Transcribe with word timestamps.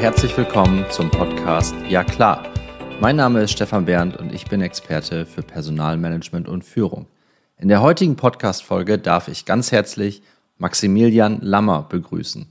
herzlich 0.00 0.34
willkommen 0.34 0.86
zum 0.88 1.10
Podcast 1.10 1.74
Ja 1.86 2.02
klar. 2.02 2.50
Mein 3.02 3.16
Name 3.16 3.42
ist 3.42 3.50
Stefan 3.50 3.84
Berndt 3.84 4.16
und 4.16 4.32
ich 4.32 4.46
bin 4.46 4.62
Experte 4.62 5.26
für 5.26 5.42
Personalmanagement 5.42 6.48
und 6.48 6.64
Führung. 6.64 7.06
In 7.58 7.68
der 7.68 7.82
heutigen 7.82 8.16
Podcast-Folge 8.16 8.96
darf 8.96 9.28
ich 9.28 9.44
ganz 9.44 9.72
herzlich 9.72 10.22
Maximilian 10.56 11.42
Lammer 11.42 11.82
begrüßen. 11.82 12.46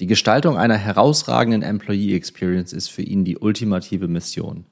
Die 0.00 0.08
Gestaltung 0.08 0.58
einer 0.58 0.76
herausragenden 0.76 1.62
Employee 1.62 2.16
Experience 2.16 2.72
ist 2.72 2.88
für 2.88 3.02
ihn 3.02 3.24
die 3.24 3.38
ultimative 3.38 4.08
Mission. 4.08 4.66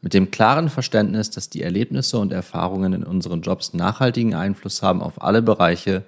Mit 0.00 0.14
dem 0.14 0.30
klaren 0.30 0.68
Verständnis, 0.68 1.30
dass 1.30 1.50
die 1.50 1.62
Erlebnisse 1.62 2.18
und 2.18 2.32
Erfahrungen 2.32 2.92
in 2.92 3.02
unseren 3.02 3.42
Jobs 3.42 3.74
nachhaltigen 3.74 4.34
Einfluss 4.34 4.80
haben 4.80 5.02
auf 5.02 5.20
alle 5.20 5.42
Bereiche, 5.42 6.04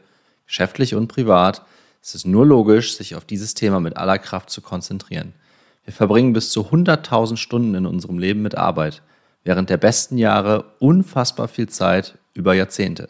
geschäftlich 0.47 0.95
und 0.95 1.09
privat, 1.09 1.63
ist 2.01 2.15
es 2.15 2.25
nur 2.25 2.47
logisch, 2.47 2.97
sich 2.97 3.17
auf 3.17 3.25
dieses 3.25 3.55
Thema 3.55 3.81
mit 3.81 3.97
aller 3.97 4.21
Kraft 4.21 4.51
zu 4.51 4.61
konzentrieren. 4.61 5.33
Wir 5.87 5.93
verbringen 5.93 6.33
bis 6.33 6.51
zu 6.51 6.63
100.000 6.63 7.37
Stunden 7.37 7.77
in 7.77 7.87
unserem 7.87 8.19
Leben 8.19 8.43
mit 8.43 8.57
Arbeit, 8.57 9.03
während 9.45 9.71
der 9.71 9.77
besten 9.77 10.19
Jahre 10.19 10.65
unfassbar 10.81 11.47
viel 11.47 11.69
Zeit 11.69 12.19
über 12.35 12.55
Jahrzehnte. 12.55 13.09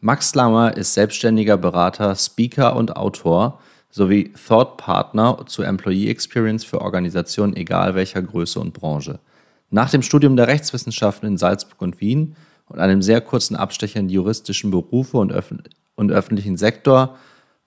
Max 0.00 0.34
Lammer 0.34 0.74
ist 0.74 0.94
selbstständiger 0.94 1.58
Berater, 1.58 2.16
Speaker 2.16 2.76
und 2.76 2.96
Autor 2.96 3.60
sowie 3.90 4.32
Thought 4.32 4.78
Partner 4.78 5.44
zu 5.46 5.62
Employee 5.62 6.08
Experience 6.08 6.64
für 6.64 6.80
Organisationen 6.80 7.54
egal 7.56 7.94
welcher 7.94 8.22
Größe 8.22 8.58
und 8.58 8.72
Branche. 8.72 9.20
Nach 9.70 9.90
dem 9.90 10.00
Studium 10.00 10.34
der 10.36 10.48
Rechtswissenschaften 10.48 11.28
in 11.28 11.36
Salzburg 11.36 11.82
und 11.82 12.00
Wien 12.00 12.36
und 12.66 12.80
einem 12.80 13.02
sehr 13.02 13.20
kurzen 13.20 13.54
Abstecher 13.54 14.00
in 14.00 14.08
die 14.08 14.14
juristischen 14.14 14.70
Berufe 14.70 15.18
und, 15.18 15.30
öf 15.30 15.52
und 15.94 16.10
öffentlichen 16.10 16.56
Sektor 16.56 17.16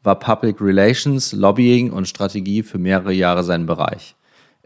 war 0.01 0.17
Public 0.17 0.59
Relations, 0.59 1.31
Lobbying 1.33 1.91
und 1.91 2.07
Strategie 2.07 2.63
für 2.63 2.79
mehrere 2.79 3.13
Jahre 3.13 3.43
sein 3.43 3.67
Bereich. 3.67 4.16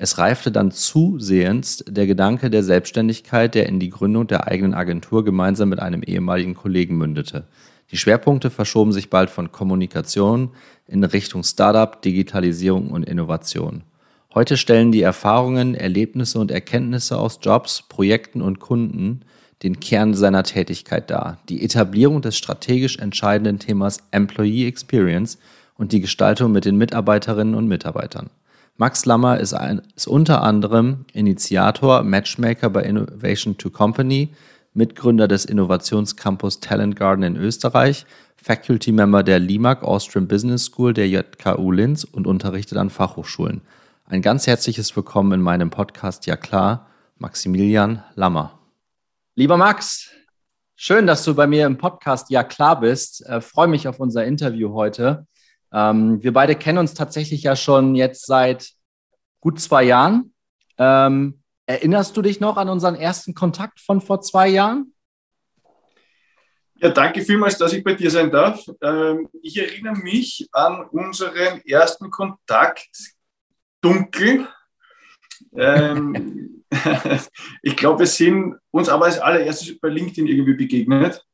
Es 0.03 0.17
reifte 0.17 0.51
dann 0.51 0.71
zusehends 0.71 1.85
der 1.87 2.07
Gedanke 2.07 2.49
der 2.49 2.63
Selbstständigkeit, 2.63 3.53
der 3.53 3.67
in 3.67 3.79
die 3.79 3.91
Gründung 3.91 4.25
der 4.25 4.47
eigenen 4.47 4.73
Agentur 4.73 5.23
gemeinsam 5.23 5.69
mit 5.69 5.79
einem 5.79 6.01
ehemaligen 6.01 6.55
Kollegen 6.55 6.97
mündete. 6.97 7.43
Die 7.91 7.97
Schwerpunkte 7.97 8.49
verschoben 8.49 8.93
sich 8.93 9.11
bald 9.11 9.29
von 9.29 9.51
Kommunikation 9.51 10.53
in 10.87 11.03
Richtung 11.03 11.43
Startup, 11.43 12.01
Digitalisierung 12.01 12.89
und 12.89 13.03
Innovation. 13.07 13.83
Heute 14.33 14.57
stellen 14.57 14.91
die 14.91 15.03
Erfahrungen, 15.03 15.75
Erlebnisse 15.75 16.39
und 16.39 16.49
Erkenntnisse 16.49 17.19
aus 17.19 17.37
Jobs, 17.39 17.83
Projekten 17.83 18.41
und 18.41 18.59
Kunden 18.59 19.21
den 19.61 19.79
Kern 19.79 20.15
seiner 20.15 20.41
Tätigkeit 20.41 21.11
dar. 21.11 21.37
Die 21.47 21.63
Etablierung 21.63 22.23
des 22.23 22.35
strategisch 22.35 22.97
entscheidenden 22.97 23.59
Themas 23.59 23.99
Employee 24.09 24.67
Experience 24.67 25.37
und 25.77 25.91
die 25.91 26.01
Gestaltung 26.01 26.51
mit 26.51 26.65
den 26.65 26.77
Mitarbeiterinnen 26.79 27.53
und 27.53 27.67
Mitarbeitern. 27.67 28.31
Max 28.77 29.05
Lammer 29.05 29.39
ist, 29.39 29.53
ein, 29.53 29.81
ist 29.95 30.07
unter 30.07 30.41
anderem 30.41 31.05
Initiator, 31.13 32.03
Matchmaker 32.03 32.69
bei 32.69 32.83
Innovation 32.83 33.57
to 33.57 33.69
Company, 33.69 34.29
Mitgründer 34.73 35.27
des 35.27 35.45
Innovationscampus 35.45 36.61
Talent 36.61 36.95
Garden 36.95 37.23
in 37.23 37.35
Österreich, 37.35 38.05
Faculty 38.37 38.91
Member 38.91 39.21
der 39.21 39.39
LIMAG 39.39 39.83
Austrian 39.83 40.27
Business 40.27 40.65
School 40.65 40.93
der 40.93 41.07
JKU 41.09 41.71
Linz 41.71 42.03
und 42.05 42.25
unterrichtet 42.25 42.77
an 42.77 42.89
Fachhochschulen. 42.89 43.61
Ein 44.05 44.21
ganz 44.21 44.47
herzliches 44.47 44.95
Willkommen 44.95 45.33
in 45.33 45.41
meinem 45.41 45.69
Podcast 45.69 46.25
Ja 46.25 46.35
klar, 46.37 46.87
Maximilian 47.17 48.03
Lammer. 48.15 48.57
Lieber 49.35 49.57
Max, 49.57 50.09
schön, 50.75 51.05
dass 51.05 51.23
du 51.23 51.35
bei 51.35 51.45
mir 51.45 51.67
im 51.67 51.77
Podcast 51.77 52.29
Ja 52.31 52.43
klar 52.43 52.79
bist. 52.79 53.25
Äh, 53.27 53.41
Freue 53.41 53.67
mich 53.67 53.87
auf 53.87 53.99
unser 53.99 54.25
Interview 54.25 54.73
heute. 54.73 55.27
Ähm, 55.73 56.21
wir 56.23 56.33
beide 56.33 56.55
kennen 56.55 56.79
uns 56.79 56.93
tatsächlich 56.93 57.43
ja 57.43 57.55
schon 57.55 57.95
jetzt 57.95 58.25
seit 58.25 58.71
gut 59.39 59.59
zwei 59.59 59.83
Jahren. 59.83 60.33
Ähm, 60.77 61.41
erinnerst 61.65 62.15
du 62.17 62.21
dich 62.21 62.39
noch 62.39 62.57
an 62.57 62.69
unseren 62.69 62.95
ersten 62.95 63.33
Kontakt 63.33 63.79
von 63.79 64.01
vor 64.01 64.21
zwei 64.21 64.47
Jahren? 64.47 64.93
Ja, 66.75 66.89
danke 66.89 67.21
vielmals, 67.21 67.57
dass 67.57 67.73
ich 67.73 67.83
bei 67.83 67.93
dir 67.93 68.09
sein 68.09 68.31
darf. 68.31 68.65
Ähm, 68.81 69.29
ich 69.41 69.57
erinnere 69.57 69.97
mich 69.97 70.49
an 70.51 70.83
unseren 70.89 71.61
ersten 71.65 72.09
Kontakt 72.09 72.89
dunkel. 73.81 74.47
Ähm, 75.55 76.63
ich 77.61 77.75
glaube, 77.75 77.99
wir 77.99 78.07
sind 78.07 78.55
uns 78.71 78.89
aber 78.89 79.05
als 79.05 79.19
allererstes 79.19 79.79
bei 79.79 79.89
LinkedIn 79.89 80.27
irgendwie 80.27 80.53
begegnet. 80.53 81.25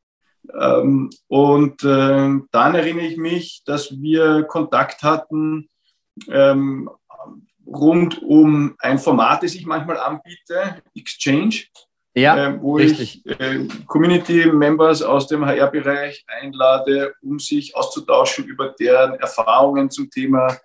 Ähm, 0.60 1.10
und 1.28 1.84
äh, 1.84 2.40
dann 2.52 2.76
erinnere 2.76 3.06
ich 3.06 3.18
mich, 3.18 3.62
dass 3.66 3.92
wir 4.00 4.44
Kontakt 4.44 5.04
hatten 5.04 5.70
ähm, 6.30 6.90
rund 7.66 8.22
um 8.24 8.76
ein 8.80 8.98
Format, 8.98 9.44
das 9.44 9.56
ich 9.56 9.66
manchmal 9.66 9.98
anbiete, 9.98 10.82
Exchange. 10.96 11.66
Ja, 12.16 12.48
äh, 12.48 12.62
wo 12.62 12.78
richtig. 12.78 13.24
ich 13.26 13.40
äh, 13.40 13.68
Community 13.86 14.48
Members 14.48 15.04
aus 15.04 15.28
dem 15.28 15.46
HR-Bereich 15.46 16.26
einlade, 16.28 17.14
um 17.22 17.38
sich 17.38 17.76
auszutauschen 17.76 18.46
über 18.46 18.70
deren 18.70 19.14
Erfahrungen 19.20 19.92
zum 19.92 20.10
Thema 20.10 20.58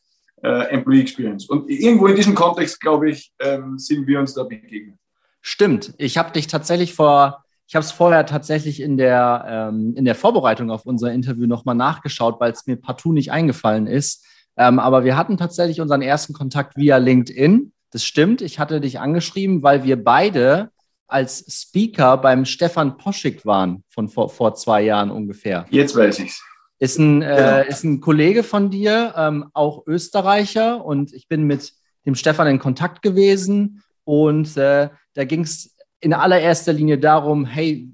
äh, 0.43 0.70
Employee 0.70 1.03
Experience. 1.03 1.50
Und 1.50 1.69
irgendwo 1.69 2.06
in 2.06 2.16
diesem 2.16 2.34
Kontext, 2.34 2.81
glaube 2.81 3.10
ich, 3.10 3.32
ähm, 3.38 3.78
sind 3.78 4.06
wir 4.06 4.19
uns 4.19 4.32
da 4.32 4.44
begegnet. 4.44 4.97
Stimmt. 5.43 5.93
Ich 5.99 6.16
habe 6.16 6.32
dich 6.32 6.47
tatsächlich 6.47 6.94
vor, 6.94 7.42
ich 7.72 7.75
habe 7.75 7.87
es 7.87 7.93
vorher 7.93 8.27
tatsächlich 8.27 8.83
in 8.83 8.99
der, 8.99 9.47
ähm, 9.49 9.94
in 9.97 10.05
der 10.05 10.15
Vorbereitung 10.15 10.71
auf 10.71 10.84
unser 10.84 11.10
Interview 11.10 11.47
nochmal 11.47 11.75
nachgeschaut, 11.75 12.38
weil 12.38 12.53
es 12.53 12.66
mir 12.66 12.77
partout 12.77 13.15
nicht 13.15 13.33
eingefallen 13.33 13.87
ist. 13.87 14.27
Ähm, 14.59 14.78
aber 14.78 15.05
wir 15.05 15.16
hatten 15.16 15.38
tatsächlich 15.38 15.81
unseren 15.81 16.03
ersten 16.03 16.34
Kontakt 16.34 16.77
via 16.77 16.99
LinkedIn. 16.99 17.72
Das 17.91 18.05
stimmt. 18.05 18.43
Ich 18.43 18.59
hatte 18.59 18.82
dich 18.82 19.00
angeschrieben, 19.00 19.62
weil 19.62 19.84
wir 19.84 20.05
beide 20.05 20.69
als 21.06 21.47
Speaker 21.49 22.19
beim 22.19 22.44
Stefan 22.44 22.99
Poschik 22.99 23.47
waren 23.47 23.84
von 23.88 24.11
vor, 24.11 24.28
vor 24.28 24.55
zwei 24.55 24.82
Jahren 24.82 25.11
ungefähr. 25.11 25.65
Jetzt 25.71 25.97
weiß 25.97 26.19
ich's. 26.19 26.44
Ist 26.78 26.99
ein, 26.99 27.22
äh, 27.22 27.37
genau. 27.37 27.71
ist 27.71 27.84
ein 27.84 28.00
Kollege 28.03 28.43
von 28.43 28.69
dir, 28.69 29.15
ähm, 29.16 29.47
auch 29.55 29.87
Österreicher. 29.87 30.84
Und 30.84 31.15
ich 31.15 31.27
bin 31.27 31.44
mit 31.44 31.72
dem 32.05 32.16
Stefan 32.16 32.49
in 32.49 32.59
Kontakt 32.59 33.00
gewesen. 33.00 33.82
Und 34.05 34.59
äh, 34.59 34.91
da 35.15 35.25
ging 35.25 35.41
es 35.41 35.75
in 36.03 36.13
allererster 36.13 36.73
Linie 36.73 36.99
darum, 36.99 37.47
hey, 37.47 37.89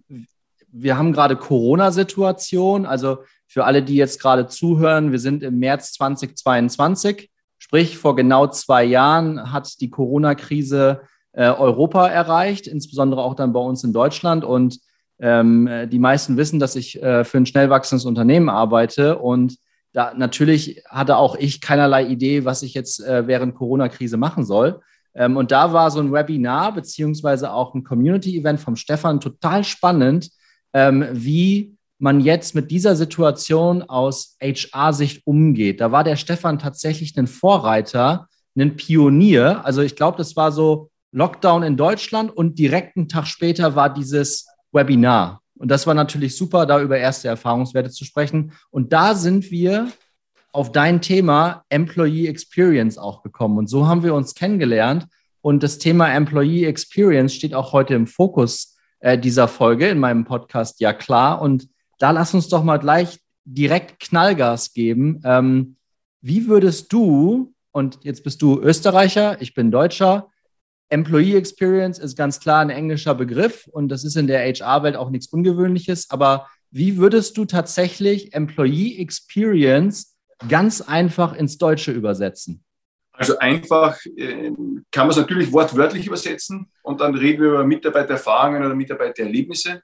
wir 0.72 0.98
haben 0.98 1.12
gerade 1.12 1.36
Corona-Situation. 1.36 2.86
Also 2.86 3.18
für 3.46 3.64
alle, 3.64 3.82
die 3.82 3.96
jetzt 3.96 4.20
gerade 4.20 4.46
zuhören, 4.46 5.12
wir 5.12 5.18
sind 5.18 5.42
im 5.42 5.58
März 5.58 5.92
2022. 5.92 7.30
Sprich, 7.58 7.98
vor 7.98 8.16
genau 8.16 8.46
zwei 8.48 8.84
Jahren 8.84 9.52
hat 9.52 9.80
die 9.80 9.90
Corona-Krise 9.90 11.02
äh, 11.32 11.48
Europa 11.48 12.08
erreicht, 12.08 12.66
insbesondere 12.66 13.22
auch 13.22 13.34
dann 13.34 13.52
bei 13.52 13.60
uns 13.60 13.84
in 13.84 13.92
Deutschland. 13.92 14.44
Und 14.44 14.80
ähm, 15.20 15.68
die 15.90 15.98
meisten 15.98 16.36
wissen, 16.36 16.58
dass 16.58 16.76
ich 16.76 17.02
äh, 17.02 17.24
für 17.24 17.38
ein 17.38 17.46
schnell 17.46 17.70
wachsendes 17.70 18.04
Unternehmen 18.04 18.48
arbeite 18.48 19.18
und 19.18 19.58
da 19.92 20.12
natürlich 20.14 20.82
hatte 20.88 21.16
auch 21.16 21.34
ich 21.34 21.60
keinerlei 21.60 22.06
Idee, 22.06 22.44
was 22.44 22.62
ich 22.62 22.74
jetzt 22.74 23.00
äh, 23.00 23.26
während 23.26 23.54
Corona-Krise 23.54 24.16
machen 24.16 24.44
soll. 24.44 24.80
Ähm, 25.18 25.36
und 25.36 25.50
da 25.50 25.72
war 25.72 25.90
so 25.90 25.98
ein 25.98 26.12
Webinar 26.12 26.72
beziehungsweise 26.72 27.52
auch 27.52 27.74
ein 27.74 27.82
Community-Event 27.82 28.60
vom 28.60 28.76
Stefan 28.76 29.20
total 29.20 29.64
spannend, 29.64 30.30
ähm, 30.72 31.06
wie 31.12 31.76
man 31.98 32.20
jetzt 32.20 32.54
mit 32.54 32.70
dieser 32.70 32.94
Situation 32.94 33.82
aus 33.82 34.36
HR-Sicht 34.40 35.26
umgeht. 35.26 35.80
Da 35.80 35.90
war 35.90 36.04
der 36.04 36.14
Stefan 36.14 36.60
tatsächlich 36.60 37.18
ein 37.18 37.26
Vorreiter, 37.26 38.28
ein 38.56 38.76
Pionier. 38.76 39.64
Also 39.64 39.82
ich 39.82 39.96
glaube, 39.96 40.16
das 40.16 40.36
war 40.36 40.52
so 40.52 40.90
Lockdown 41.10 41.64
in 41.64 41.76
Deutschland 41.76 42.34
und 42.34 42.58
direkt 42.58 42.96
einen 42.96 43.08
Tag 43.08 43.26
später 43.26 43.74
war 43.74 43.92
dieses 43.92 44.46
Webinar. 44.70 45.40
Und 45.56 45.68
das 45.68 45.88
war 45.88 45.94
natürlich 45.94 46.36
super, 46.36 46.66
da 46.66 46.80
über 46.80 46.96
erste 46.96 47.26
Erfahrungswerte 47.26 47.90
zu 47.90 48.04
sprechen. 48.04 48.52
Und 48.70 48.92
da 48.92 49.16
sind 49.16 49.50
wir 49.50 49.88
auf 50.52 50.72
dein 50.72 51.00
Thema 51.00 51.64
Employee 51.68 52.26
Experience 52.26 52.98
auch 52.98 53.22
gekommen. 53.22 53.58
Und 53.58 53.68
so 53.68 53.86
haben 53.86 54.02
wir 54.02 54.14
uns 54.14 54.34
kennengelernt. 54.34 55.06
Und 55.40 55.62
das 55.62 55.78
Thema 55.78 56.12
Employee 56.12 56.64
Experience 56.64 57.34
steht 57.34 57.54
auch 57.54 57.72
heute 57.72 57.94
im 57.94 58.06
Fokus 58.06 58.76
äh, 59.00 59.18
dieser 59.18 59.48
Folge 59.48 59.88
in 59.88 59.98
meinem 59.98 60.24
Podcast. 60.24 60.80
Ja, 60.80 60.92
klar. 60.92 61.40
Und 61.40 61.68
da 61.98 62.10
lass 62.10 62.34
uns 62.34 62.48
doch 62.48 62.64
mal 62.64 62.78
gleich 62.78 63.18
direkt 63.44 64.00
Knallgas 64.00 64.72
geben. 64.72 65.20
Ähm, 65.24 65.76
wie 66.20 66.48
würdest 66.48 66.92
du, 66.92 67.54
und 67.72 68.00
jetzt 68.02 68.24
bist 68.24 68.42
du 68.42 68.60
Österreicher, 68.60 69.40
ich 69.40 69.54
bin 69.54 69.70
Deutscher, 69.70 70.28
Employee 70.90 71.36
Experience 71.36 71.98
ist 71.98 72.16
ganz 72.16 72.40
klar 72.40 72.60
ein 72.60 72.70
englischer 72.70 73.14
Begriff 73.14 73.68
und 73.70 73.88
das 73.88 74.04
ist 74.04 74.16
in 74.16 74.26
der 74.26 74.40
HR-Welt 74.40 74.96
auch 74.96 75.10
nichts 75.10 75.26
Ungewöhnliches. 75.28 76.10
Aber 76.10 76.48
wie 76.70 76.96
würdest 76.96 77.36
du 77.36 77.44
tatsächlich 77.44 78.32
Employee 78.32 78.98
Experience 78.98 80.16
ganz 80.48 80.80
einfach 80.80 81.34
ins 81.34 81.58
Deutsche 81.58 81.92
übersetzen? 81.92 82.64
Also 83.12 83.38
einfach 83.38 83.98
äh, 84.16 84.52
kann 84.92 85.06
man 85.06 85.10
es 85.10 85.16
natürlich 85.16 85.52
wortwörtlich 85.52 86.06
übersetzen 86.06 86.70
und 86.82 87.00
dann 87.00 87.16
reden 87.16 87.42
wir 87.42 87.50
über 87.50 87.64
Mitarbeitererfahrungen 87.64 88.64
oder 88.64 88.74
Mitarbeitererlebnisse. 88.74 89.82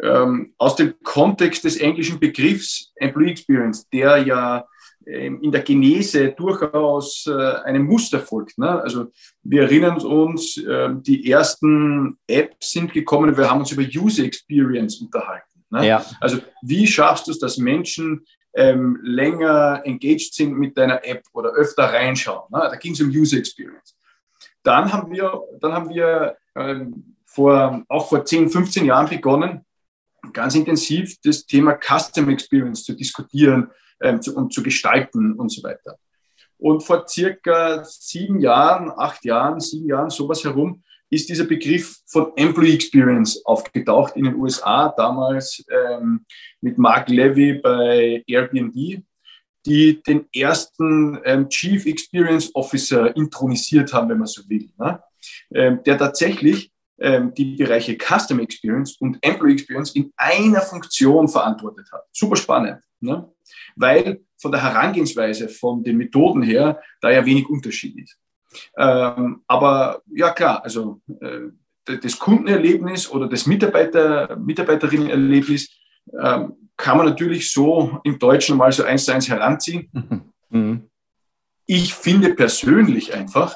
Ähm, 0.00 0.54
aus 0.58 0.76
dem 0.76 0.94
Kontext 1.02 1.64
des 1.64 1.76
englischen 1.76 2.18
Begriffs 2.20 2.92
Employee 2.96 3.30
Experience, 3.30 3.88
der 3.90 4.18
ja 4.18 4.64
ähm, 5.08 5.40
in 5.42 5.50
der 5.50 5.62
Genese 5.62 6.32
durchaus 6.32 7.26
äh, 7.26 7.32
einem 7.32 7.86
Muster 7.86 8.20
folgt. 8.20 8.58
Ne? 8.58 8.68
Also 8.82 9.06
wir 9.42 9.62
erinnern 9.62 9.98
uns, 9.98 10.56
ähm, 10.68 11.02
die 11.02 11.30
ersten 11.30 12.18
Apps 12.26 12.72
sind 12.72 12.92
gekommen, 12.92 13.36
wir 13.36 13.48
haben 13.48 13.60
uns 13.60 13.72
über 13.72 13.82
User 13.82 14.24
Experience 14.24 15.00
unterhalten. 15.00 15.64
Ne? 15.70 15.86
Ja. 15.86 16.04
Also 16.20 16.38
wie 16.62 16.86
schaffst 16.86 17.26
du 17.26 17.30
es, 17.30 17.38
dass 17.38 17.56
Menschen 17.56 18.24
ähm, 18.58 18.98
länger 19.02 19.82
engaged 19.84 20.34
sind 20.34 20.58
mit 20.58 20.76
deiner 20.76 21.06
App 21.06 21.22
oder 21.32 21.50
öfter 21.50 21.84
reinschauen? 21.84 22.48
Ne? 22.50 22.58
Da 22.58 22.74
ging 22.74 22.92
es 22.92 23.00
um 23.00 23.08
User 23.08 23.38
Experience. 23.38 23.96
Dann 24.64 24.92
haben 24.92 25.12
wir, 25.12 25.40
dann 25.60 25.72
haben 25.72 25.88
wir 25.88 26.36
ähm, 26.56 27.16
vor, 27.24 27.84
auch 27.88 28.08
vor 28.08 28.24
10, 28.24 28.50
15 28.50 28.84
Jahren 28.84 29.08
begonnen, 29.08 29.64
ganz 30.32 30.56
intensiv 30.56 31.16
das 31.22 31.46
Thema 31.46 31.78
Custom 31.78 32.28
Experience 32.30 32.82
zu 32.82 32.94
diskutieren 32.94 33.70
ähm, 34.02 34.20
zu, 34.20 34.34
und 34.34 34.52
zu 34.52 34.62
gestalten 34.62 35.34
und 35.34 35.50
so 35.50 35.62
weiter. 35.62 35.96
Und 36.58 36.82
vor 36.82 37.06
circa 37.06 37.84
sieben 37.84 38.40
Jahren, 38.40 38.90
acht 38.90 39.24
Jahren, 39.24 39.60
sieben 39.60 39.86
Jahren, 39.86 40.10
sowas 40.10 40.42
herum, 40.42 40.82
ist 41.10 41.28
dieser 41.28 41.44
Begriff 41.44 41.98
von 42.06 42.32
Employee 42.36 42.74
Experience 42.74 43.44
aufgetaucht 43.44 44.16
in 44.16 44.24
den 44.24 44.34
USA, 44.36 44.92
damals 44.96 45.64
ähm, 45.70 46.24
mit 46.60 46.78
Mark 46.78 47.08
Levy 47.08 47.54
bei 47.54 48.22
Airbnb, 48.26 49.02
die 49.66 50.02
den 50.02 50.26
ersten 50.34 51.18
ähm, 51.24 51.48
Chief 51.48 51.84
Experience 51.86 52.54
Officer 52.54 53.14
intronisiert 53.16 53.92
haben, 53.92 54.08
wenn 54.08 54.18
man 54.18 54.26
so 54.26 54.42
will, 54.48 54.70
ne? 54.78 55.02
ähm, 55.54 55.80
der 55.84 55.98
tatsächlich 55.98 56.72
ähm, 56.98 57.32
die 57.34 57.56
Bereiche 57.56 57.96
Customer 57.96 58.42
Experience 58.42 58.96
und 59.00 59.18
Employee 59.22 59.54
Experience 59.54 59.94
in 59.94 60.12
einer 60.16 60.62
Funktion 60.62 61.28
verantwortet 61.28 61.86
hat. 61.92 62.02
Super 62.12 62.36
spannend, 62.36 62.82
ne? 63.00 63.30
weil 63.76 64.20
von 64.40 64.52
der 64.52 64.62
Herangehensweise, 64.62 65.48
von 65.48 65.82
den 65.82 65.96
Methoden 65.96 66.42
her, 66.42 66.80
da 67.00 67.10
ja 67.10 67.24
wenig 67.24 67.48
Unterschied 67.48 67.98
ist. 67.98 68.16
Ähm, 68.76 69.42
aber 69.46 70.02
ja 70.12 70.30
klar, 70.30 70.62
also 70.64 71.00
äh, 71.20 71.96
das 71.96 72.18
Kundenerlebnis 72.18 73.10
oder 73.10 73.28
das 73.28 73.46
Mitarbeiter, 73.46 74.36
Mitarbeiterinnenerlebnis 74.36 75.70
ähm, 76.20 76.70
kann 76.76 76.98
man 76.98 77.06
natürlich 77.06 77.50
so 77.50 78.00
im 78.04 78.18
Deutschen 78.18 78.56
mal 78.56 78.72
so 78.72 78.84
eins 78.84 79.04
zu 79.04 79.12
eins 79.12 79.28
heranziehen. 79.28 79.90
Mhm. 80.50 80.88
Ich 81.66 81.92
finde 81.92 82.34
persönlich 82.34 83.12
einfach, 83.12 83.54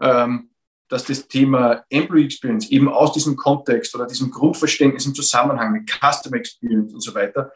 ähm, 0.00 0.50
dass 0.88 1.04
das 1.04 1.28
Thema 1.28 1.84
Employee 1.88 2.24
Experience 2.24 2.68
eben 2.70 2.88
aus 2.88 3.12
diesem 3.12 3.36
Kontext 3.36 3.94
oder 3.94 4.08
diesem 4.08 4.32
Grundverständnis 4.32 5.06
im 5.06 5.14
Zusammenhang 5.14 5.70
mit 5.70 5.88
Customer 5.88 6.36
Experience 6.36 6.92
und 6.92 7.00
so 7.00 7.14
weiter 7.14 7.52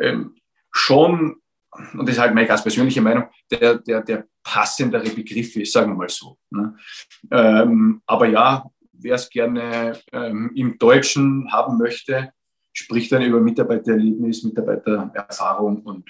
ähm, 0.00 0.36
schon, 0.70 1.36
und 1.94 2.08
das 2.08 2.16
ist 2.16 2.20
halt 2.20 2.34
meine 2.34 2.46
ganz 2.46 2.62
persönliche 2.62 3.00
Meinung, 3.00 3.24
der, 3.50 3.78
der, 3.78 4.02
der 4.02 4.26
passendere 4.42 5.08
Begriff 5.10 5.56
ist, 5.56 5.72
sagen 5.72 5.92
wir 5.92 5.96
mal 5.96 6.08
so. 6.08 6.38
Ne? 6.50 6.76
Ähm, 7.30 8.02
aber 8.06 8.28
ja, 8.28 8.64
wer 8.92 9.14
es 9.14 9.28
gerne 9.28 9.98
ähm, 10.12 10.52
im 10.54 10.78
Deutschen 10.78 11.50
haben 11.52 11.78
möchte, 11.78 12.32
spricht 12.72 13.12
dann 13.12 13.22
über 13.22 13.40
Mitarbeitererlebnis, 13.40 14.44
Mitarbeitererfahrung 14.44 15.82
und 15.82 16.08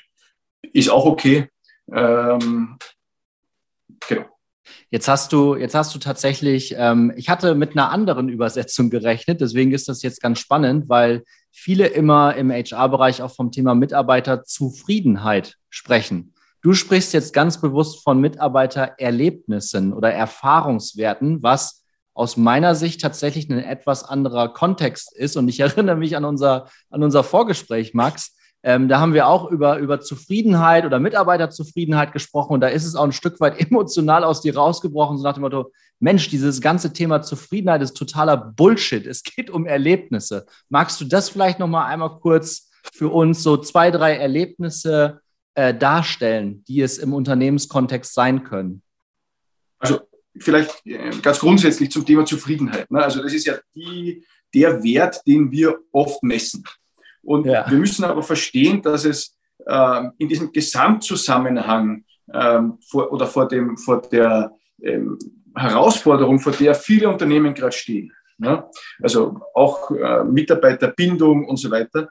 ist 0.72 0.90
auch 0.90 1.06
okay. 1.06 1.48
Ähm, 1.92 2.76
genau. 4.08 4.35
Jetzt 4.90 5.08
hast 5.08 5.32
du, 5.32 5.56
jetzt 5.56 5.74
hast 5.74 5.94
du 5.94 5.98
tatsächlich, 5.98 6.74
ähm, 6.76 7.12
ich 7.16 7.28
hatte 7.28 7.54
mit 7.54 7.72
einer 7.72 7.90
anderen 7.90 8.28
Übersetzung 8.28 8.90
gerechnet, 8.90 9.40
deswegen 9.40 9.72
ist 9.72 9.88
das 9.88 10.02
jetzt 10.02 10.20
ganz 10.20 10.38
spannend, 10.38 10.88
weil 10.88 11.24
viele 11.50 11.86
immer 11.86 12.34
im 12.34 12.50
HR-Bereich 12.50 13.22
auch 13.22 13.34
vom 13.34 13.50
Thema 13.50 13.74
Mitarbeiterzufriedenheit 13.74 15.56
sprechen. 15.70 16.34
Du 16.62 16.72
sprichst 16.72 17.12
jetzt 17.12 17.32
ganz 17.32 17.60
bewusst 17.60 18.02
von 18.02 18.20
Mitarbeitererlebnissen 18.20 19.92
oder 19.92 20.12
Erfahrungswerten, 20.12 21.42
was 21.42 21.84
aus 22.12 22.36
meiner 22.36 22.74
Sicht 22.74 23.02
tatsächlich 23.02 23.48
ein 23.50 23.58
etwas 23.58 24.02
anderer 24.02 24.52
Kontext 24.52 25.14
ist. 25.16 25.36
Und 25.36 25.48
ich 25.48 25.60
erinnere 25.60 25.96
mich 25.96 26.16
an 26.16 26.24
unser, 26.24 26.68
an 26.90 27.02
unser 27.02 27.22
Vorgespräch, 27.22 27.94
Max. 27.94 28.36
Ähm, 28.62 28.88
da 28.88 29.00
haben 29.00 29.14
wir 29.14 29.28
auch 29.28 29.50
über, 29.50 29.78
über 29.78 30.00
Zufriedenheit 30.00 30.84
oder 30.84 30.98
Mitarbeiterzufriedenheit 30.98 32.12
gesprochen. 32.12 32.54
Und 32.54 32.60
da 32.60 32.68
ist 32.68 32.84
es 32.84 32.96
auch 32.96 33.04
ein 33.04 33.12
Stück 33.12 33.40
weit 33.40 33.60
emotional 33.70 34.24
aus 34.24 34.40
dir 34.40 34.56
rausgebrochen, 34.56 35.18
so 35.18 35.22
nach 35.22 35.34
dem 35.34 35.42
Motto, 35.42 35.72
Mensch, 35.98 36.28
dieses 36.28 36.60
ganze 36.60 36.92
Thema 36.92 37.22
Zufriedenheit 37.22 37.80
ist 37.80 37.94
totaler 37.94 38.36
Bullshit. 38.36 39.06
Es 39.06 39.22
geht 39.22 39.50
um 39.50 39.66
Erlebnisse. 39.66 40.46
Magst 40.68 41.00
du 41.00 41.06
das 41.06 41.30
vielleicht 41.30 41.58
noch 41.58 41.68
mal 41.68 41.86
einmal 41.86 42.18
kurz 42.18 42.70
für 42.92 43.08
uns 43.08 43.42
so 43.42 43.56
zwei, 43.56 43.90
drei 43.90 44.16
Erlebnisse 44.16 45.20
äh, 45.54 45.74
darstellen, 45.74 46.64
die 46.68 46.82
es 46.82 46.98
im 46.98 47.14
Unternehmenskontext 47.14 48.12
sein 48.12 48.44
können? 48.44 48.82
Also 49.78 50.00
vielleicht 50.38 50.84
äh, 50.86 51.10
ganz 51.22 51.38
grundsätzlich 51.38 51.90
zum 51.90 52.04
Thema 52.04 52.24
Zufriedenheit. 52.24 52.90
Ne? 52.90 53.02
Also 53.02 53.22
das 53.22 53.32
ist 53.32 53.46
ja 53.46 53.54
die, 53.74 54.24
der 54.54 54.82
Wert, 54.82 55.22
den 55.26 55.50
wir 55.50 55.78
oft 55.92 56.22
messen. 56.22 56.64
Und 57.26 57.46
ja. 57.46 57.68
wir 57.68 57.78
müssen 57.78 58.04
aber 58.04 58.22
verstehen, 58.22 58.80
dass 58.82 59.04
es 59.04 59.36
äh, 59.66 60.02
in 60.18 60.28
diesem 60.28 60.52
Gesamtzusammenhang 60.52 62.04
äh, 62.32 62.60
vor, 62.88 63.12
oder 63.12 63.26
vor, 63.26 63.48
dem, 63.48 63.76
vor 63.76 64.00
der 64.02 64.52
ähm, 64.82 65.18
Herausforderung, 65.54 66.38
vor 66.38 66.52
der 66.52 66.74
viele 66.74 67.08
Unternehmen 67.08 67.52
gerade 67.54 67.72
stehen, 67.72 68.12
ne? 68.38 68.64
also 69.02 69.40
auch 69.54 69.90
äh, 69.90 70.22
Mitarbeiterbindung 70.24 71.46
und 71.46 71.56
so 71.56 71.70
weiter, 71.70 72.10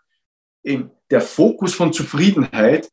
der 1.11 1.21
Fokus 1.21 1.75
von 1.75 1.93
Zufriedenheit 1.93 2.89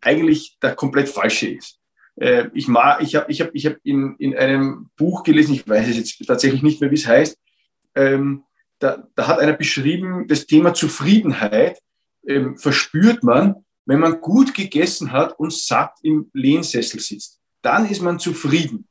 eigentlich 0.00 0.58
der 0.60 0.74
komplett 0.74 1.08
falsche 1.08 1.50
ist. 1.50 1.78
Äh, 2.16 2.48
ich 2.52 2.68
ich 2.68 3.14
habe 3.14 3.30
ich 3.30 3.40
hab, 3.40 3.54
ich 3.54 3.66
hab 3.66 3.76
in, 3.84 4.16
in 4.18 4.36
einem 4.36 4.90
Buch 4.96 5.22
gelesen, 5.22 5.54
ich 5.54 5.68
weiß 5.68 5.88
es 5.88 5.96
jetzt 5.96 6.26
tatsächlich 6.26 6.62
nicht 6.62 6.80
mehr, 6.80 6.90
wie 6.90 6.96
es 6.96 7.06
heißt, 7.06 7.38
ähm, 7.94 8.44
da, 8.80 9.06
da 9.14 9.28
hat 9.28 9.38
einer 9.38 9.52
beschrieben, 9.52 10.26
das 10.26 10.46
Thema 10.46 10.74
Zufriedenheit 10.74 11.78
ähm, 12.26 12.56
verspürt 12.56 13.22
man, 13.22 13.64
wenn 13.86 14.00
man 14.00 14.20
gut 14.20 14.54
gegessen 14.54 15.12
hat 15.12 15.38
und 15.38 15.52
satt 15.52 15.92
im 16.02 16.30
Lehnsessel 16.32 17.00
sitzt. 17.00 17.38
Dann 17.62 17.88
ist 17.88 18.02
man 18.02 18.18
zufrieden. 18.18 18.86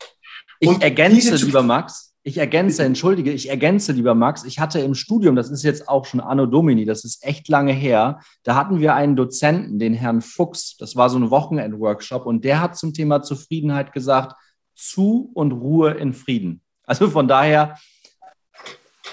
Ich 0.60 0.70
und 0.70 0.84
ergänze, 0.84 1.36
lieber 1.36 1.64
Max, 1.64 2.14
ich 2.24 2.38
ergänze, 2.38 2.84
entschuldige, 2.84 3.32
ich 3.32 3.50
ergänze, 3.50 3.94
lieber 3.94 4.14
Max, 4.14 4.44
ich 4.44 4.60
hatte 4.60 4.80
im 4.80 4.94
Studium, 4.94 5.36
das 5.36 5.50
ist 5.50 5.64
jetzt 5.64 5.88
auch 5.88 6.06
schon 6.06 6.20
Anno 6.20 6.46
Domini, 6.46 6.86
das 6.86 7.06
ist 7.06 7.24
echt 7.26 7.48
lange 7.48 7.72
her, 7.72 8.20
da 8.44 8.56
hatten 8.56 8.80
wir 8.80 8.94
einen 8.94 9.16
Dozenten, 9.16 9.80
den 9.80 9.94
Herrn 9.94 10.22
Fuchs, 10.22 10.76
das 10.78 10.96
war 10.96 11.10
so 11.10 11.18
ein 11.18 11.30
Wochenend-Workshop 11.30 12.26
und 12.26 12.44
der 12.44 12.62
hat 12.62 12.78
zum 12.78 12.94
Thema 12.94 13.24
Zufriedenheit 13.24 13.94
gesagt, 13.94 14.36
zu 14.76 15.32
und 15.34 15.54
Ruhe 15.54 15.92
in 15.92 16.14
Frieden. 16.14 16.62
Also 16.84 17.10
von 17.10 17.28
daher, 17.28 17.76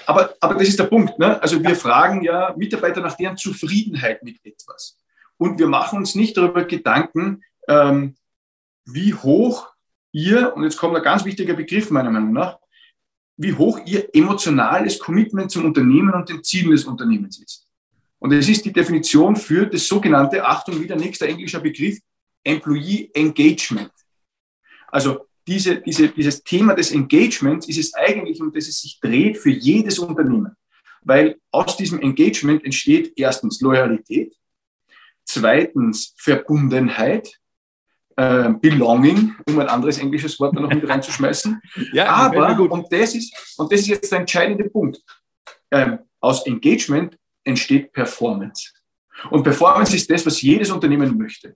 aber, 0.07 0.35
aber 0.39 0.53
das 0.55 0.69
ist 0.69 0.79
der 0.79 0.85
Punkt. 0.85 1.19
Ne? 1.19 1.41
Also 1.41 1.61
wir 1.61 1.75
fragen 1.75 2.23
ja 2.23 2.53
Mitarbeiter 2.55 3.01
nach 3.01 3.17
deren 3.17 3.35
Zufriedenheit 3.35 4.23
mit 4.23 4.37
etwas. 4.45 4.97
Und 5.37 5.59
wir 5.59 5.67
machen 5.67 5.99
uns 5.99 6.15
nicht 6.15 6.37
darüber 6.37 6.63
Gedanken, 6.63 7.43
ähm, 7.67 8.15
wie 8.85 9.13
hoch 9.13 9.67
ihr, 10.13 10.55
und 10.55 10.63
jetzt 10.63 10.77
kommt 10.77 10.95
ein 10.95 11.03
ganz 11.03 11.25
wichtiger 11.25 11.53
Begriff 11.53 11.91
meiner 11.91 12.09
Meinung 12.09 12.31
nach, 12.31 12.57
wie 13.35 13.53
hoch 13.53 13.81
ihr 13.85 14.07
emotionales 14.15 14.97
Commitment 14.97 15.51
zum 15.51 15.65
Unternehmen 15.65 16.13
und 16.13 16.29
den 16.29 16.41
Zielen 16.41 16.71
des 16.71 16.85
Unternehmens 16.85 17.39
ist. 17.39 17.67
Und 18.17 18.31
es 18.31 18.47
ist 18.47 18.63
die 18.63 18.73
Definition 18.73 19.35
für 19.35 19.67
das 19.67 19.85
sogenannte, 19.87 20.43
Achtung, 20.43 20.81
wieder 20.81 20.95
nächster 20.95 21.27
englischer 21.27 21.59
Begriff, 21.59 21.99
Employee 22.45 23.11
Engagement. 23.13 23.91
Also 24.87 25.26
diese, 25.47 25.81
diese, 25.81 26.09
dieses 26.09 26.43
Thema 26.43 26.73
des 26.73 26.91
Engagements 26.91 27.67
ist 27.67 27.79
es 27.79 27.93
eigentlich, 27.93 28.41
um 28.41 28.51
das 28.51 28.67
es 28.67 28.81
sich 28.81 28.99
dreht 28.99 29.37
für 29.37 29.49
jedes 29.49 29.97
Unternehmen. 29.97 30.55
Weil 31.01 31.37
aus 31.51 31.77
diesem 31.77 31.99
Engagement 32.01 32.65
entsteht 32.65 33.13
erstens 33.15 33.61
Loyalität, 33.61 34.35
zweitens 35.23 36.13
Verbundenheit, 36.17 37.39
äh, 38.17 38.49
Belonging, 38.61 39.35
um 39.47 39.59
ein 39.59 39.69
anderes 39.69 39.99
englisches 39.99 40.39
Wort 40.39 40.53
noch 40.53 40.67
mit 40.67 40.87
reinzuschmeißen. 40.87 41.61
ja, 41.93 42.07
Aber, 42.07 42.59
und 42.59 42.91
das, 42.91 43.15
ist, 43.15 43.33
und 43.57 43.71
das 43.71 43.81
ist 43.81 43.87
jetzt 43.87 44.11
der 44.11 44.19
entscheidende 44.19 44.69
Punkt, 44.69 45.01
ähm, 45.71 45.99
aus 46.19 46.45
Engagement 46.45 47.17
entsteht 47.43 47.93
Performance. 47.93 48.71
Und 49.31 49.43
Performance 49.43 49.95
ist 49.95 50.09
das, 50.09 50.25
was 50.25 50.41
jedes 50.41 50.69
Unternehmen 50.71 51.17
möchte. 51.17 51.55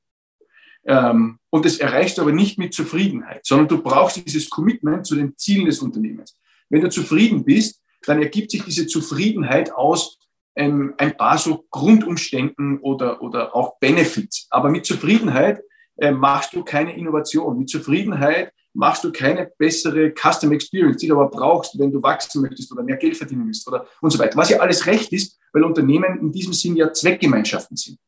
Ähm, 0.85 1.37
und 1.49 1.65
das 1.65 1.77
erreichst 1.77 2.17
du 2.17 2.21
aber 2.23 2.31
nicht 2.31 2.57
mit 2.57 2.73
Zufriedenheit, 2.73 3.45
sondern 3.45 3.67
du 3.67 3.81
brauchst 3.81 4.25
dieses 4.25 4.49
Commitment 4.49 5.05
zu 5.05 5.15
den 5.15 5.37
Zielen 5.37 5.65
des 5.65 5.79
Unternehmens. 5.79 6.37
Wenn 6.69 6.81
du 6.81 6.89
zufrieden 6.89 7.43
bist, 7.43 7.81
dann 8.05 8.21
ergibt 8.21 8.51
sich 8.51 8.63
diese 8.63 8.87
Zufriedenheit 8.87 9.73
aus 9.73 10.17
ähm, 10.55 10.93
ein 10.97 11.15
paar 11.15 11.37
so 11.37 11.65
Grundumständen 11.69 12.79
oder, 12.79 13.21
oder 13.21 13.55
auch 13.55 13.77
Benefits. 13.79 14.47
Aber 14.49 14.69
mit 14.69 14.85
Zufriedenheit 14.85 15.61
äh, 15.97 16.11
machst 16.11 16.53
du 16.53 16.63
keine 16.63 16.95
Innovation. 16.95 17.57
Mit 17.57 17.69
Zufriedenheit 17.69 18.51
machst 18.73 19.03
du 19.03 19.11
keine 19.11 19.51
bessere 19.57 20.13
Custom 20.13 20.51
Experience, 20.53 20.97
die 20.97 21.07
du 21.07 21.19
aber 21.19 21.29
brauchst, 21.29 21.77
wenn 21.77 21.91
du 21.91 22.01
wachsen 22.01 22.41
möchtest 22.41 22.71
oder 22.71 22.83
mehr 22.83 22.97
Geld 22.97 23.17
verdienen 23.17 23.45
willst 23.45 23.67
oder 23.67 23.85
und 24.01 24.09
so 24.09 24.19
weiter. 24.19 24.37
Was 24.37 24.49
ja 24.49 24.59
alles 24.59 24.85
recht 24.85 25.11
ist, 25.11 25.37
weil 25.53 25.63
Unternehmen 25.63 26.19
in 26.19 26.31
diesem 26.31 26.53
Sinn 26.53 26.75
ja 26.75 26.91
Zweckgemeinschaften 26.91 27.77
sind. 27.77 27.99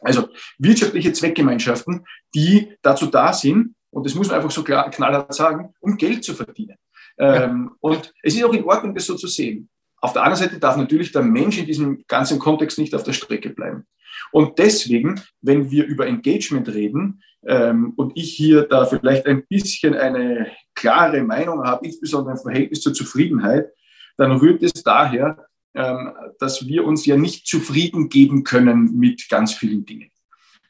Also 0.00 0.28
wirtschaftliche 0.58 1.12
Zweckgemeinschaften, 1.12 2.04
die 2.34 2.76
dazu 2.82 3.06
da 3.06 3.32
sind, 3.32 3.74
und 3.90 4.06
das 4.06 4.14
muss 4.14 4.28
man 4.28 4.36
einfach 4.36 4.50
so 4.50 4.62
klar, 4.62 4.90
knallhart 4.90 5.34
sagen, 5.34 5.74
um 5.80 5.96
Geld 5.96 6.24
zu 6.24 6.34
verdienen. 6.34 6.76
Ähm, 7.18 7.72
und 7.80 8.12
es 8.22 8.34
ist 8.36 8.44
auch 8.44 8.52
in 8.52 8.64
Ordnung, 8.64 8.94
das 8.94 9.06
so 9.06 9.16
zu 9.16 9.26
sehen. 9.26 9.68
Auf 10.00 10.12
der 10.12 10.22
anderen 10.22 10.44
Seite 10.44 10.60
darf 10.60 10.76
natürlich 10.76 11.10
der 11.10 11.22
Mensch 11.22 11.58
in 11.58 11.66
diesem 11.66 12.04
ganzen 12.06 12.38
Kontext 12.38 12.78
nicht 12.78 12.94
auf 12.94 13.02
der 13.02 13.12
Strecke 13.12 13.50
bleiben. 13.50 13.86
Und 14.30 14.58
deswegen, 14.58 15.20
wenn 15.40 15.70
wir 15.70 15.84
über 15.86 16.06
Engagement 16.06 16.68
reden 16.68 17.22
ähm, 17.46 17.92
und 17.96 18.12
ich 18.16 18.34
hier 18.34 18.62
da 18.62 18.84
vielleicht 18.86 19.26
ein 19.26 19.44
bisschen 19.48 19.94
eine 19.94 20.50
klare 20.74 21.22
Meinung 21.22 21.64
habe, 21.64 21.86
insbesondere 21.86 22.36
im 22.36 22.42
Verhältnis 22.42 22.80
zur 22.80 22.94
Zufriedenheit, 22.94 23.70
dann 24.16 24.32
rührt 24.32 24.62
es 24.62 24.72
daher, 24.82 25.47
dass 25.72 26.66
wir 26.66 26.84
uns 26.84 27.06
ja 27.06 27.16
nicht 27.16 27.46
zufrieden 27.46 28.08
geben 28.08 28.42
können 28.42 28.96
mit 28.96 29.28
ganz 29.28 29.52
vielen 29.54 29.84
Dingen. 29.84 30.10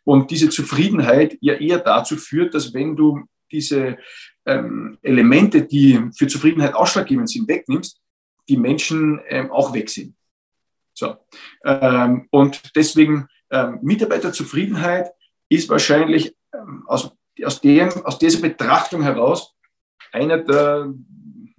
Und 0.04 0.30
diese 0.30 0.48
Zufriedenheit 0.48 1.38
ja 1.40 1.54
eher 1.54 1.78
dazu 1.78 2.16
führt, 2.16 2.54
dass 2.54 2.74
wenn 2.74 2.96
du 2.96 3.24
diese 3.50 3.98
ähm, 4.46 4.98
Elemente, 5.02 5.62
die 5.62 6.00
für 6.16 6.26
Zufriedenheit 6.26 6.74
ausschlaggebend 6.74 7.28
sind, 7.30 7.48
wegnimmst, 7.48 8.00
die 8.48 8.56
Menschen 8.56 9.20
ähm, 9.28 9.50
auch 9.50 9.74
weg 9.74 9.90
sind. 9.90 10.14
So. 10.94 11.16
Ähm, 11.64 12.26
und 12.30 12.74
deswegen 12.74 13.28
ähm, 13.50 13.78
Mitarbeiterzufriedenheit 13.82 15.10
ist 15.48 15.68
wahrscheinlich 15.68 16.34
ähm, 16.54 16.84
aus, 16.86 17.12
aus, 17.44 17.60
dem, 17.60 17.90
aus 18.04 18.18
dieser 18.18 18.40
Betrachtung 18.40 19.02
heraus 19.02 19.54
einer 20.12 20.38
der 20.38 20.92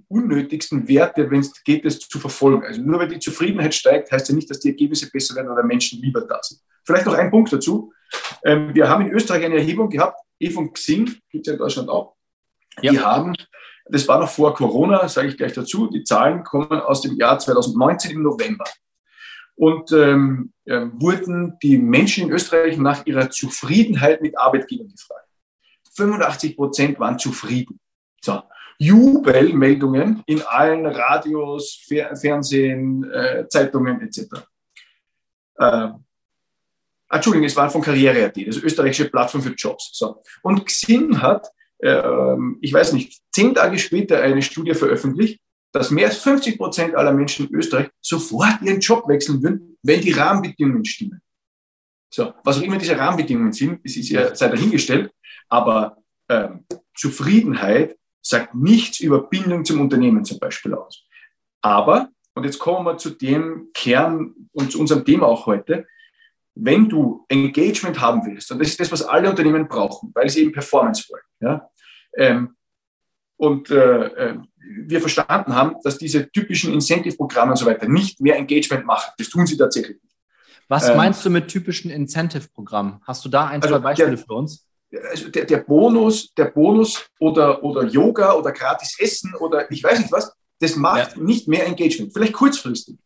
unnötigsten 0.10 0.88
Werte, 0.88 1.30
wenn 1.32 1.40
es 1.40 1.64
geht, 1.64 1.86
es 1.86 2.00
zu 2.00 2.20
verfolgen. 2.20 2.66
Also 2.66 2.82
nur 2.82 3.00
weil 3.00 3.08
die 3.08 3.20
Zufriedenheit 3.20 3.74
steigt, 3.74 4.12
heißt 4.12 4.28
ja 4.30 4.36
nicht, 4.36 4.50
dass 4.50 4.60
die 4.60 4.70
Ergebnisse 4.70 5.10
besser 5.10 5.36
werden 5.36 5.50
oder 5.50 5.64
Menschen 5.64 6.02
lieber 6.02 6.22
da 6.22 6.40
sind. 6.42 6.60
Vielleicht 6.84 7.06
noch 7.06 7.14
ein 7.14 7.32
Punkt 7.32 7.54
dazu. 7.54 7.94
Ähm, 8.44 8.74
wir 8.74 8.90
haben 8.90 9.06
in 9.06 9.14
Österreich 9.14 9.46
eine 9.46 9.56
Erhebung 9.56 9.90
gehabt, 9.90 10.20
E 10.40 10.50
von 10.50 10.74
Xing, 10.74 11.06
gibt 11.30 11.46
es 11.46 11.48
ja 11.48 11.54
in 11.54 11.60
Deutschland 11.60 11.90
auch. 11.90 12.16
Ja. 12.82 12.92
Die 12.92 13.00
haben, 13.00 13.36
das 13.86 14.08
war 14.08 14.20
noch 14.20 14.30
vor 14.30 14.54
Corona, 14.56 15.08
sage 15.08 15.28
ich 15.28 15.38
gleich 15.38 15.54
dazu, 15.54 15.88
die 15.88 16.04
Zahlen 16.04 16.44
kommen 16.44 16.80
aus 16.82 17.02
dem 17.02 17.16
Jahr 17.16 17.38
2019 17.38 18.12
im 18.12 18.24
November. 18.24 18.66
Und 19.56 19.92
ähm, 19.92 20.54
äh, 20.66 20.86
wurden 20.94 21.58
die 21.62 21.78
Menschen 21.78 22.28
in 22.28 22.32
Österreich 22.32 22.78
nach 22.78 23.06
ihrer 23.06 23.30
Zufriedenheit 23.30 24.22
mit 24.22 24.38
Arbeitgebern 24.38 24.88
gefragt. 24.88 25.28
85 25.96 26.56
Prozent 26.56 27.00
waren 27.00 27.20
zufrieden. 27.20 27.80
So. 28.22 28.42
Jubelmeldungen 28.80 30.24
in 30.26 30.42
allen 30.42 30.86
Radios, 30.86 31.84
Fer 31.86 32.16
Fernsehen, 32.16 33.04
äh, 33.12 33.46
Zeitungen 33.50 34.02
etc. 34.02 34.48
Äh, 35.58 35.90
Entschuldigung, 37.12 37.46
es 37.46 37.56
war 37.56 37.70
von 37.70 37.82
Karriere.at, 37.82 38.38
das 38.48 38.58
österreichische 38.58 39.10
Plattform 39.10 39.42
für 39.42 39.54
Jobs. 39.54 39.92
So. 39.94 40.22
Und 40.44 40.66
Xing 40.66 41.22
hat, 41.22 41.48
äh, 41.80 42.02
ich 42.62 42.72
weiß 42.72 42.94
nicht, 42.94 43.22
zehn 43.32 43.54
Tage 43.54 43.78
später 43.80 44.22
eine 44.22 44.42
Studie 44.42 44.74
veröffentlicht, 44.74 45.42
dass 45.74 45.92
mehr 45.92 46.08
als 46.08 46.18
50 46.18 46.58
Prozent 46.58 46.96
aller 46.96 47.12
Menschen 47.12 47.48
in 47.48 47.56
Österreich 47.56 47.90
sofort 48.02 48.62
ihren 48.62 48.80
Job 48.80 49.08
wechseln 49.08 49.44
würden, 49.44 49.78
wenn 49.84 50.02
die 50.02 50.12
Rahmenbedingungen 50.12 50.86
stimmen. 50.86 51.22
So, 52.12 52.34
was 52.44 52.58
auch 52.58 52.64
immer 52.64 52.78
diese 52.78 52.98
Rahmenbedingungen 52.98 53.54
sind, 53.54 53.86
das 53.86 53.96
ist 53.96 54.10
ja 54.10 54.34
sei 54.34 54.48
dahingestellt, 54.48 55.12
aber 55.48 55.98
ähm, 56.28 56.66
Zufriedenheit 56.96 57.99
sagt 58.22 58.56
nichts 58.56 59.00
über 59.00 59.24
Bindung 59.24 59.66
zum 59.66 59.82
Unternehmen 59.82 60.26
zum 60.26 60.40
Beispiel 60.40 60.74
aus. 60.74 61.06
Aber, 61.62 62.10
und 62.36 62.44
jetzt 62.44 62.60
kommen 62.60 62.86
wir 62.86 62.98
zu 62.98 63.12
dem 63.12 63.70
Kern 63.74 64.34
und 64.52 64.72
zu 64.72 64.80
unserem 64.80 65.06
Thema 65.06 65.28
auch 65.28 65.46
heute, 65.46 65.88
wenn 66.56 66.90
du 66.90 67.26
Engagement 67.30 68.00
haben 68.00 68.26
willst, 68.26 68.52
und 68.52 68.60
das 68.60 68.70
ist 68.70 68.80
das, 68.80 68.92
was 68.92 69.04
alle 69.04 69.30
Unternehmen 69.30 69.68
brauchen, 69.68 70.12
weil 70.14 70.30
sie 70.30 70.42
eben 70.42 70.52
Performance 70.52 71.06
wollen, 71.10 71.24
ja, 71.40 71.70
ähm, 72.18 72.56
und 73.38 73.72
äh, 73.72 74.06
äh, 74.06 74.38
wir 74.58 75.00
verstanden 75.00 75.56
haben, 75.56 75.78
dass 75.84 75.98
diese 75.98 76.30
typischen 76.30 76.74
Incentive-Programme 76.74 77.52
und 77.52 77.58
so 77.58 77.66
weiter 77.66 77.88
nicht 77.88 78.20
mehr 78.20 78.36
Engagement 78.36 78.86
machen. 78.86 79.12
Das 79.18 79.30
tun 79.30 79.48
sie 79.48 79.56
tatsächlich 79.56 80.02
nicht. 80.04 80.16
Was 80.68 80.90
ähm, 80.90 80.98
meinst 80.98 81.26
du 81.26 81.30
mit 81.30 81.48
typischen 81.48 81.90
Incentive-Programmen? 81.90 83.02
Hast 83.04 83.24
du 83.24 83.30
da 83.30 83.48
ein, 83.48 83.62
also 83.62 83.76
zwei 83.76 83.80
Beispiele 83.80 84.10
der, 84.10 84.18
für 84.18 84.34
uns? 84.34 84.69
Also 85.12 85.30
der, 85.30 85.46
der, 85.46 85.58
Bonus, 85.58 86.34
der 86.34 86.46
Bonus 86.46 87.06
oder, 87.20 87.64
oder 87.64 87.84
Yoga 87.84 88.34
oder 88.34 88.52
gratis 88.52 89.00
Essen 89.00 89.36
oder 89.36 89.70
ich 89.72 89.84
weiß 89.84 90.00
nicht 90.00 90.12
was, 90.12 90.34
das 90.60 90.76
macht 90.76 91.16
ja. 91.16 91.24
nicht 91.24 91.48
mehr 91.48 91.66
Engagement. 91.66 92.12
Vielleicht 92.14 92.34
kurzfristig. 92.34 92.98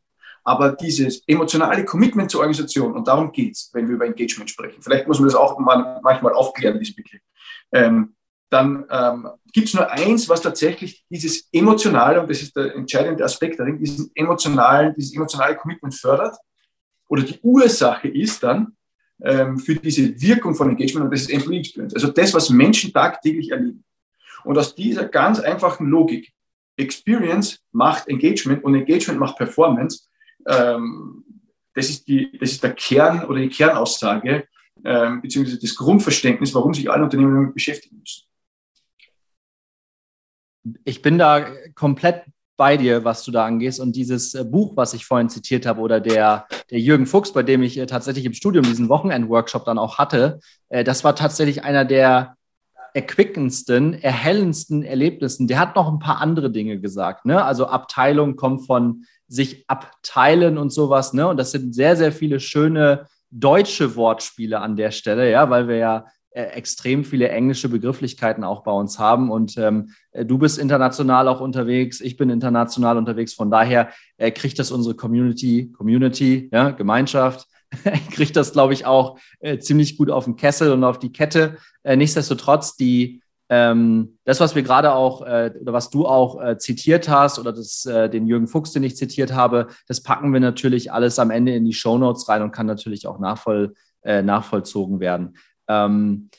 Aber 0.46 0.72
dieses 0.72 1.24
emotionale 1.28 1.86
Commitment 1.86 2.30
zur 2.30 2.42
Organisation, 2.42 2.94
und 2.94 3.08
darum 3.08 3.32
geht 3.32 3.54
es, 3.54 3.70
wenn 3.74 3.88
wir 3.88 3.96
über 3.96 4.06
Engagement 4.06 4.50
sprechen. 4.50 4.82
Vielleicht 4.82 5.08
muss 5.08 5.20
man 5.20 5.30
das 5.30 5.36
auch 5.36 5.58
mal, 5.60 6.02
manchmal 6.04 6.34
aufklären, 6.34 6.80
diesen 6.80 6.96
Begriff. 6.96 7.22
Ähm, 7.72 8.16
dann 8.50 8.86
ähm, 8.92 9.30
gibt 9.52 9.68
es 9.68 9.74
nur 9.74 9.90
eins, 9.90 10.30
was 10.30 10.42
tatsächlich 10.42 11.06
dieses 11.10 11.48
emotionale, 11.52 12.22
und 12.22 12.30
das 12.30 12.42
ist 12.42 12.56
der 12.56 12.76
entscheidende 12.76 13.24
Aspekt 13.24 13.60
darin, 13.60 13.80
diesen 13.80 14.12
emotionalen, 14.14 14.94
dieses 14.96 15.16
emotionale 15.16 15.56
Commitment 15.56 15.96
fördert 15.96 16.36
oder 17.08 17.24
die 17.24 17.40
Ursache 17.42 18.08
ist 18.10 18.44
dann 18.44 18.76
ähm, 19.24 19.58
für 19.58 19.76
diese 19.76 20.20
Wirkung 20.22 20.56
von 20.56 20.70
Engagement 20.70 21.06
und 21.06 21.12
das 21.12 21.22
ist 21.22 21.32
Employee 21.32 21.60
Experience. 21.60 21.96
Also 21.96 22.08
das, 22.10 22.34
was 22.34 22.50
Menschen 22.50 22.94
tagtäglich 22.94 23.52
erleben. 23.52 23.84
Und 24.44 24.58
aus 24.58 24.76
dieser 24.76 25.06
ganz 25.06 25.40
einfachen 25.40 25.88
Logik, 25.88 26.32
Experience 26.76 27.60
macht 27.72 28.08
Engagement 28.08 28.64
und 28.64 28.76
Engagement 28.76 29.20
macht 29.20 29.38
Performance, 29.38 30.08
ähm, 30.48 31.24
das, 31.74 31.90
ist 31.90 32.08
die, 32.08 32.38
das 32.40 32.52
ist 32.52 32.64
der 32.64 32.74
Kern 32.74 33.26
oder 33.26 33.40
die 33.40 33.50
Kernaussage, 33.50 34.48
ähm, 34.84 35.22
beziehungsweise 35.22 35.60
das 35.60 35.76
Grundverständnis, 35.76 36.54
warum 36.54 36.74
sich 36.74 36.90
alle 36.90 37.04
Unternehmen 37.04 37.36
damit 37.36 37.54
beschäftigen 37.54 38.00
müssen 38.00 38.24
ich 40.84 41.02
bin 41.02 41.18
da 41.18 41.46
komplett 41.76 42.24
bei 42.56 42.78
dir, 42.78 43.04
was 43.04 43.24
du 43.24 43.32
da 43.32 43.46
angehst. 43.46 43.80
Und 43.80 43.96
dieses 43.96 44.34
äh, 44.36 44.44
Buch, 44.44 44.74
was 44.76 44.94
ich 44.94 45.06
vorhin 45.06 45.30
zitiert 45.30 45.66
habe, 45.66 45.82
oder 45.82 46.00
der, 46.00 46.48
der 46.70 46.80
Jürgen 46.80 47.06
Fuchs, 47.06 47.34
bei 47.34 47.44
dem 47.44 47.64
ich 47.64 47.78
äh, 47.78 47.86
tatsächlich 47.86 48.26
im 48.26 48.34
Studium 48.34 48.64
diesen 48.64 48.90
Wochenend-Workshop 48.90 49.66
dann 49.66 49.78
auch 49.78 49.98
hatte, 49.98 50.40
äh, 50.70 50.84
das 50.84 51.04
war 51.04 51.16
tatsächlich 51.16 51.64
einer 51.64 51.86
der 51.86 52.36
erquickendsten, 52.94 54.02
erhellendsten 54.02 54.84
Erlebnissen. 54.84 55.48
Der 55.48 55.60
hat 55.60 55.76
noch 55.76 55.92
ein 55.92 56.00
paar 56.00 56.22
andere 56.22 56.52
Dinge 56.52 56.80
gesagt. 56.80 57.26
Ne? 57.26 57.44
Also 57.44 57.66
Abteilung 57.66 58.36
kommt 58.36 58.68
von 58.68 59.06
sich 59.28 59.68
abteilen 59.68 60.60
und 60.60 60.72
sowas. 60.72 61.14
Ne? 61.14 61.28
Und 61.28 61.38
das 61.38 61.52
sind 61.52 61.74
sehr, 61.74 61.96
sehr 61.96 62.12
viele 62.12 62.40
schöne 62.40 63.08
deutsche 63.32 63.96
Wortspiele 63.96 64.60
an 64.60 64.76
der 64.76 64.92
Stelle, 64.92 65.32
ja, 65.32 65.50
weil 65.50 65.68
wir 65.68 65.78
ja 65.78 66.06
extrem 66.34 67.04
viele 67.04 67.30
englische 67.30 67.70
Begrifflichkeiten 67.70 68.44
auch 68.44 68.64
bei 68.64 68.72
uns 68.72 68.98
haben. 69.00 69.30
Und 69.30 69.58
ähm, 69.58 69.92
äh, 70.12 70.26
du 70.26 70.38
bist 70.38 70.58
international 70.58 71.28
auch 71.28 71.42
unterwegs, 71.42 72.02
ich 72.02 72.18
bin 72.18 72.30
international 72.30 72.98
unterwegs. 72.98 73.34
Von 73.34 73.52
daher 73.52 73.90
äh, 74.18 74.32
kriegt 74.32 74.58
das 74.60 74.72
unsere 74.72 74.96
Community, 74.96 75.72
Community, 75.72 76.50
ja, 76.52 76.72
Gemeinschaft, 76.72 77.48
kriegt 78.12 78.36
das, 78.36 78.54
glaube 78.54 78.74
ich, 78.74 78.86
auch 78.86 79.20
äh, 79.40 79.60
ziemlich 79.60 79.98
gut 79.98 80.10
auf 80.10 80.26
den 80.26 80.36
Kessel 80.36 80.72
und 80.72 80.84
auf 80.84 81.00
die 81.00 81.12
Kette. 81.12 81.58
Äh, 81.84 81.98
nichtsdestotrotz, 81.98 82.76
die, 82.76 83.22
ähm, 83.50 84.18
das, 84.26 84.40
was 84.40 84.56
wir 84.56 84.64
gerade 84.64 84.94
auch 84.94 85.22
äh, 85.22 85.52
oder 85.62 85.74
was 85.74 85.90
du 85.90 86.08
auch 86.08 86.42
äh, 86.42 86.58
zitiert 86.58 87.10
hast 87.10 87.38
oder 87.38 87.54
das, 87.54 87.86
äh, 87.86 88.10
den 88.10 88.26
Jürgen 88.26 88.48
Fuchs, 88.48 88.72
den 88.72 88.84
ich 88.84 88.96
zitiert 88.96 89.34
habe, 89.34 89.68
das 89.88 90.02
packen 90.02 90.34
wir 90.34 90.40
natürlich 90.40 90.92
alles 90.92 91.20
am 91.20 91.30
Ende 91.30 91.54
in 91.54 91.66
die 91.66 91.74
Show 91.74 91.98
Notes 91.98 92.28
rein 92.28 92.42
und 92.42 92.52
kann 92.52 92.66
natürlich 92.66 93.06
auch 93.06 93.20
nachvoll, 93.20 93.76
äh, 94.02 94.24
nachvollzogen 94.24 95.00
werden. 95.00 95.36
Ähm, 95.68 96.30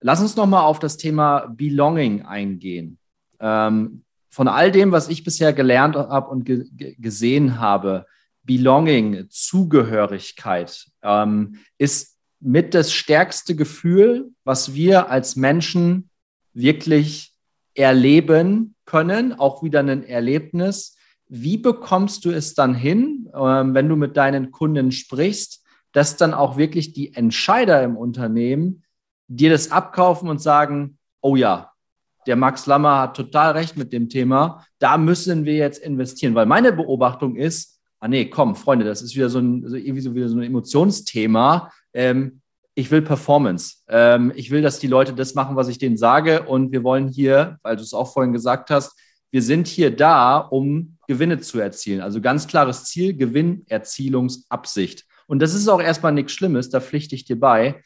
lass 0.00 0.20
uns 0.20 0.36
nochmal 0.36 0.64
auf 0.64 0.78
das 0.78 0.96
Thema 0.96 1.46
Belonging 1.48 2.22
eingehen. 2.22 2.98
Ähm, 3.40 4.02
von 4.30 4.48
all 4.48 4.70
dem, 4.70 4.92
was 4.92 5.08
ich 5.08 5.24
bisher 5.24 5.52
gelernt 5.52 5.96
habe 5.96 6.28
und 6.28 6.44
ge 6.44 6.66
gesehen 6.98 7.58
habe, 7.58 8.06
Belonging, 8.42 9.26
Zugehörigkeit, 9.28 10.86
ähm, 11.02 11.58
ist 11.78 12.16
mit 12.38 12.74
das 12.74 12.92
stärkste 12.92 13.56
Gefühl, 13.56 14.30
was 14.44 14.74
wir 14.74 15.10
als 15.10 15.36
Menschen 15.36 16.10
wirklich 16.52 17.34
erleben 17.74 18.74
können, 18.84 19.32
auch 19.32 19.62
wieder 19.62 19.80
ein 19.80 20.04
Erlebnis. 20.04 20.96
Wie 21.28 21.58
bekommst 21.58 22.24
du 22.24 22.30
es 22.30 22.54
dann 22.54 22.74
hin, 22.74 23.28
ähm, 23.34 23.74
wenn 23.74 23.88
du 23.88 23.96
mit 23.96 24.16
deinen 24.16 24.52
Kunden 24.52 24.92
sprichst, 24.92 25.64
dass 25.96 26.18
dann 26.18 26.34
auch 26.34 26.58
wirklich 26.58 26.92
die 26.92 27.14
Entscheider 27.14 27.82
im 27.82 27.96
Unternehmen 27.96 28.82
dir 29.28 29.48
das 29.48 29.72
abkaufen 29.72 30.28
und 30.28 30.42
sagen, 30.42 30.98
oh 31.22 31.36
ja, 31.36 31.72
der 32.26 32.36
Max 32.36 32.66
Lammer 32.66 33.00
hat 33.00 33.16
total 33.16 33.52
recht 33.52 33.78
mit 33.78 33.94
dem 33.94 34.10
Thema, 34.10 34.62
da 34.78 34.98
müssen 34.98 35.46
wir 35.46 35.54
jetzt 35.54 35.78
investieren, 35.78 36.34
weil 36.34 36.44
meine 36.44 36.74
Beobachtung 36.74 37.34
ist, 37.34 37.80
ah 37.98 38.08
nee, 38.08 38.26
komm, 38.26 38.56
Freunde, 38.56 38.84
das 38.84 39.00
ist 39.00 39.16
wieder 39.16 39.30
so 39.30 39.38
ein, 39.38 39.64
also 39.64 39.76
irgendwie 39.76 40.02
so 40.02 40.14
wieder 40.14 40.28
so 40.28 40.36
ein 40.36 40.42
Emotionsthema. 40.42 41.72
Ähm, 41.94 42.42
ich 42.74 42.90
will 42.90 43.00
Performance. 43.00 43.76
Ähm, 43.88 44.34
ich 44.36 44.50
will, 44.50 44.60
dass 44.60 44.78
die 44.78 44.88
Leute 44.88 45.14
das 45.14 45.34
machen, 45.34 45.56
was 45.56 45.68
ich 45.68 45.78
denen 45.78 45.96
sage. 45.96 46.42
Und 46.42 46.72
wir 46.72 46.84
wollen 46.84 47.08
hier, 47.08 47.58
weil 47.62 47.76
du 47.76 47.82
es 47.82 47.94
auch 47.94 48.12
vorhin 48.12 48.34
gesagt 48.34 48.68
hast, 48.68 49.00
wir 49.30 49.40
sind 49.40 49.66
hier 49.66 49.96
da, 49.96 50.36
um 50.36 50.98
Gewinne 51.08 51.40
zu 51.40 51.58
erzielen. 51.58 52.02
Also 52.02 52.20
ganz 52.20 52.46
klares 52.46 52.84
Ziel, 52.84 53.16
Gewinnerzielungsabsicht. 53.16 55.05
Und 55.26 55.40
das 55.40 55.54
ist 55.54 55.68
auch 55.68 55.80
erstmal 55.80 56.12
nichts 56.12 56.32
Schlimmes, 56.32 56.70
da 56.70 56.80
pflichte 56.80 57.14
ich 57.14 57.24
dir 57.24 57.38
bei. 57.38 57.82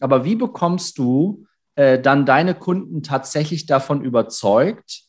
Aber 0.00 0.24
wie 0.24 0.36
bekommst 0.36 0.98
du 0.98 1.46
äh, 1.74 2.00
dann 2.00 2.26
deine 2.26 2.54
Kunden 2.54 3.02
tatsächlich 3.02 3.66
davon 3.66 4.02
überzeugt, 4.04 5.04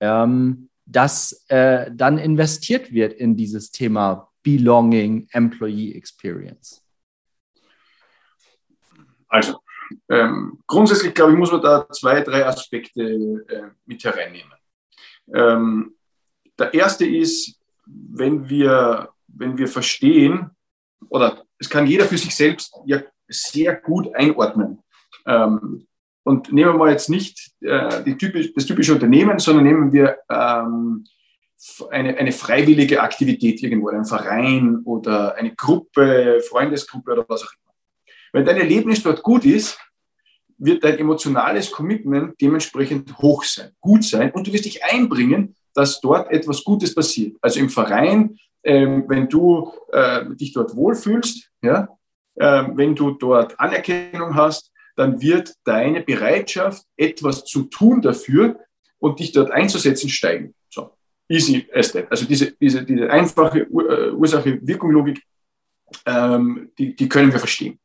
ähm, 0.00 0.68
dass 0.86 1.44
äh, 1.48 1.90
dann 1.94 2.18
investiert 2.18 2.92
wird 2.92 3.12
in 3.12 3.36
dieses 3.36 3.70
Thema 3.70 4.28
Belonging, 4.42 5.28
Employee 5.32 5.94
Experience? 5.94 6.84
Also, 9.28 9.60
ähm, 10.08 10.58
grundsätzlich 10.66 11.14
glaube 11.14 11.32
ich, 11.32 11.38
muss 11.38 11.52
man 11.52 11.62
da 11.62 11.88
zwei, 11.90 12.20
drei 12.22 12.44
Aspekte 12.46 13.02
äh, 13.02 13.62
mit 13.86 14.02
hereinnehmen. 14.04 14.52
Ähm, 15.32 15.94
der 16.58 16.74
erste 16.74 17.06
ist, 17.06 17.58
wenn 17.86 18.48
wir, 18.48 19.10
wenn 19.28 19.56
wir 19.56 19.68
verstehen, 19.68 20.50
oder 21.08 21.44
es 21.58 21.68
kann 21.68 21.86
jeder 21.86 22.04
für 22.04 22.18
sich 22.18 22.34
selbst 22.34 22.74
ja 22.86 23.02
sehr 23.28 23.76
gut 23.76 24.14
einordnen. 24.14 24.82
Ähm, 25.26 25.86
und 26.22 26.52
nehmen 26.52 26.78
wir 26.78 26.90
jetzt 26.90 27.08
nicht 27.08 27.52
äh, 27.60 28.14
typisch, 28.16 28.52
das 28.54 28.66
typische 28.66 28.92
Unternehmen, 28.92 29.38
sondern 29.38 29.64
nehmen 29.64 29.92
wir 29.92 30.18
ähm, 30.28 31.04
eine, 31.90 32.16
eine 32.16 32.32
freiwillige 32.32 33.00
Aktivität 33.00 33.62
irgendwo, 33.62 33.88
einen 33.88 34.04
Verein 34.04 34.80
oder 34.84 35.34
eine 35.34 35.54
Gruppe, 35.54 36.40
Freundesgruppe 36.48 37.12
oder 37.12 37.24
was 37.28 37.42
auch 37.42 37.52
immer. 37.52 37.74
Wenn 38.32 38.44
dein 38.44 38.58
Erlebnis 38.58 39.02
dort 39.02 39.22
gut 39.22 39.44
ist, 39.44 39.78
wird 40.58 40.84
dein 40.84 40.98
emotionales 40.98 41.70
Commitment 41.70 42.40
dementsprechend 42.40 43.16
hoch 43.18 43.44
sein, 43.44 43.70
gut 43.80 44.04
sein 44.04 44.30
und 44.30 44.46
du 44.46 44.52
wirst 44.52 44.66
dich 44.66 44.84
einbringen, 44.84 45.56
dass 45.74 46.00
dort 46.00 46.30
etwas 46.30 46.62
Gutes 46.64 46.94
passiert. 46.94 47.36
Also 47.40 47.60
im 47.60 47.70
Verein, 47.70 48.38
ähm, 48.62 49.04
wenn 49.08 49.28
du 49.28 49.72
äh, 49.92 50.24
dich 50.34 50.52
dort 50.52 50.74
wohlfühlst, 50.76 51.50
ja, 51.62 51.88
äh, 52.36 52.64
wenn 52.74 52.94
du 52.94 53.12
dort 53.12 53.58
Anerkennung 53.58 54.34
hast, 54.34 54.72
dann 54.96 55.20
wird 55.20 55.54
deine 55.64 56.02
Bereitschaft, 56.02 56.84
etwas 56.96 57.44
zu 57.44 57.64
tun 57.64 58.02
dafür 58.02 58.60
und 58.98 59.18
dich 59.18 59.32
dort 59.32 59.50
einzusetzen, 59.50 60.10
steigen. 60.10 60.54
So, 60.68 60.90
easy 61.28 61.66
as 61.74 61.92
that. 61.92 62.10
Also 62.10 62.26
diese, 62.26 62.52
diese, 62.52 62.84
diese 62.84 63.08
einfache 63.10 63.60
äh, 63.60 64.10
Ursache-Wirkung-Logik, 64.10 65.22
ähm, 66.06 66.70
die, 66.78 66.94
die 66.94 67.08
können 67.08 67.32
wir 67.32 67.38
verstehen. 67.38 67.78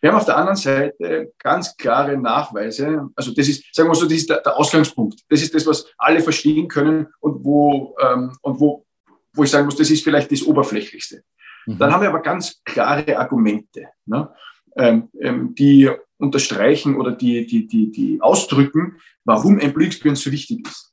Wir 0.00 0.10
haben 0.10 0.18
auf 0.18 0.26
der 0.26 0.36
anderen 0.36 0.56
Seite 0.56 1.32
ganz 1.38 1.76
klare 1.76 2.18
Nachweise. 2.18 3.08
Also 3.16 3.32
das 3.32 3.48
ist, 3.48 3.74
sagen 3.74 3.88
wir 3.88 3.94
so, 3.94 4.04
das 4.04 4.18
ist 4.18 4.28
der, 4.28 4.42
der 4.42 4.56
Ausgangspunkt. 4.56 5.20
Das 5.30 5.40
ist 5.40 5.54
das, 5.54 5.66
was 5.66 5.86
alle 5.96 6.20
verstehen 6.20 6.68
können 6.68 7.06
und 7.20 7.42
wo, 7.42 7.96
ähm, 8.00 8.36
und 8.42 8.60
wo, 8.60 8.84
wo 9.34 9.44
ich 9.44 9.50
sagen 9.50 9.66
muss, 9.66 9.76
das 9.76 9.90
ist 9.90 10.04
vielleicht 10.04 10.32
das 10.32 10.42
Oberflächlichste. 10.42 11.22
Mhm. 11.66 11.78
Dann 11.78 11.92
haben 11.92 12.02
wir 12.02 12.08
aber 12.08 12.22
ganz 12.22 12.62
klare 12.64 13.18
Argumente, 13.18 13.88
ne, 14.06 14.30
ähm, 14.76 15.08
ähm, 15.20 15.54
die 15.54 15.90
unterstreichen 16.18 16.96
oder 16.96 17.12
die, 17.12 17.46
die, 17.46 17.66
die, 17.66 17.90
die 17.90 18.20
ausdrücken, 18.20 18.98
warum 19.24 19.58
Employee 19.58 19.86
Experience 19.86 20.22
so 20.22 20.30
wichtig 20.30 20.66
ist. 20.66 20.92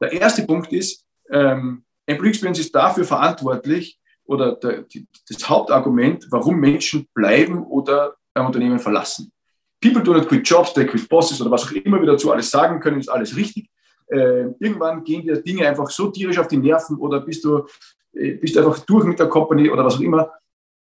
Der 0.00 0.12
erste 0.12 0.44
Punkt 0.44 0.72
ist, 0.72 1.04
ähm, 1.30 1.84
Employee 2.06 2.30
Experience 2.30 2.58
ist 2.58 2.74
dafür 2.74 3.04
verantwortlich 3.04 3.98
oder 4.24 4.56
der, 4.56 4.82
die, 4.82 5.06
das 5.28 5.48
Hauptargument, 5.48 6.26
warum 6.30 6.58
Menschen 6.58 7.08
bleiben 7.14 7.64
oder 7.64 8.16
ein 8.34 8.46
Unternehmen 8.46 8.78
verlassen. 8.78 9.32
People 9.80 10.02
do 10.02 10.12
not 10.12 10.28
quit 10.28 10.48
jobs, 10.48 10.72
they 10.72 10.86
quit 10.86 11.08
bosses 11.08 11.40
oder 11.40 11.50
was 11.50 11.64
auch 11.64 11.72
immer 11.72 12.00
wir 12.00 12.06
dazu 12.06 12.32
alles 12.32 12.50
sagen 12.50 12.80
können, 12.80 13.00
ist 13.00 13.08
alles 13.08 13.36
richtig. 13.36 13.70
Äh, 14.08 14.52
irgendwann 14.60 15.02
gehen 15.02 15.22
dir 15.22 15.42
Dinge 15.42 15.66
einfach 15.66 15.90
so 15.90 16.10
tierisch 16.10 16.38
auf 16.38 16.48
die 16.48 16.58
Nerven 16.58 16.96
oder 16.98 17.20
bist 17.20 17.44
du 17.44 17.66
äh, 18.12 18.32
bist 18.32 18.56
einfach 18.56 18.78
durch 18.80 19.04
mit 19.04 19.18
der 19.18 19.28
Company 19.28 19.68
oder 19.70 19.84
was 19.84 19.96
auch 19.96 20.00
immer 20.00 20.32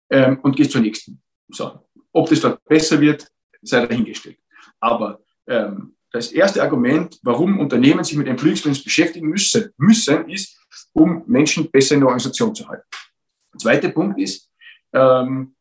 ähm, 0.09 0.39
und 0.41 0.55
gehst 0.55 0.71
zur 0.71 0.81
nächsten. 0.81 1.21
So. 1.50 1.79
Ob 2.13 2.29
das 2.29 2.41
dort 2.41 2.63
besser 2.65 3.00
wird, 3.00 3.27
sei 3.62 3.86
dahingestellt. 3.86 4.38
Aber 4.79 5.19
ähm, 5.47 5.95
das 6.12 6.31
erste 6.31 6.62
Argument, 6.62 7.19
warum 7.24 7.59
Unternehmen 7.59 8.03
sich 8.03 8.17
mit 8.17 8.27
Employee 8.27 8.51
Experience 8.53 8.83
beschäftigen 8.83 9.27
müssen, 9.27 9.72
müssen, 9.77 10.29
ist, 10.29 10.57
um 10.94 11.24
Menschen 11.27 11.70
besser 11.70 11.96
in 11.96 12.01
der 12.01 12.07
Organisation 12.07 12.55
zu 12.55 12.68
halten. 12.68 12.85
Der 13.53 13.59
zweite 13.59 13.89
Punkt 13.89 14.20
ist, 14.20 14.50
ähm, 14.94 15.53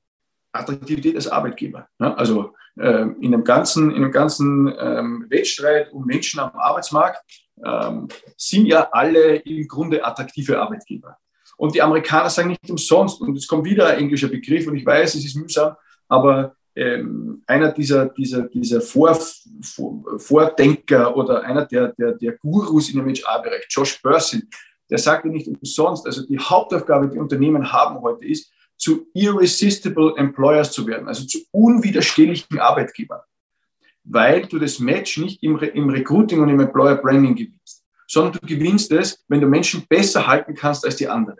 Attraktivität 0.52 1.16
als 1.16 1.28
Arbeitgeber. 1.28 1.88
Ne? 1.98 2.16
Also 2.16 2.54
ähm, 2.78 3.16
in 3.20 3.34
einem 3.34 3.44
ganzen, 3.44 3.90
in 3.90 3.96
einem 3.96 4.12
ganzen 4.12 4.72
ähm, 4.78 5.26
Wettstreit 5.28 5.92
um 5.92 6.04
Menschen 6.06 6.40
am 6.40 6.50
Arbeitsmarkt 6.54 7.22
ähm, 7.64 8.08
sind 8.36 8.66
ja 8.66 8.88
alle 8.92 9.36
im 9.36 9.66
Grunde 9.66 10.04
attraktive 10.04 10.60
Arbeitgeber. 10.60 11.16
Und 11.56 11.74
die 11.74 11.82
Amerikaner 11.82 12.30
sagen 12.30 12.50
nicht 12.50 12.70
umsonst, 12.70 13.20
und 13.20 13.36
es 13.36 13.46
kommt 13.46 13.64
wieder 13.64 13.86
ein 13.88 13.98
englischer 13.98 14.28
Begriff, 14.28 14.66
und 14.66 14.76
ich 14.76 14.84
weiß, 14.84 15.14
es 15.14 15.24
ist 15.24 15.36
mühsam, 15.36 15.74
aber 16.08 16.54
ähm, 16.74 17.42
einer 17.46 17.72
dieser, 17.72 18.06
dieser, 18.06 18.42
dieser 18.42 18.82
Vor, 18.82 19.18
Vor, 19.62 20.04
Vordenker 20.18 21.16
oder 21.16 21.42
einer 21.42 21.64
der, 21.64 21.88
der, 21.94 22.12
der 22.12 22.32
Gurus 22.32 22.90
in 22.90 22.98
dem 22.98 23.08
HR-Bereich, 23.08 23.66
Josh 23.70 24.00
Bursin, 24.02 24.48
der 24.90 24.98
sagte 24.98 25.28
nicht 25.28 25.48
umsonst, 25.48 26.06
also 26.06 26.24
die 26.26 26.38
Hauptaufgabe, 26.38 27.08
die 27.08 27.18
Unternehmen 27.18 27.72
haben 27.72 28.00
heute 28.02 28.26
ist, 28.26 28.52
zu 28.76 29.06
irresistible 29.14 30.14
Employers 30.16 30.70
zu 30.70 30.86
werden, 30.86 31.08
also 31.08 31.24
zu 31.24 31.38
unwiderstehlichen 31.50 32.58
Arbeitgebern, 32.58 33.20
weil 34.08 34.46
du 34.46 34.58
das 34.58 34.78
Match 34.78 35.18
nicht 35.18 35.42
im, 35.42 35.56
Re 35.56 35.66
im 35.66 35.88
Recruiting 35.88 36.40
und 36.40 36.48
im 36.48 36.60
Employer 36.60 36.96
Branding 36.96 37.34
gewinnst, 37.34 37.84
sondern 38.06 38.32
du 38.32 38.46
gewinnst 38.46 38.92
es, 38.92 39.24
wenn 39.28 39.40
du 39.40 39.46
Menschen 39.46 39.84
besser 39.88 40.26
halten 40.26 40.54
kannst 40.54 40.84
als 40.84 40.96
die 40.96 41.08
anderen. 41.08 41.38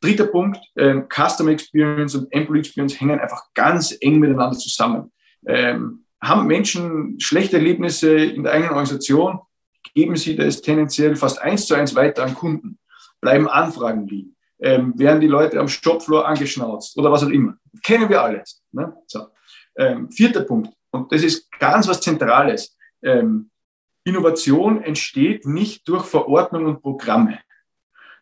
Dritter 0.00 0.26
Punkt, 0.26 0.58
ähm, 0.76 1.06
Customer 1.08 1.50
Experience 1.50 2.14
und 2.14 2.32
Employee 2.32 2.60
Experience 2.60 3.00
hängen 3.00 3.18
einfach 3.18 3.42
ganz 3.54 3.96
eng 4.00 4.18
miteinander 4.18 4.56
zusammen. 4.56 5.12
Ähm, 5.46 6.04
haben 6.20 6.46
Menschen 6.46 7.18
schlechte 7.20 7.56
Erlebnisse 7.56 8.16
in 8.16 8.42
der 8.42 8.52
eigenen 8.52 8.70
Organisation, 8.70 9.40
geben 9.94 10.16
sie 10.16 10.36
das 10.36 10.60
tendenziell 10.60 11.16
fast 11.16 11.40
eins 11.40 11.66
zu 11.66 11.74
eins 11.74 11.94
weiter 11.94 12.24
an 12.24 12.34
Kunden, 12.34 12.78
bleiben 13.20 13.48
Anfragen 13.48 14.06
liegen 14.06 14.36
ähm, 14.60 14.98
werden 14.98 15.20
die 15.20 15.28
Leute 15.28 15.58
am 15.58 15.68
Shopfloor 15.68 16.26
angeschnauzt 16.26 16.96
oder 16.98 17.12
was 17.12 17.24
auch 17.24 17.28
immer. 17.28 17.56
Kennen 17.82 18.08
wir 18.08 18.22
alles. 18.22 18.62
Ne? 18.72 18.94
So. 19.06 19.28
Ähm, 19.76 20.10
vierter 20.10 20.42
Punkt, 20.42 20.72
und 20.90 21.12
das 21.12 21.22
ist 21.22 21.50
ganz 21.58 21.88
was 21.88 22.00
Zentrales. 22.00 22.76
Ähm, 23.02 23.50
Innovation 24.04 24.82
entsteht 24.82 25.46
nicht 25.46 25.86
durch 25.88 26.04
Verordnung 26.04 26.66
und 26.66 26.82
Programme, 26.82 27.40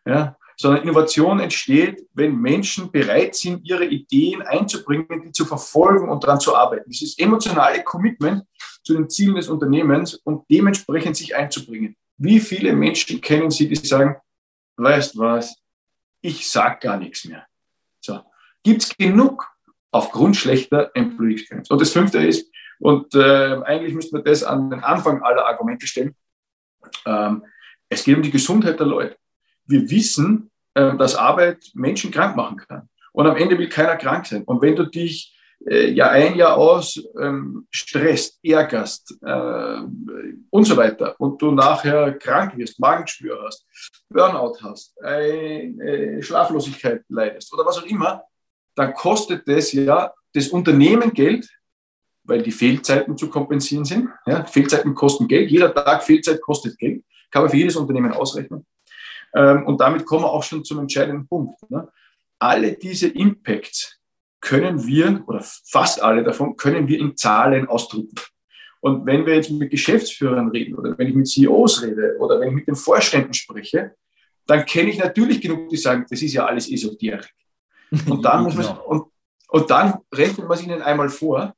ja, 0.05 0.37
sondern 0.57 0.83
Innovation 0.83 1.39
entsteht, 1.39 2.07
wenn 2.13 2.35
Menschen 2.35 2.91
bereit 2.91 3.35
sind, 3.35 3.65
ihre 3.65 3.85
Ideen 3.85 4.41
einzubringen, 4.41 5.21
die 5.23 5.31
zu 5.31 5.45
verfolgen 5.45 6.09
und 6.09 6.23
daran 6.23 6.39
zu 6.39 6.55
arbeiten. 6.55 6.89
Das 6.89 7.01
ist 7.01 7.19
emotionale 7.19 7.83
Commitment 7.83 8.43
zu 8.83 8.95
den 8.95 9.09
Zielen 9.09 9.35
des 9.35 9.49
Unternehmens 9.49 10.15
und 10.15 10.43
dementsprechend 10.49 11.15
sich 11.15 11.35
einzubringen. 11.35 11.95
Wie 12.17 12.39
viele 12.39 12.73
Menschen 12.73 13.21
kennen 13.21 13.51
Sie, 13.51 13.67
die 13.67 13.75
sagen, 13.75 14.15
weißt 14.77 15.17
was, 15.17 15.55
ich 16.21 16.49
sage 16.49 16.79
gar 16.81 16.97
nichts 16.97 17.25
mehr. 17.25 17.45
So. 18.01 18.21
Gibt 18.63 18.83
es 18.83 18.97
genug 18.97 19.47
aufgrund 19.91 20.35
schlechter 20.37 20.91
Employee 20.93 21.33
Experience? 21.33 21.69
Und 21.69 21.81
das 21.81 21.91
fünfte 21.91 22.19
ist, 22.19 22.51
und 22.79 23.13
äh, 23.15 23.61
eigentlich 23.63 23.93
müsste 23.93 24.15
man 24.15 24.23
das 24.23 24.43
an 24.43 24.69
den 24.69 24.83
Anfang 24.83 25.23
aller 25.23 25.45
Argumente 25.45 25.87
stellen, 25.87 26.15
ähm, 27.05 27.43
es 27.89 28.03
geht 28.03 28.15
um 28.15 28.21
die 28.21 28.31
Gesundheit 28.31 28.79
der 28.79 28.87
Leute. 28.87 29.17
Wir 29.65 29.89
wissen, 29.89 30.51
äh, 30.73 30.95
dass 30.97 31.15
Arbeit 31.15 31.71
Menschen 31.73 32.11
krank 32.11 32.35
machen 32.35 32.57
kann. 32.57 32.89
Und 33.13 33.27
am 33.27 33.35
Ende 33.35 33.57
will 33.57 33.69
keiner 33.69 33.95
krank 33.95 34.25
sein. 34.25 34.43
Und 34.43 34.61
wenn 34.61 34.75
du 34.75 34.85
dich 34.85 35.35
äh, 35.65 35.89
Jahr 35.89 36.11
ein, 36.11 36.35
Jahr 36.35 36.55
aus 36.55 37.01
ähm, 37.19 37.67
stresst, 37.71 38.39
ärgerst 38.43 39.17
äh, 39.23 39.81
und 40.49 40.63
so 40.63 40.77
weiter 40.77 41.19
und 41.19 41.41
du 41.41 41.51
nachher 41.51 42.13
krank 42.13 42.55
wirst, 42.57 42.79
Magengeschwür 42.79 43.43
hast, 43.43 43.65
Burnout 44.09 44.57
hast, 44.61 45.01
eine 45.01 46.21
Schlaflosigkeit 46.21 47.03
leidest 47.09 47.51
oder 47.53 47.65
was 47.65 47.79
auch 47.79 47.85
immer, 47.85 48.23
dann 48.77 48.93
kostet 48.93 49.47
das 49.47 49.73
ja 49.73 50.13
das 50.33 50.49
Unternehmen 50.49 51.11
Geld, 51.11 51.49
weil 52.23 52.43
die 52.43 52.51
Fehlzeiten 52.51 53.17
zu 53.17 53.29
kompensieren 53.29 53.85
sind. 53.85 54.09
Ja, 54.25 54.45
Fehlzeiten 54.45 54.93
kosten 54.93 55.27
Geld, 55.27 55.49
jeder 55.51 55.73
Tag 55.73 56.03
Fehlzeit 56.03 56.41
kostet 56.41 56.77
Geld, 56.77 57.03
kann 57.31 57.41
man 57.41 57.51
für 57.51 57.57
jedes 57.57 57.75
Unternehmen 57.75 58.11
ausrechnen. 58.11 58.65
Ähm, 59.35 59.65
und 59.65 59.81
damit 59.81 60.05
kommen 60.05 60.23
wir 60.23 60.31
auch 60.31 60.43
schon 60.43 60.63
zum 60.63 60.79
entscheidenden 60.79 61.27
Punkt. 61.27 61.59
Ne? 61.69 61.87
Alle 62.39 62.73
diese 62.73 63.07
Impacts, 63.07 63.97
können 64.39 64.85
wir, 64.85 65.23
oder 65.27 65.43
fast 65.65 66.01
alle 66.01 66.23
davon, 66.23 66.55
können 66.55 66.87
wir 66.87 66.99
in 66.99 67.17
Zahlen 67.17 67.67
ausdrücken. 67.67 68.15
Und 68.79 69.05
wenn 69.05 69.25
wir 69.25 69.35
jetzt 69.35 69.49
mit 69.49 69.71
Geschäftsführern 69.71 70.49
reden 70.49 70.75
oder 70.75 70.95
wenn 70.97 71.07
ich 71.07 71.15
mit 71.15 71.27
CEOs 71.27 71.81
rede 71.81 72.15
oder 72.19 72.39
wenn 72.39 72.49
ich 72.49 72.55
mit 72.55 72.67
den 72.67 72.75
Vorständen 72.75 73.33
spreche, 73.33 73.95
dann 74.45 74.63
kenne 74.65 74.91
ich 74.91 74.99
natürlich 74.99 75.41
genug, 75.41 75.69
die 75.69 75.77
sagen, 75.77 76.05
das 76.09 76.21
ist 76.21 76.33
ja 76.33 76.45
alles 76.45 76.71
Esoterik. 76.71 77.27
Und 78.09 78.23
dann, 78.23 78.43
muss 78.43 78.55
man, 78.55 78.65
genau. 78.65 78.83
und, 78.85 79.05
und 79.49 79.69
dann 79.71 79.99
rechnet 80.13 80.47
man 80.47 80.57
es 80.57 80.63
ihnen 80.63 80.81
einmal 80.81 81.09
vor, 81.09 81.53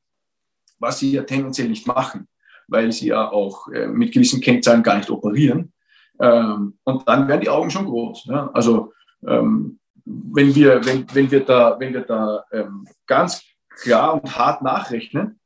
was 0.78 1.00
sie 1.00 1.12
ja 1.12 1.24
tendenziell 1.24 1.68
nicht 1.68 1.88
machen, 1.88 2.28
weil 2.68 2.92
sie 2.92 3.08
ja 3.08 3.32
auch 3.32 3.68
äh, 3.70 3.88
mit 3.88 4.14
gewissen 4.14 4.42
Kennzahlen 4.42 4.84
gar 4.84 4.98
nicht 4.98 5.10
operieren. 5.10 5.74
Ähm, 6.20 6.78
und 6.84 7.08
dann 7.08 7.28
werden 7.28 7.42
die 7.42 7.50
Augen 7.50 7.72
schon 7.72 7.86
groß. 7.86 8.26
Ja? 8.26 8.52
Also 8.54 8.94
ähm, 9.28 9.80
wenn 10.06 10.54
wir, 10.56 10.86
wenn, 10.86 11.06
wenn 11.14 11.32
wir 11.32 11.44
da, 11.46 11.80
wenn 11.80 11.94
wir 11.94 12.02
da 12.02 12.44
ähm, 12.52 12.88
ganz 13.06 13.44
klar 13.82 14.16
und 14.16 14.38
hart 14.38 14.62
nachrechnen, 14.62 15.40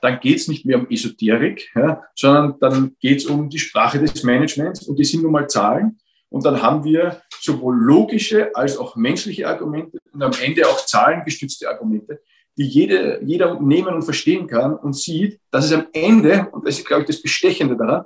dann 0.00 0.20
geht 0.20 0.38
es 0.38 0.48
nicht 0.48 0.64
mehr 0.64 0.78
um 0.78 0.88
Esoterik, 0.88 1.70
ja, 1.74 2.02
sondern 2.14 2.58
dann 2.58 2.96
geht 3.00 3.18
es 3.18 3.26
um 3.26 3.50
die 3.50 3.58
Sprache 3.58 3.98
des 3.98 4.22
Managements 4.22 4.86
und 4.86 4.98
die 4.98 5.04
sind 5.04 5.22
nun 5.22 5.32
mal 5.32 5.48
Zahlen. 5.48 5.98
Und 6.30 6.44
dann 6.46 6.62
haben 6.62 6.84
wir 6.84 7.20
sowohl 7.40 7.76
logische 7.76 8.54
als 8.54 8.78
auch 8.78 8.96
menschliche 8.96 9.48
Argumente 9.48 9.98
und 10.12 10.22
am 10.22 10.32
Ende 10.40 10.66
auch 10.66 10.84
zahlengestützte 10.84 11.68
Argumente, 11.68 12.20
die 12.56 12.64
jede, 12.64 13.22
jeder 13.24 13.60
nehmen 13.60 13.94
und 13.94 14.02
verstehen 14.02 14.46
kann 14.46 14.74
und 14.74 14.94
sieht, 14.94 15.40
dass 15.50 15.66
es 15.66 15.72
am 15.72 15.86
Ende, 15.92 16.48
und 16.52 16.66
das 16.66 16.78
ist, 16.78 16.86
glaube 16.86 17.02
ich, 17.02 17.06
das 17.06 17.22
Bestechende 17.22 17.76
daran, 17.76 18.04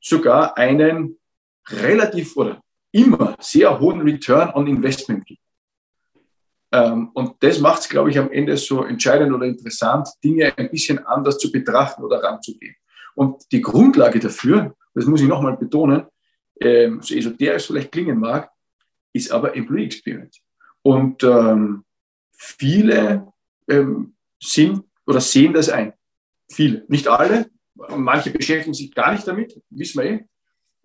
sogar 0.00 0.56
einen 0.56 1.18
relativ 1.68 2.36
oder 2.36 2.60
immer 2.92 3.36
sehr 3.40 3.78
hohen 3.78 4.00
Return 4.02 4.50
on 4.54 4.66
Investment 4.66 5.26
gibt. 5.26 5.40
Ähm, 6.72 7.10
und 7.14 7.34
das 7.40 7.58
macht 7.58 7.80
es, 7.80 7.88
glaube 7.88 8.10
ich, 8.10 8.18
am 8.18 8.30
Ende 8.30 8.56
so 8.56 8.84
entscheidend 8.84 9.32
oder 9.32 9.46
interessant, 9.46 10.08
Dinge 10.22 10.56
ein 10.56 10.70
bisschen 10.70 10.98
anders 11.04 11.38
zu 11.38 11.50
betrachten 11.50 12.02
oder 12.02 12.22
ranzugehen. 12.22 12.76
Und 13.14 13.42
die 13.52 13.60
Grundlage 13.60 14.20
dafür, 14.20 14.74
das 14.94 15.06
muss 15.06 15.20
ich 15.20 15.28
nochmal 15.28 15.56
betonen, 15.56 16.06
ähm, 16.60 17.00
so 17.02 17.14
esoterisch 17.14 17.66
vielleicht 17.66 17.92
klingen 17.92 18.18
mag, 18.18 18.50
ist 19.12 19.30
aber 19.30 19.56
Employee 19.56 19.86
Experience. 19.86 20.40
Und 20.82 21.22
ähm, 21.22 21.84
viele 22.32 23.32
ähm, 23.68 24.14
sind 24.42 24.84
oder 25.06 25.20
sehen 25.20 25.52
das 25.52 25.68
ein. 25.68 25.92
Viele, 26.50 26.84
nicht 26.88 27.08
alle. 27.08 27.50
Manche 27.74 28.30
beschäftigen 28.30 28.74
sich 28.74 28.94
gar 28.94 29.12
nicht 29.12 29.26
damit, 29.26 29.60
wissen 29.70 30.02
wir 30.02 30.10
eh. 30.10 30.24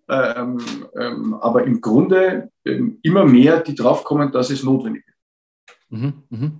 Ähm, 0.08 0.86
ähm, 0.96 1.34
aber 1.34 1.64
im 1.64 1.80
Grunde 1.80 2.50
ähm, 2.64 3.00
immer 3.02 3.24
mehr, 3.24 3.60
die 3.60 3.74
draufkommen, 3.74 4.30
dass 4.30 4.50
es 4.50 4.62
notwendig 4.62 5.04
ist. 5.06 5.16
Mhm, 5.88 6.22
mh. 6.30 6.50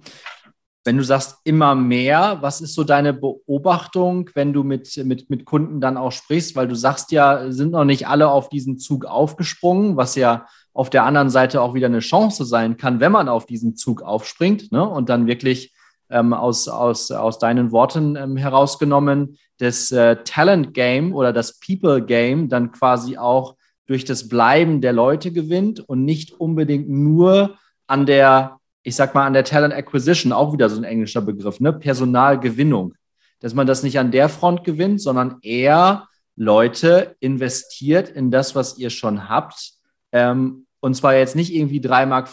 Wenn 0.87 0.99
du 0.99 1.03
sagst 1.03 1.39
immer 1.43 1.75
mehr, 1.75 2.39
was 2.43 2.61
ist 2.61 2.75
so 2.75 2.85
deine 2.85 3.13
Beobachtung, 3.13 4.31
wenn 4.35 4.53
du 4.53 4.63
mit, 4.63 4.97
mit, 5.05 5.29
mit 5.29 5.45
Kunden 5.45 5.81
dann 5.81 5.97
auch 5.97 6.13
sprichst? 6.13 6.55
Weil 6.55 6.69
du 6.69 6.77
sagst 6.77 7.11
ja, 7.11 7.51
sind 7.51 7.73
noch 7.73 7.85
nicht 7.85 8.07
alle 8.07 8.29
auf 8.29 8.49
diesen 8.49 8.79
Zug 8.79 9.05
aufgesprungen, 9.05 9.97
was 9.97 10.15
ja 10.15 10.47
auf 10.73 10.89
der 10.89 11.05
anderen 11.05 11.29
Seite 11.29 11.61
auch 11.61 11.75
wieder 11.75 11.89
eine 11.89 11.99
Chance 11.99 12.45
sein 12.45 12.77
kann, 12.77 13.01
wenn 13.01 13.11
man 13.11 13.29
auf 13.29 13.47
diesen 13.47 13.75
Zug 13.75 14.01
aufspringt 14.01 14.71
ne? 14.71 14.89
und 14.89 15.09
dann 15.09 15.27
wirklich 15.27 15.75
ähm, 16.09 16.33
aus, 16.33 16.69
aus, 16.69 17.11
aus 17.11 17.41
deinen 17.41 17.73
Worten 17.73 18.15
ähm, 18.15 18.37
herausgenommen, 18.37 19.39
das 19.59 19.91
äh, 19.91 20.17
Talent 20.23 20.73
Game 20.73 21.13
oder 21.13 21.33
das 21.33 21.59
People 21.59 22.01
Game 22.01 22.49
dann 22.49 22.71
quasi 22.71 23.17
auch 23.19 23.57
durch 23.87 24.05
das 24.05 24.29
Bleiben 24.29 24.81
der 24.81 24.93
Leute 24.93 25.33
gewinnt 25.33 25.81
und 25.81 26.05
nicht 26.05 26.33
unbedingt 26.33 26.89
nur 26.89 27.57
an 27.89 28.07
der 28.07 28.56
ich 28.87 28.95
sag 28.95 29.17
mal, 29.17 29.27
an 29.27 29.33
der 29.33 29.43
Talent 29.43 29.75
Acquisition, 29.75 30.33
auch 30.33 30.53
wieder 30.53 30.71
so 30.71 30.77
ein 30.77 30.85
englischer 30.85 31.21
Begriff, 31.21 31.59
ne? 31.59 31.73
Personalgewinnung. 31.73 32.95
Dass 33.41 33.53
man 33.53 33.67
das 33.67 33.83
nicht 33.83 33.99
an 33.99 34.13
der 34.13 34.29
Front 34.29 34.63
gewinnt, 34.63 35.01
sondern 35.01 35.39
eher 35.43 36.07
Leute 36.37 37.17
investiert 37.19 38.09
in 38.09 38.31
das, 38.31 38.55
was 38.55 38.79
ihr 38.79 38.91
schon 38.91 39.29
habt. 39.29 39.73
Ähm, 40.13 40.67
und 40.79 40.95
zwar 40.95 41.17
jetzt 41.17 41.35
nicht 41.35 41.53
irgendwie 41.53 41.81
3,50 41.81 42.07
Mark 42.07 42.31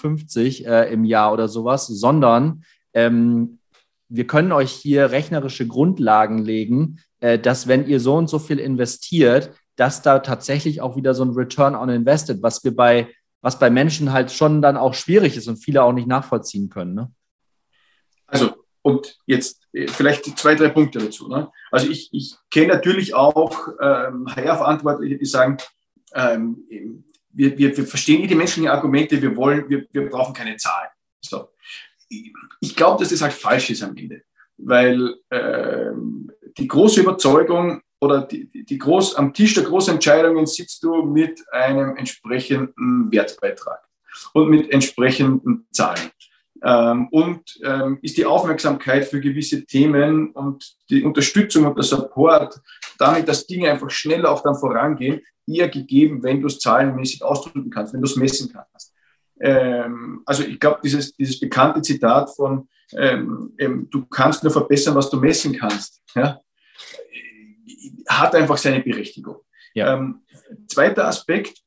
äh, 0.68 0.94
im 0.94 1.06
Jahr 1.06 1.34
oder 1.34 1.48
sowas, 1.48 1.88
sondern 1.88 2.64
ähm, 2.94 3.58
wir 4.08 4.28
können 4.28 4.52
euch 4.52 4.72
hier 4.72 5.10
rechnerische 5.10 5.66
Grundlagen 5.66 6.38
legen, 6.38 7.00
äh, 7.20 7.40
dass 7.40 7.68
wenn 7.68 7.88
ihr 7.88 8.00
so 8.00 8.16
und 8.16 8.30
so 8.30 8.38
viel 8.38 8.60
investiert, 8.60 9.50
dass 9.76 10.04
da 10.04 10.20
tatsächlich 10.20 10.82
auch 10.82 10.96
wieder 10.98 11.16
so 11.16 11.26
ein 11.26 11.32
Return 11.32 11.74
on 11.74 11.90
Invested, 11.90 12.44
was 12.44 12.64
wir 12.64 12.76
bei 12.76 13.08
was 13.44 13.60
bei 13.60 13.70
Menschen 13.70 14.14
halt 14.14 14.32
schon 14.32 14.62
dann 14.62 14.78
auch 14.78 14.94
schwierig 14.94 15.36
ist 15.36 15.48
und 15.50 15.58
viele 15.58 15.84
auch 15.84 15.92
nicht 15.92 16.08
nachvollziehen 16.08 16.70
können. 16.70 16.96
Ne? 16.96 17.12
Also, 18.26 18.56
und 18.82 19.20
jetzt 19.26 19.68
äh, 19.74 19.88
vielleicht 19.88 20.26
zwei, 20.40 20.56
drei 20.56 20.70
Punkte 20.70 21.00
dazu. 21.00 21.28
Ne? 21.28 21.52
Also 21.70 21.90
ich, 21.90 22.10
ich 22.14 22.36
kenne 22.50 22.74
natürlich 22.74 23.14
auch 23.14 23.68
ähm, 23.82 24.28
HR-Verantwortliche, 24.34 25.18
die 25.18 25.26
sagen, 25.26 25.58
ähm, 26.16 26.64
wir, 27.32 27.58
wir, 27.58 27.76
wir 27.76 27.86
verstehen 27.86 28.22
nicht 28.22 28.32
die 28.32 28.36
menschlichen 28.36 28.72
Argumente, 28.72 29.22
wir 29.22 29.36
wollen, 29.36 29.68
wir, 29.68 29.86
wir 29.92 30.10
brauchen 30.10 30.34
keine 30.34 30.56
Zahlen. 30.56 30.90
So. 31.20 31.50
Ich 32.62 32.76
glaube, 32.76 33.04
dass 33.04 33.12
das 33.12 33.22
halt 33.22 33.34
falsch 33.34 33.72
ist 33.72 33.84
am 33.84 33.98
Ende, 33.98 34.22
weil 34.58 35.16
ähm, 35.32 36.32
die 36.58 36.68
große 36.68 37.02
Überzeugung 37.02 37.82
oder 38.04 38.22
die, 38.22 38.66
die 38.66 38.78
groß, 38.78 39.16
am 39.16 39.34
Tisch 39.34 39.54
der 39.54 39.64
Großentscheidungen 39.64 40.46
sitzt 40.46 40.84
du 40.84 41.04
mit 41.04 41.42
einem 41.52 41.96
entsprechenden 41.96 43.12
Wertbeitrag 43.12 43.80
und 44.34 44.50
mit 44.50 44.72
entsprechenden 44.72 45.68
Zahlen. 45.72 46.12
Ähm, 46.62 47.08
und 47.10 47.42
ähm, 47.64 48.00
ist 48.02 48.18
die 48.18 48.26
Aufmerksamkeit 48.26 49.06
für 49.06 49.20
gewisse 49.20 49.66
Themen 49.66 50.32
und 50.32 50.76
die 50.90 51.04
Unterstützung 51.04 51.66
und 51.66 51.78
der 51.78 51.84
Support, 51.84 52.60
damit, 52.98 53.28
dass 53.28 53.48
Dinge 53.48 53.72
einfach 53.72 53.90
schneller 53.90 54.32
auch 54.32 54.44
dann 54.44 54.56
vorangehen, 54.56 55.22
eher 55.46 55.70
gegeben, 55.70 56.24
wenn 56.24 56.42
du 56.42 56.48
es 56.48 56.60
zahlenmäßig 56.60 57.24
ausdrücken 57.24 57.70
kannst, 57.70 57.94
wenn 57.94 58.02
du 58.02 58.08
es 58.08 58.16
messen 58.16 58.52
kannst. 58.52 58.94
Ähm, 59.42 60.22
also 60.26 60.44
ich 60.44 60.60
glaube, 60.60 60.80
dieses, 60.84 61.14
dieses 61.16 61.40
bekannte 61.40 61.82
Zitat 61.82 62.34
von, 62.34 62.68
ähm, 62.94 63.54
ähm, 63.58 63.88
du 63.90 64.06
kannst 64.06 64.44
nur 64.44 64.54
verbessern, 64.54 64.96
was 64.96 65.10
du 65.10 65.18
messen 65.18 65.54
kannst. 65.58 66.02
Ja? 66.16 66.40
Hat 68.08 68.36
einfach 68.36 68.58
seine 68.58 68.82
Berechtigung. 68.82 69.38
Ja. 69.74 69.94
Ähm, 69.94 70.22
zweiter 70.68 71.08
Aspekt, 71.08 71.60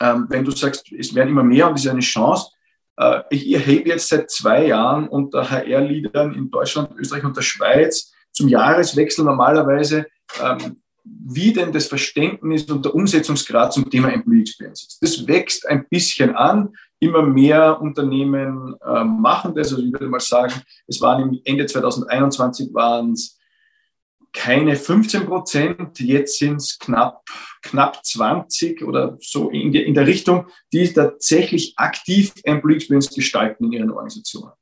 ähm, 0.00 0.26
wenn 0.28 0.44
du 0.44 0.50
sagst, 0.50 0.90
es 0.92 1.14
werden 1.14 1.30
immer 1.30 1.42
mehr 1.42 1.68
und 1.68 1.74
es 1.74 1.84
ist 1.84 1.90
eine 1.90 2.00
Chance, 2.00 2.50
äh, 2.96 3.22
ich 3.30 3.50
erhebe 3.52 3.88
jetzt 3.88 4.08
seit 4.08 4.30
zwei 4.30 4.66
Jahren 4.66 5.08
unter 5.08 5.50
HR-Leadern 5.50 6.34
in 6.34 6.50
Deutschland, 6.50 6.90
Österreich 6.96 7.24
und 7.24 7.36
der 7.36 7.42
Schweiz 7.42 8.12
zum 8.32 8.48
Jahreswechsel 8.48 9.24
normalerweise, 9.24 10.06
ähm, 10.42 10.82
wie 11.04 11.52
denn 11.52 11.72
das 11.72 11.86
Verständnis 11.86 12.64
und 12.70 12.84
der 12.84 12.94
Umsetzungsgrad 12.94 13.72
zum 13.72 13.88
Thema 13.88 14.12
Employee 14.12 14.42
Experience 14.42 14.82
ist. 14.82 14.98
Das 15.02 15.26
wächst 15.26 15.66
ein 15.66 15.86
bisschen 15.88 16.34
an. 16.36 16.74
Immer 16.98 17.22
mehr 17.22 17.80
Unternehmen 17.80 18.76
äh, 18.84 19.04
machen 19.04 19.54
das. 19.54 19.72
Also 19.72 19.82
ich 19.82 19.92
würde 19.92 20.08
mal 20.08 20.20
sagen, 20.20 20.52
es 20.86 21.00
waren 21.00 21.40
Ende 21.44 21.64
2021 21.64 22.72
waren 22.74 23.12
es 23.12 23.39
keine 24.32 24.76
15 24.76 25.26
Prozent, 25.26 25.98
jetzt 25.98 26.38
sind 26.38 26.56
es 26.56 26.78
knapp, 26.78 27.22
knapp 27.62 28.04
20 28.04 28.82
oder 28.84 29.16
so 29.20 29.50
in, 29.50 29.72
der, 29.72 29.86
in 29.86 29.94
der 29.94 30.06
Richtung, 30.06 30.46
die 30.72 30.92
tatsächlich 30.92 31.74
aktiv 31.76 32.32
Employee 32.44 32.76
Experience 32.76 33.10
gestalten 33.10 33.64
in 33.64 33.72
ihren 33.72 33.90
Organisationen. 33.90 34.52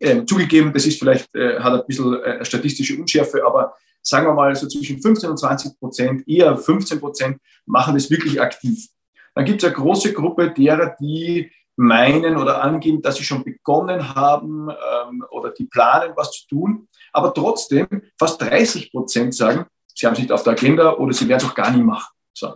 Ähm, 0.00 0.26
zugegeben, 0.26 0.72
das 0.72 0.86
ist 0.86 0.98
vielleicht, 0.98 1.34
äh, 1.34 1.58
hat 1.58 1.80
ein 1.80 1.86
bisschen 1.86 2.22
äh, 2.22 2.44
statistische 2.44 2.96
Unschärfe, 2.96 3.44
aber 3.44 3.74
sagen 4.02 4.26
wir 4.26 4.34
mal 4.34 4.54
so 4.54 4.66
zwischen 4.68 5.00
15 5.02 5.30
und 5.30 5.38
20 5.38 5.78
Prozent, 5.78 6.28
eher 6.28 6.56
15 6.56 7.00
Prozent 7.00 7.38
machen 7.66 7.94
das 7.94 8.10
wirklich 8.10 8.40
aktiv. 8.40 8.88
Dann 9.34 9.44
gibt 9.44 9.62
es 9.62 9.68
eine 9.68 9.74
große 9.76 10.12
Gruppe 10.12 10.50
derer, 10.50 10.96
die 11.00 11.50
meinen 11.78 12.36
oder 12.36 12.62
angeben, 12.62 13.00
dass 13.02 13.16
sie 13.16 13.24
schon 13.24 13.44
begonnen 13.44 14.14
haben 14.14 14.68
ähm, 14.68 15.24
oder 15.30 15.50
die 15.50 15.66
planen, 15.66 16.12
was 16.16 16.32
zu 16.32 16.48
tun 16.48 16.88
aber 17.12 17.34
trotzdem 17.34 17.86
fast 18.18 18.40
30 18.40 18.92
Prozent 18.92 19.34
sagen, 19.34 19.66
sie 19.94 20.06
haben 20.06 20.14
es 20.14 20.20
nicht 20.20 20.32
auf 20.32 20.42
der 20.42 20.52
Agenda 20.52 20.94
oder 20.94 21.12
sie 21.12 21.28
werden 21.28 21.44
es 21.44 21.50
auch 21.50 21.54
gar 21.54 21.70
nie 21.70 21.82
machen. 21.82 22.12
So. 22.32 22.54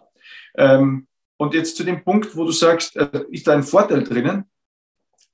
Ähm, 0.56 1.06
und 1.36 1.54
jetzt 1.54 1.76
zu 1.76 1.84
dem 1.84 2.04
Punkt, 2.04 2.36
wo 2.36 2.44
du 2.44 2.52
sagst, 2.52 2.96
äh, 2.96 3.24
ist 3.30 3.46
da 3.46 3.52
ein 3.54 3.62
Vorteil 3.62 4.04
drinnen? 4.04 4.44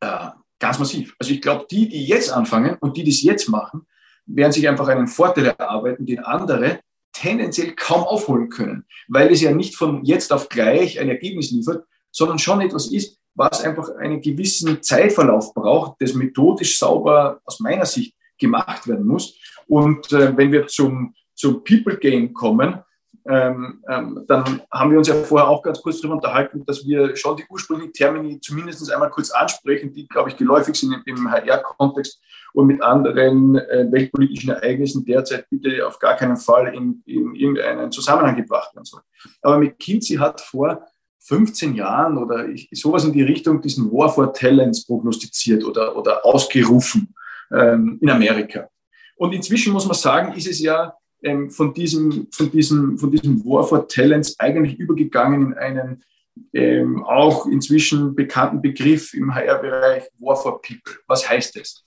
Äh, 0.00 0.28
ganz 0.58 0.78
massiv. 0.78 1.14
Also 1.18 1.32
ich 1.32 1.42
glaube, 1.42 1.66
die, 1.70 1.88
die 1.88 2.06
jetzt 2.06 2.32
anfangen 2.32 2.76
und 2.80 2.96
die, 2.96 3.04
die 3.04 3.10
es 3.10 3.22
jetzt 3.22 3.48
machen, 3.48 3.86
werden 4.26 4.52
sich 4.52 4.68
einfach 4.68 4.88
einen 4.88 5.08
Vorteil 5.08 5.46
erarbeiten, 5.46 6.06
den 6.06 6.20
andere 6.20 6.80
tendenziell 7.12 7.74
kaum 7.74 8.04
aufholen 8.04 8.48
können, 8.48 8.84
weil 9.08 9.32
es 9.32 9.40
ja 9.40 9.50
nicht 9.50 9.74
von 9.74 10.04
jetzt 10.04 10.32
auf 10.32 10.48
gleich 10.48 11.00
ein 11.00 11.08
Ergebnis 11.08 11.50
liefert, 11.50 11.84
sondern 12.10 12.38
schon 12.38 12.60
etwas 12.60 12.92
ist, 12.92 13.18
was 13.38 13.62
einfach 13.64 13.94
einen 13.96 14.20
gewissen 14.20 14.82
Zeitverlauf 14.82 15.54
braucht, 15.54 16.00
das 16.00 16.12
methodisch 16.14 16.78
sauber 16.78 17.40
aus 17.44 17.60
meiner 17.60 17.86
Sicht 17.86 18.14
gemacht 18.36 18.86
werden 18.88 19.06
muss. 19.06 19.38
Und 19.68 20.12
äh, 20.12 20.36
wenn 20.36 20.50
wir 20.50 20.66
zum, 20.66 21.14
zum 21.34 21.62
People 21.62 21.96
Game 21.96 22.34
kommen, 22.34 22.82
ähm, 23.28 23.84
ähm, 23.88 24.24
dann 24.26 24.62
haben 24.72 24.90
wir 24.90 24.98
uns 24.98 25.08
ja 25.08 25.14
vorher 25.14 25.48
auch 25.48 25.62
ganz 25.62 25.82
kurz 25.82 26.00
darüber 26.00 26.16
unterhalten, 26.16 26.64
dass 26.64 26.86
wir 26.86 27.14
schon 27.14 27.36
die 27.36 27.44
ursprünglichen 27.48 27.92
Termini 27.92 28.40
zumindest 28.40 28.90
einmal 28.90 29.10
kurz 29.10 29.30
ansprechen, 29.30 29.92
die, 29.92 30.08
glaube 30.08 30.30
ich, 30.30 30.36
geläufig 30.36 30.74
sind 30.74 30.96
im 31.04 31.30
HR-Kontext 31.30 32.20
und 32.54 32.66
mit 32.66 32.82
anderen 32.82 33.56
äh, 33.56 33.86
weltpolitischen 33.90 34.50
Ereignissen 34.50 35.04
derzeit 35.04 35.48
bitte 35.50 35.86
auf 35.86 35.98
gar 35.98 36.16
keinen 36.16 36.38
Fall 36.38 36.74
in, 36.74 37.02
in 37.04 37.34
irgendeinen 37.34 37.92
Zusammenhang 37.92 38.34
gebracht 38.34 38.74
werden 38.74 38.86
sollen. 38.86 39.04
Aber 39.42 39.58
McKinsey 39.58 40.16
hat 40.16 40.40
vor 40.40 40.86
15 41.20 41.74
Jahren 41.74 42.16
oder 42.18 42.48
ich, 42.48 42.68
sowas 42.72 43.04
in 43.04 43.12
die 43.12 43.22
Richtung 43.22 43.60
diesen 43.60 43.90
War 43.90 44.08
for 44.08 44.32
Talents 44.32 44.86
prognostiziert 44.86 45.64
oder, 45.64 45.96
oder 45.96 46.24
ausgerufen 46.24 47.14
ähm, 47.52 47.98
in 48.00 48.10
Amerika. 48.10 48.68
Und 49.16 49.32
inzwischen 49.32 49.72
muss 49.72 49.86
man 49.86 49.96
sagen, 49.96 50.34
ist 50.34 50.46
es 50.46 50.60
ja 50.60 50.94
ähm, 51.22 51.50
von, 51.50 51.74
diesem, 51.74 52.28
von, 52.30 52.50
diesem, 52.50 52.98
von 52.98 53.10
diesem 53.10 53.44
War 53.44 53.64
for 53.64 53.88
Talents 53.88 54.38
eigentlich 54.38 54.78
übergegangen 54.78 55.52
in 55.52 55.54
einen 55.54 56.04
ähm, 56.52 57.04
auch 57.04 57.46
inzwischen 57.46 58.14
bekannten 58.14 58.62
Begriff 58.62 59.12
im 59.14 59.34
HR-Bereich 59.34 60.04
War 60.18 60.36
for 60.36 60.62
People. 60.62 60.94
Was 61.08 61.28
heißt 61.28 61.56
das? 61.56 61.84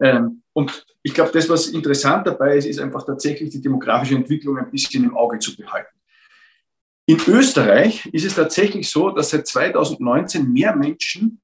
Ähm, 0.00 0.42
und 0.54 0.84
ich 1.02 1.12
glaube, 1.12 1.30
das, 1.32 1.48
was 1.48 1.66
interessant 1.68 2.26
dabei 2.26 2.56
ist, 2.56 2.66
ist 2.66 2.80
einfach 2.80 3.04
tatsächlich 3.04 3.50
die 3.50 3.60
demografische 3.60 4.14
Entwicklung 4.14 4.56
ein 4.56 4.70
bisschen 4.70 5.04
im 5.04 5.16
Auge 5.16 5.38
zu 5.38 5.54
behalten. 5.54 5.94
In 7.06 7.20
Österreich 7.26 8.06
ist 8.06 8.24
es 8.24 8.34
tatsächlich 8.34 8.88
so, 8.88 9.10
dass 9.10 9.30
seit 9.30 9.46
2019 9.46 10.50
mehr 10.50 10.74
Menschen 10.74 11.40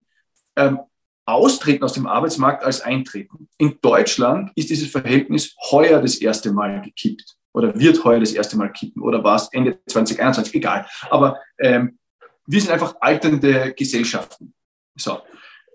ähm, 0.57 0.81
austreten 1.27 1.85
aus 1.85 1.93
dem 1.93 2.07
Arbeitsmarkt 2.07 2.65
als 2.65 2.81
eintreten. 2.81 3.49
In 3.59 3.79
Deutschland 3.83 4.51
ist 4.55 4.71
dieses 4.71 4.91
Verhältnis 4.91 5.55
heuer 5.71 6.01
das 6.01 6.17
erste 6.17 6.53
Mal 6.53 6.81
gekippt 6.81 7.37
oder 7.53 7.79
wird 7.79 8.03
heuer 8.05 8.21
das 8.21 8.33
erste 8.33 8.57
Mal 8.57 8.73
kippen 8.73 9.03
oder 9.03 9.23
war 9.23 9.37
es 9.37 9.49
Ende 9.53 9.79
2021, 9.87 10.55
egal. 10.55 10.87
Aber 11.11 11.39
ähm, 11.59 11.99
wir 12.47 12.61
sind 12.61 12.73
einfach 12.73 12.97
alternde 13.01 13.75
Gesellschaften. 13.75 14.55
So. 14.97 15.21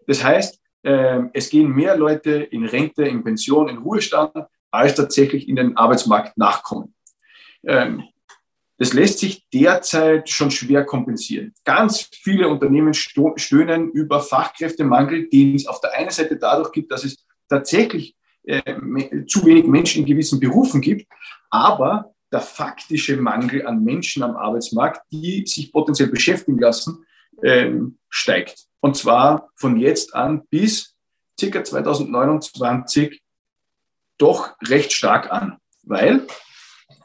Das 0.07 0.23
heißt, 0.23 0.59
ähm, 0.83 1.29
es 1.33 1.49
gehen 1.49 1.69
mehr 1.69 1.95
Leute 1.95 2.31
in 2.31 2.65
Rente, 2.65 3.03
in 3.03 3.23
Pension, 3.23 3.69
in 3.69 3.77
Ruhestand, 3.77 4.33
als 4.71 4.95
tatsächlich 4.95 5.47
in 5.47 5.55
den 5.55 5.77
Arbeitsmarkt 5.77 6.37
nachkommen. 6.37 6.93
Ähm, 7.63 8.03
das 8.77 8.93
lässt 8.93 9.19
sich 9.19 9.47
derzeit 9.53 10.29
schon 10.29 10.51
schwer 10.51 10.83
kompensieren. 10.85 11.53
Ganz 11.63 12.09
viele 12.11 12.49
Unternehmen 12.49 12.93
stöhnen 12.93 13.91
über 13.91 14.19
Fachkräftemangel, 14.19 15.29
den 15.29 15.55
es 15.55 15.67
auf 15.67 15.79
der 15.79 15.93
einen 15.93 16.09
Seite 16.09 16.37
dadurch 16.37 16.71
gibt, 16.71 16.91
dass 16.91 17.05
es 17.05 17.25
tatsächlich 17.47 18.15
äh, 18.43 18.61
zu 19.27 19.45
wenig 19.45 19.65
Menschen 19.65 20.01
in 20.01 20.05
gewissen 20.05 20.39
Berufen 20.39 20.81
gibt, 20.81 21.07
aber 21.49 22.13
der 22.31 22.41
faktische 22.41 23.17
Mangel 23.17 23.65
an 23.65 23.83
Menschen 23.83 24.23
am 24.23 24.35
Arbeitsmarkt, 24.35 25.01
die 25.11 25.45
sich 25.45 25.71
potenziell 25.71 26.09
beschäftigen 26.09 26.59
lassen, 26.59 27.05
ähm, 27.43 27.97
steigt. 28.09 28.65
Und 28.81 28.97
zwar 28.97 29.49
von 29.55 29.77
jetzt 29.77 30.13
an 30.13 30.45
bis 30.49 30.95
circa 31.39 31.63
2029 31.63 33.21
doch 34.17 34.55
recht 34.67 34.93
stark 34.93 35.31
an, 35.31 35.57
weil 35.83 36.27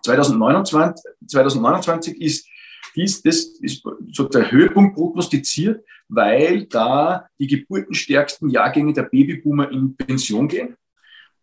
2029, 0.02 1.12
2029 1.26 2.20
ist 2.20 2.46
dies, 2.96 3.22
das 3.22 3.44
ist 3.60 3.84
so 4.12 4.24
der 4.24 4.50
Höhepunkt 4.50 4.96
prognostiziert, 4.96 5.84
weil 6.08 6.66
da 6.66 7.28
die 7.38 7.46
geburtenstärksten 7.46 8.50
Jahrgänge 8.50 8.92
der 8.92 9.04
Babyboomer 9.04 9.70
in 9.70 9.96
Pension 9.96 10.48
gehen 10.48 10.76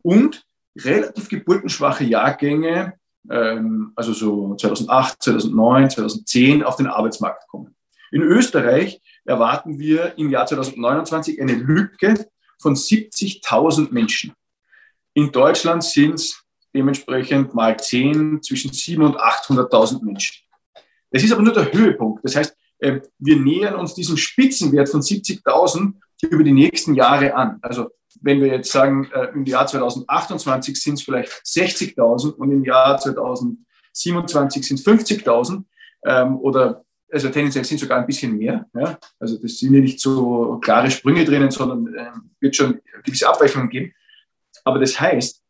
und 0.02 0.44
relativ 0.78 1.30
geburtenschwache 1.30 2.04
Jahrgänge, 2.04 2.94
ähm, 3.30 3.94
also 3.96 4.14
so 4.14 4.56
2008, 4.56 5.24
2009, 5.24 5.90
2010 5.90 6.64
auf 6.64 6.76
den 6.76 6.88
Arbeitsmarkt 6.88 7.48
kommen. 7.48 7.76
In 8.12 8.22
Österreich 8.22 9.02
erwarten 9.26 9.80
wir 9.80 10.18
im 10.18 10.30
Jahr 10.30 10.46
2029 10.46 11.42
eine 11.42 11.56
Lücke 11.56 12.28
von 12.60 12.76
70.000 12.76 13.92
Menschen. 13.92 14.34
In 15.14 15.32
Deutschland 15.32 15.84
sind 15.84 16.16
es 16.16 16.44
dementsprechend 16.78 17.54
mal 17.54 17.78
10 17.78 18.42
zwischen 18.44 18.72
700.000 18.72 19.06
und 19.06 19.18
800.000 19.18 20.06
Menschen. 20.06 20.46
Das 21.12 21.24
ist 21.24 21.32
aber 21.32 21.42
nur 21.42 21.54
der 21.54 21.72
Höhepunkt. 21.74 22.24
Das 22.24 22.36
heißt, 22.36 22.56
äh, 22.80 23.02
wir 23.18 23.40
nähern 23.40 23.76
uns 23.76 23.96
diesem 23.96 24.18
Spitzenwert 24.18 24.90
von 24.90 25.02
70.000 25.02 25.94
über 26.30 26.44
die 26.44 26.54
nächsten 26.54 26.94
Jahre 26.94 27.34
an. 27.34 27.58
Also 27.62 27.90
wenn 28.22 28.42
wir 28.42 28.48
jetzt 28.48 28.72
sagen, 28.72 29.10
äh, 29.14 29.30
im 29.34 29.46
Jahr 29.46 29.68
2028 29.68 30.80
sind 30.80 30.96
es 30.96 31.04
vielleicht 31.04 31.32
60.000 31.46 32.34
und 32.34 32.52
im 32.52 32.64
Jahr 32.64 32.98
2027 32.98 34.66
sind 34.66 34.80
es 34.80 34.86
50.000 34.86 35.64
ähm, 36.06 36.38
oder 36.38 36.84
also 37.12 37.30
tendenziell 37.30 37.64
sind 37.64 37.80
sogar 37.80 38.00
ein 38.00 38.06
bisschen 38.06 38.38
mehr. 38.38 38.66
Ja? 38.74 39.00
Also 39.20 39.38
das 39.38 39.58
sind 39.58 39.74
ja 39.74 39.80
nicht 39.80 40.00
so 40.00 40.60
klare 40.62 40.92
Sprünge 40.92 41.24
drinnen, 41.26 41.52
sondern 41.52 41.94
äh, 41.96 42.12
wird 42.40 42.56
schon 42.56 42.80
gewisse 43.04 43.30
Abweichungen 43.30 43.70
geben. 43.70 43.94
Aber 44.66 44.80
das 44.80 45.00
heißt, 45.00 45.42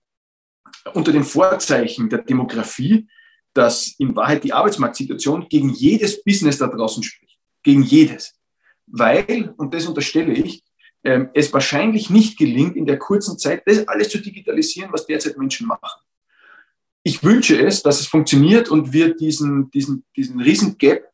unter 0.93 1.11
den 1.11 1.23
Vorzeichen 1.23 2.09
der 2.09 2.19
Demografie, 2.19 3.07
dass 3.53 3.95
in 3.97 4.15
Wahrheit 4.15 4.43
die 4.43 4.53
Arbeitsmarktsituation 4.53 5.47
gegen 5.49 5.69
jedes 5.69 6.23
Business 6.23 6.57
da 6.59 6.67
draußen 6.67 7.03
spricht. 7.03 7.39
Gegen 7.63 7.83
jedes. 7.83 8.35
Weil, 8.85 9.53
und 9.57 9.73
das 9.73 9.87
unterstelle 9.87 10.33
ich, 10.33 10.63
ähm, 11.03 11.29
es 11.33 11.51
wahrscheinlich 11.53 12.09
nicht 12.09 12.37
gelingt, 12.37 12.75
in 12.75 12.85
der 12.85 12.99
kurzen 12.99 13.37
Zeit 13.37 13.63
das 13.65 13.87
alles 13.87 14.09
zu 14.09 14.19
digitalisieren, 14.19 14.91
was 14.91 15.05
derzeit 15.05 15.37
Menschen 15.37 15.67
machen. 15.67 16.01
Ich 17.03 17.23
wünsche 17.23 17.59
es, 17.59 17.81
dass 17.81 17.99
es 17.99 18.07
funktioniert 18.07 18.69
und 18.69 18.93
wir 18.93 19.15
diesen, 19.15 19.71
diesen, 19.71 20.05
diesen 20.15 20.41
riesen 20.41 20.77
Gap 20.77 21.05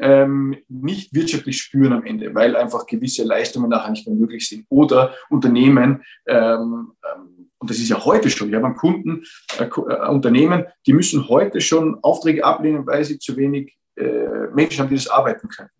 ähm, 0.00 0.56
nicht 0.68 1.14
wirtschaftlich 1.14 1.60
spüren 1.60 1.92
am 1.92 2.04
Ende, 2.04 2.34
weil 2.34 2.56
einfach 2.56 2.86
gewisse 2.86 3.24
Leistungen 3.24 3.68
nachher 3.68 3.90
nicht 3.90 4.06
mehr 4.06 4.16
möglich 4.16 4.48
sind. 4.48 4.66
Oder 4.70 5.14
Unternehmen 5.28 6.02
ähm, 6.26 6.92
ähm 7.04 7.31
und 7.62 7.70
das 7.70 7.78
ist 7.78 7.88
ja 7.88 8.04
heute 8.04 8.28
schon, 8.28 8.50
wir 8.50 8.60
haben 8.60 8.74
Kunden, 8.74 9.22
äh, 9.56 9.66
äh, 9.66 10.08
Unternehmen, 10.08 10.64
die 10.84 10.92
müssen 10.92 11.28
heute 11.28 11.60
schon 11.60 11.96
Aufträge 12.02 12.44
ablehnen, 12.44 12.84
weil 12.88 13.04
sie 13.04 13.20
zu 13.20 13.36
wenig 13.36 13.76
äh, 13.94 14.48
Menschen 14.52 14.80
haben, 14.80 14.88
die 14.88 14.96
das 14.96 15.06
arbeiten 15.06 15.46
können. 15.46 15.70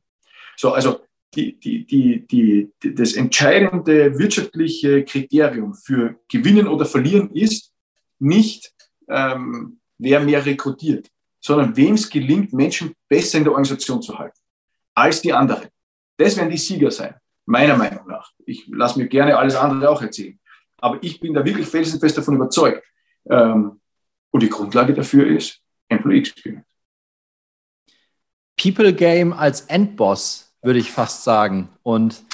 So, 0.57 0.73
also 0.73 1.01
die, 1.35 1.59
die, 1.59 1.85
die, 1.85 2.25
die, 2.29 2.95
das 2.95 3.15
entscheidende 3.15 4.17
wirtschaftliche 4.17 5.05
Kriterium 5.05 5.75
für 5.75 6.15
Gewinnen 6.31 6.69
oder 6.69 6.87
Verlieren 6.87 7.31
ist 7.33 7.73
nicht, 8.21 8.73
ähm, 9.09 9.81
wer 9.99 10.21
mehr 10.21 10.47
rekrutiert, 10.47 11.09
sondern 11.41 11.77
wem 11.77 11.95
es 11.95 12.09
gelingt, 12.09 12.53
Menschen 12.53 12.93
besser 13.09 13.39
in 13.39 13.45
der 13.45 13.55
Organisation 13.55 14.01
zu 14.01 14.17
halten 14.17 14.39
als 14.95 15.21
die 15.21 15.33
anderen. 15.33 15.67
Das 16.17 16.37
werden 16.37 16.51
die 16.51 16.59
Sieger 16.59 16.93
sein, 16.93 17.17
meiner 17.45 17.77
Meinung 17.77 18.07
nach. 18.07 18.31
Ich 18.47 18.69
lasse 18.69 19.01
mir 19.01 19.09
gerne 19.09 19.37
alles 19.37 19.57
andere 19.57 19.91
auch 19.91 20.01
erzählen. 20.01 20.39
Aber 20.83 20.99
ich 21.01 21.21
bin 21.21 21.33
da 21.33 21.45
wirklich 21.45 21.69
felsenfest 21.69 22.19
davon 22.19 22.35
überzeugt. 22.35 22.85
Ähm, 23.31 23.81
und 24.33 24.43
die 24.43 24.49
Grundlage 24.49 24.93
dafür 24.93 25.27
ist 25.27 25.61
Employee 25.89 26.19
Experience. 26.19 26.67
People 28.61 28.93
Game 28.93 29.33
als 29.33 29.63
Endboss, 29.63 30.53
würde 30.61 30.81
ich 30.81 30.91
fast 30.91 31.23
sagen. 31.25 31.69
Und 31.83 32.25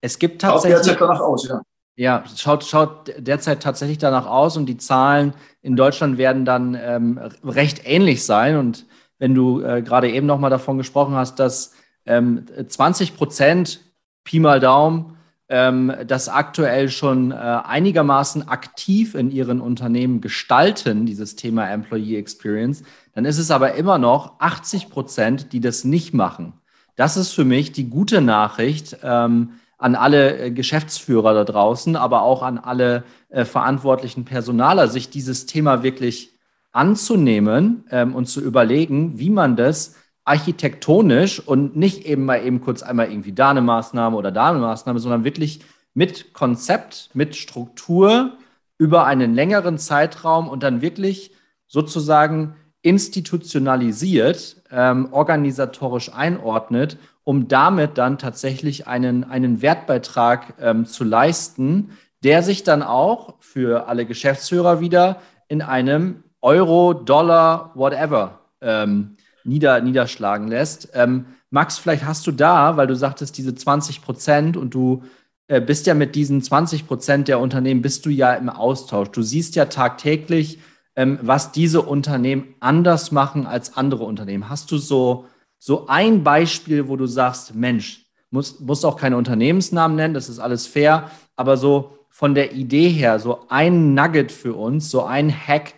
es 0.00 0.18
gibt 0.18 0.42
tatsächlich. 0.42 0.78
Schaut 0.78 0.86
derzeit 0.86 1.00
danach 1.00 1.20
aus, 1.20 1.48
ja. 1.48 1.62
Ja, 1.96 2.24
schaut, 2.36 2.64
schaut 2.64 3.14
derzeit 3.18 3.62
tatsächlich 3.62 3.98
danach 3.98 4.26
aus 4.26 4.56
und 4.56 4.66
die 4.66 4.76
Zahlen 4.76 5.32
in 5.62 5.76
Deutschland 5.76 6.18
werden 6.18 6.44
dann 6.44 6.74
ähm, 6.74 7.18
recht 7.44 7.82
ähnlich 7.84 8.24
sein. 8.24 8.56
Und 8.56 8.86
wenn 9.18 9.32
du 9.32 9.60
äh, 9.60 9.80
gerade 9.80 10.10
eben 10.10 10.26
nochmal 10.26 10.50
davon 10.50 10.76
gesprochen 10.76 11.14
hast, 11.14 11.38
dass 11.38 11.72
ähm, 12.04 12.46
20 12.66 13.16
Prozent 13.16 13.80
Pi 14.24 14.40
mal 14.40 14.58
Daumen 14.58 15.16
das 15.48 16.28
aktuell 16.30 16.88
schon 16.88 17.30
äh, 17.30 17.34
einigermaßen 17.34 18.48
aktiv 18.48 19.14
in 19.14 19.30
ihren 19.30 19.60
Unternehmen 19.60 20.20
gestalten, 20.20 21.04
dieses 21.04 21.36
Thema 21.36 21.68
Employee 21.70 22.16
Experience, 22.16 22.82
dann 23.14 23.26
ist 23.26 23.38
es 23.38 23.50
aber 23.50 23.74
immer 23.74 23.98
noch 23.98 24.40
80 24.40 24.88
Prozent, 24.88 25.52
die 25.52 25.60
das 25.60 25.84
nicht 25.84 26.14
machen. 26.14 26.54
Das 26.96 27.16
ist 27.16 27.32
für 27.32 27.44
mich 27.44 27.72
die 27.72 27.90
gute 27.90 28.20
Nachricht 28.20 28.98
ähm, 29.02 29.50
an 29.78 29.94
alle 29.96 30.38
äh, 30.38 30.50
Geschäftsführer 30.50 31.34
da 31.34 31.44
draußen, 31.44 31.96
aber 31.96 32.22
auch 32.22 32.42
an 32.42 32.58
alle 32.58 33.04
äh, 33.28 33.44
verantwortlichen 33.44 34.24
Personaler, 34.24 34.88
sich 34.88 35.10
dieses 35.10 35.46
Thema 35.46 35.82
wirklich 35.82 36.30
anzunehmen 36.72 37.84
ähm, 37.90 38.14
und 38.14 38.26
zu 38.26 38.40
überlegen, 38.40 39.18
wie 39.18 39.30
man 39.30 39.56
das 39.56 39.96
architektonisch 40.24 41.40
und 41.40 41.76
nicht 41.76 42.06
eben 42.06 42.24
mal 42.24 42.44
eben 42.44 42.60
kurz 42.60 42.82
einmal 42.82 43.10
irgendwie 43.10 43.32
da 43.32 43.50
eine 43.50 43.60
Maßnahme 43.60 44.16
oder 44.16 44.32
da 44.32 44.50
eine 44.50 44.58
Maßnahme, 44.58 44.98
sondern 44.98 45.24
wirklich 45.24 45.60
mit 45.92 46.32
Konzept, 46.32 47.10
mit 47.14 47.36
Struktur 47.36 48.32
über 48.78 49.04
einen 49.06 49.34
längeren 49.34 49.78
Zeitraum 49.78 50.48
und 50.48 50.62
dann 50.62 50.82
wirklich 50.82 51.32
sozusagen 51.68 52.56
institutionalisiert, 52.82 54.62
ähm, 54.70 55.08
organisatorisch 55.12 56.12
einordnet, 56.12 56.98
um 57.22 57.48
damit 57.48 57.96
dann 57.96 58.18
tatsächlich 58.18 58.86
einen, 58.86 59.24
einen 59.24 59.62
Wertbeitrag 59.62 60.54
ähm, 60.60 60.84
zu 60.84 61.04
leisten, 61.04 61.92
der 62.22 62.42
sich 62.42 62.62
dann 62.62 62.82
auch 62.82 63.34
für 63.40 63.88
alle 63.88 64.04
Geschäftsführer 64.06 64.80
wieder 64.80 65.20
in 65.48 65.62
einem 65.62 66.24
Euro, 66.42 66.92
Dollar, 66.92 67.72
whatever 67.74 68.40
ähm, 68.60 69.16
nieder, 69.44 69.80
niederschlagen 69.80 70.48
lässt. 70.48 70.90
Ähm, 70.94 71.26
Max, 71.50 71.78
vielleicht 71.78 72.04
hast 72.04 72.26
du 72.26 72.32
da, 72.32 72.76
weil 72.76 72.86
du 72.86 72.96
sagtest, 72.96 73.38
diese 73.38 73.54
20 73.54 74.02
Prozent 74.02 74.56
und 74.56 74.74
du 74.74 75.02
äh, 75.46 75.60
bist 75.60 75.86
ja 75.86 75.94
mit 75.94 76.14
diesen 76.14 76.42
20 76.42 76.86
Prozent 76.86 77.28
der 77.28 77.38
Unternehmen, 77.38 77.82
bist 77.82 78.06
du 78.06 78.10
ja 78.10 78.34
im 78.34 78.48
Austausch. 78.48 79.10
Du 79.10 79.22
siehst 79.22 79.54
ja 79.56 79.66
tagtäglich, 79.66 80.58
ähm, 80.96 81.18
was 81.22 81.52
diese 81.52 81.82
Unternehmen 81.82 82.54
anders 82.60 83.12
machen 83.12 83.46
als 83.46 83.76
andere 83.76 84.04
Unternehmen. 84.04 84.48
Hast 84.48 84.70
du 84.70 84.78
so, 84.78 85.26
so 85.58 85.86
ein 85.86 86.24
Beispiel, 86.24 86.88
wo 86.88 86.96
du 86.96 87.06
sagst, 87.06 87.54
Mensch, 87.54 88.06
muss, 88.30 88.60
muss 88.60 88.84
auch 88.84 88.96
keine 88.96 89.16
Unternehmensnamen 89.16 89.96
nennen, 89.96 90.14
das 90.14 90.28
ist 90.28 90.40
alles 90.40 90.66
fair, 90.66 91.10
aber 91.36 91.56
so 91.56 91.98
von 92.08 92.34
der 92.34 92.52
Idee 92.52 92.88
her, 92.88 93.18
so 93.18 93.46
ein 93.48 93.94
Nugget 93.94 94.32
für 94.32 94.54
uns, 94.54 94.90
so 94.90 95.04
ein 95.04 95.30
Hack, 95.30 95.74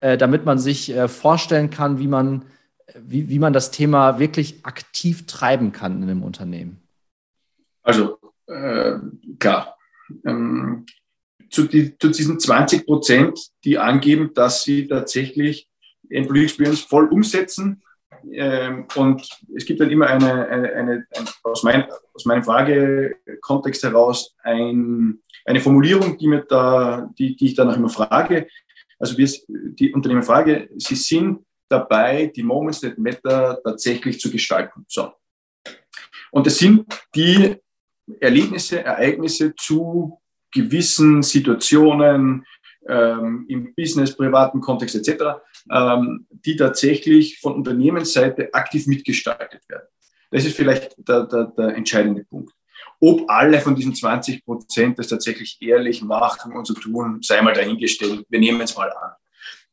äh, 0.00 0.16
damit 0.16 0.44
man 0.44 0.58
sich 0.58 0.94
äh, 0.94 1.08
vorstellen 1.08 1.70
kann, 1.70 1.98
wie 1.98 2.08
man 2.08 2.44
wie, 3.04 3.28
wie 3.28 3.38
man 3.38 3.52
das 3.52 3.70
Thema 3.70 4.18
wirklich 4.18 4.64
aktiv 4.64 5.26
treiben 5.26 5.72
kann 5.72 6.02
in 6.02 6.08
einem 6.08 6.22
Unternehmen? 6.22 6.82
Also 7.82 8.18
äh, 8.46 8.94
klar, 9.38 9.76
ähm, 10.24 10.86
zu, 11.50 11.64
die, 11.64 11.96
zu, 11.98 12.08
diesen 12.08 12.38
20 12.38 12.86
Prozent, 12.86 13.38
die 13.64 13.78
angeben, 13.78 14.32
dass 14.34 14.64
sie 14.64 14.86
tatsächlich 14.86 15.68
Employee 16.10 16.44
Experience 16.44 16.80
voll 16.80 17.06
umsetzen. 17.08 17.82
Ähm, 18.32 18.86
und 18.96 19.28
es 19.54 19.64
gibt 19.64 19.80
dann 19.80 19.90
immer 19.90 20.06
eine, 20.06 20.48
eine, 20.48 20.72
eine, 20.72 21.06
eine 21.14 21.28
aus, 21.44 21.62
mein, 21.62 21.86
aus 22.12 22.24
meinem 22.24 22.42
Fragekontext 22.42 23.82
heraus 23.82 24.34
ein, 24.42 25.20
eine 25.44 25.60
Formulierung, 25.60 26.18
die, 26.18 26.28
mir 26.28 26.44
da, 26.48 27.08
die, 27.18 27.36
die 27.36 27.46
ich 27.46 27.54
danach 27.54 27.76
immer 27.76 27.88
frage. 27.88 28.48
Also 28.98 29.16
wir, 29.18 29.30
die 29.48 29.92
Unternehmen 29.92 30.22
frage, 30.22 30.68
sie 30.76 30.96
sind 30.96 31.45
dabei, 31.68 32.32
die 32.34 32.42
Moments 32.42 32.80
that 32.80 32.98
matter 32.98 33.60
tatsächlich 33.64 34.20
zu 34.20 34.30
gestalten. 34.30 34.84
So. 34.88 35.12
Und 36.30 36.46
das 36.46 36.58
sind 36.58 36.86
die 37.14 37.56
Erlebnisse, 38.20 38.84
Ereignisse 38.84 39.54
zu 39.56 40.20
gewissen 40.52 41.22
Situationen 41.22 42.46
ähm, 42.88 43.46
im 43.48 43.74
Business, 43.74 44.16
privaten 44.16 44.60
Kontext 44.60 44.94
etc., 44.94 45.40
ähm, 45.72 46.26
die 46.30 46.56
tatsächlich 46.56 47.40
von 47.40 47.54
Unternehmensseite 47.54 48.52
aktiv 48.54 48.86
mitgestaltet 48.86 49.62
werden. 49.68 49.88
Das 50.30 50.44
ist 50.44 50.56
vielleicht 50.56 50.96
der, 50.98 51.24
der, 51.24 51.44
der 51.56 51.76
entscheidende 51.76 52.24
Punkt. 52.24 52.52
Ob 53.00 53.28
alle 53.28 53.60
von 53.60 53.74
diesen 53.74 53.94
20 53.94 54.44
Prozent 54.44 54.98
das 54.98 55.08
tatsächlich 55.08 55.58
ehrlich 55.60 56.02
machen 56.02 56.52
und 56.52 56.66
so 56.66 56.74
tun, 56.74 57.20
sei 57.22 57.42
mal 57.42 57.52
dahingestellt. 57.52 58.24
Wir 58.28 58.38
nehmen 58.38 58.60
es 58.60 58.76
mal 58.76 58.90
an. 58.90 59.12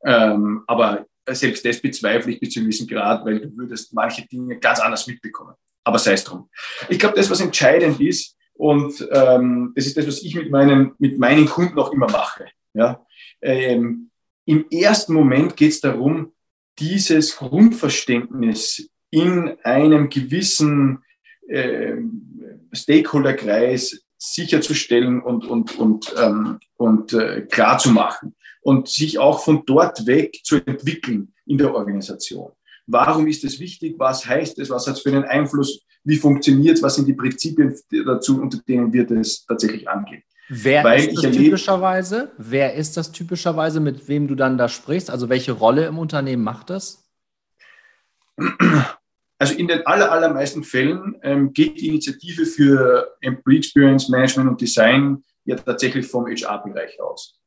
Ähm, 0.06 0.63
aber 0.67 1.06
selbst 1.27 1.65
das 1.65 1.81
bezweifle 1.81 2.33
ich 2.33 2.39
bis 2.39 2.51
zu 2.51 2.59
einem 2.59 2.67
gewissen 2.67 2.88
Grad, 2.88 3.25
weil 3.25 3.39
du 3.39 3.55
würdest 3.55 3.93
manche 3.93 4.27
Dinge 4.27 4.59
ganz 4.59 4.79
anders 4.79 5.07
mitbekommen. 5.07 5.55
Aber 5.83 5.99
sei 5.99 6.13
es 6.13 6.23
drum. 6.23 6.49
Ich 6.89 6.99
glaube, 6.99 7.15
das, 7.15 7.29
was 7.29 7.41
entscheidend 7.41 7.99
ist, 7.99 8.38
und 8.53 9.07
ähm, 9.12 9.73
das 9.75 9.88
ist 9.88 9.97
das, 9.97 10.07
was 10.07 10.21
ich 10.21 10.36
mit 10.36 10.51
meinen, 10.51 10.93
mit 10.99 11.17
meinen 11.17 11.45
Kunden 11.47 11.77
auch 11.79 11.91
immer 11.91 12.09
mache. 12.09 12.45
Ja? 12.73 13.05
Ähm, 13.41 14.12
Im 14.45 14.65
ersten 14.69 15.13
Moment 15.13 15.57
geht 15.57 15.71
es 15.71 15.81
darum, 15.81 16.33
dieses 16.79 17.36
Grundverständnis 17.36 18.89
in 19.09 19.57
einem 19.63 20.09
gewissen 20.09 21.03
äh, 21.47 21.95
Stakeholderkreis 22.71 24.05
sicherzustellen 24.17 25.21
und, 25.21 25.45
und, 25.45 25.77
und, 25.77 26.13
ähm, 26.17 26.59
und 26.77 27.13
äh, 27.13 27.41
klar 27.41 27.77
zu 27.77 27.91
machen 27.91 28.36
und 28.63 28.88
sich 28.88 29.19
auch 29.19 29.43
von 29.43 29.63
dort 29.65 30.06
weg 30.06 30.39
zu 30.43 30.58
entwickeln 30.65 31.34
in 31.45 31.58
der 31.58 31.73
Organisation. 31.73 32.52
Warum 32.88 33.28
ist 33.28 33.43
es 33.43 33.60
wichtig? 33.60 33.95
Was 33.97 34.26
heißt 34.26 34.60
es? 34.60 34.69
Was 34.69 34.88
hat 34.88 34.95
es 34.95 35.02
für 35.02 35.10
einen 35.10 35.23
Einfluss? 35.23 35.82
Wie 36.04 36.17
funktioniert 36.17 36.78
es? 36.78 36.84
Was 36.84 36.95
sind 36.95 37.08
die 37.08 37.13
Prinzipien 37.13 37.73
dazu, 38.06 38.41
unter 38.41 38.58
denen 38.67 38.91
wir 38.91 39.06
das 39.06 39.45
tatsächlich 39.45 39.88
angehen? 39.88 40.23
Wer 40.49 40.84
Weil 40.84 41.08
ist 41.08 41.23
das 41.23 41.32
typischerweise? 41.32 42.32
Wer 42.38 42.73
ist 42.73 42.97
das 42.97 43.12
typischerweise, 43.12 43.80
mit 43.80 44.08
wem 44.10 44.28
du 44.28 44.36
dann 44.36 44.58
da 44.58 44.67
sprichst? 44.67 45.10
Also 45.10 45.30
welche 45.30 45.54
Rolle 45.54 45.86
im 45.86 45.97
Unternehmen 45.97 46.43
macht 46.43 46.69
das? 46.69 47.10
Also 49.39 49.56
in 49.56 49.67
den 49.67 49.86
aller, 49.86 50.12
allermeisten 50.12 50.63
Fällen 50.63 51.17
ähm, 51.21 51.54
geht 51.54 51.80
die 51.80 51.88
Initiative 51.88 52.45
für 52.45 53.15
Employee 53.21 53.58
Experience 53.58 54.10
Management 54.10 54.49
und 54.49 54.62
Design 54.62 55.23
ja 55.45 55.56
tatsächlich 55.56 56.08
vom 56.08 56.28
HR-Bereich 56.28 57.02
aus. 57.02 57.39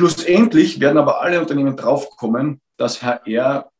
Schlussendlich 0.00 0.80
werden 0.80 0.96
aber 0.96 1.20
alle 1.20 1.38
Unternehmen 1.38 1.76
draufkommen, 1.76 2.62
dass 2.78 3.02
HR 3.02 3.70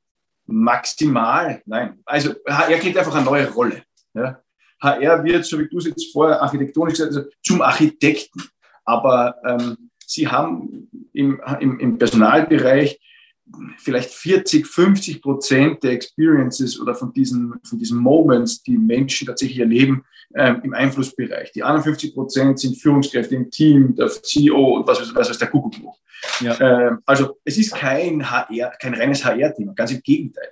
maximal, 0.45 1.63
nein, 1.65 1.99
also 2.05 2.35
HR 2.47 2.77
kriegt 2.77 2.99
einfach 2.99 3.15
eine 3.15 3.25
neue 3.25 3.49
Rolle. 3.51 3.83
Ja. 4.13 4.39
HR 4.83 5.25
wird, 5.25 5.47
so 5.47 5.59
wie 5.59 5.67
du 5.67 5.79
es 5.79 5.87
jetzt 5.87 6.13
vorher 6.13 6.43
architektonisch 6.43 6.99
gesagt 6.99 7.17
hast, 7.17 7.31
zum 7.43 7.63
Architekten. 7.63 8.43
Aber 8.85 9.35
ähm, 9.47 9.91
sie 10.05 10.29
haben 10.29 10.91
im, 11.15 11.41
im, 11.59 11.81
im 11.81 11.97
Personalbereich 11.97 13.01
vielleicht 13.79 14.11
40, 14.11 14.67
50 14.67 15.23
Prozent 15.23 15.83
der 15.83 15.93
Experiences 15.93 16.79
oder 16.79 16.95
von 16.95 17.15
diesen, 17.15 17.55
von 17.65 17.79
diesen 17.79 17.97
Moments, 17.97 18.63
die 18.63 18.77
Menschen 18.77 19.27
tatsächlich 19.27 19.61
erleben, 19.61 20.05
ähm, 20.35 20.61
im 20.63 20.75
Einflussbereich. 20.75 21.53
Die 21.53 21.63
anderen 21.63 21.85
50 21.85 22.15
Prozent 22.15 22.61
sind 22.61 22.77
Führungskräfte 22.77 23.35
im 23.35 23.51
Team, 23.51 23.97
der 23.97 24.09
CEO 24.09 24.77
und 24.77 24.87
was, 24.87 25.01
was, 25.15 25.31
was 25.31 25.39
der 25.39 25.49
Kuckuck 25.49 25.75
ja. 26.41 26.61
ähm, 26.61 27.01
also 27.07 27.39
es 27.45 27.59
ist 27.59 27.75
kein 27.75 28.31
HR, 28.31 28.71
kein 28.81 28.95
reines 28.95 29.25
HR-Thema, 29.25 29.75
ganz 29.75 29.93
im 29.93 30.03
Gegenteil. 30.03 30.51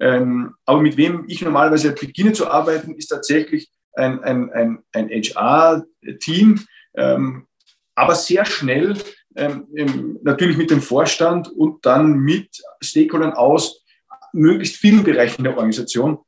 Ähm, 0.00 0.54
aber 0.64 0.80
mit 0.80 0.96
wem 0.96 1.24
ich 1.28 1.42
normalerweise 1.42 1.92
beginne 1.92 2.32
zu 2.32 2.48
arbeiten, 2.48 2.94
ist 2.94 3.08
tatsächlich 3.08 3.68
ein, 3.94 4.22
ein, 4.22 4.50
ein, 4.52 4.78
ein 4.92 5.08
HR-Team, 5.08 6.60
ähm, 6.94 7.46
aber 7.94 8.14
sehr 8.14 8.44
schnell 8.44 8.96
ähm, 9.34 10.18
natürlich 10.22 10.56
mit 10.56 10.70
dem 10.70 10.80
Vorstand 10.80 11.48
und 11.48 11.84
dann 11.84 12.18
mit 12.18 12.48
Stakeholdern 12.80 13.32
aus 13.32 13.84
möglichst 14.32 14.76
vielen 14.76 15.04
Bereichen 15.04 15.42
der 15.42 15.56
Organisation, 15.56 16.18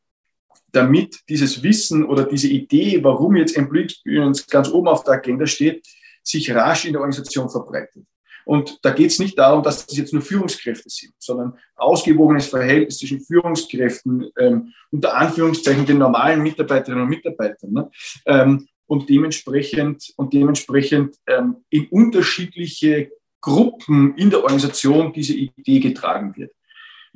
damit 0.73 1.21
dieses 1.29 1.63
Wissen 1.63 2.05
oder 2.05 2.25
diese 2.25 2.49
Idee, 2.49 3.03
warum 3.03 3.37
jetzt 3.37 3.57
Employee 3.57 3.85
Experience 3.85 4.47
ganz 4.47 4.69
oben 4.69 4.89
auf 4.89 5.05
der 5.05 5.15
Agenda 5.15 5.47
steht, 5.47 5.87
sich 6.23 6.53
rasch 6.55 6.85
in 6.85 6.93
der 6.93 7.01
Organisation 7.01 7.51
verbreitet. 7.51 8.05
Und 8.45 8.79
da 8.83 8.91
geht 8.91 9.11
es 9.11 9.19
nicht 9.19 9.39
darum, 9.39 9.63
dass 9.63 9.87
das 9.87 9.97
jetzt 9.97 10.13
nur 10.13 10.23
Führungskräfte 10.23 10.89
sind, 10.89 11.13
sondern 11.19 11.55
ausgewogenes 11.77 12.47
Verhältnis 12.47 12.99
zwischen 12.99 13.21
Führungskräften, 13.21 14.31
ähm, 14.39 14.73
unter 14.91 15.17
Anführungszeichen 15.17 15.87
den 15.87 15.99
normalen 15.99 16.43
Mitarbeiterinnen 16.43 17.05
und 17.05 17.11
Mitarbeitern. 17.11 17.73
Ne? 17.73 17.91
Ähm, 18.27 18.69
und 18.87 19.09
dementsprechend, 19.09 20.13
und 20.17 20.33
dementsprechend 20.33 21.17
ähm, 21.27 21.59
in 21.71 21.87
unterschiedliche 21.89 23.11
Gruppen 23.41 24.17
in 24.17 24.31
der 24.31 24.43
Organisation 24.43 25.13
diese 25.13 25.35
Idee 25.35 25.81
getragen 25.81 26.35
wird. 26.37 26.53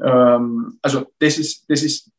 Ähm, 0.03 0.79
also 0.81 1.07
das 1.19 1.39
ist, 1.39 1.65
das 1.69 1.83
ist 1.83 2.11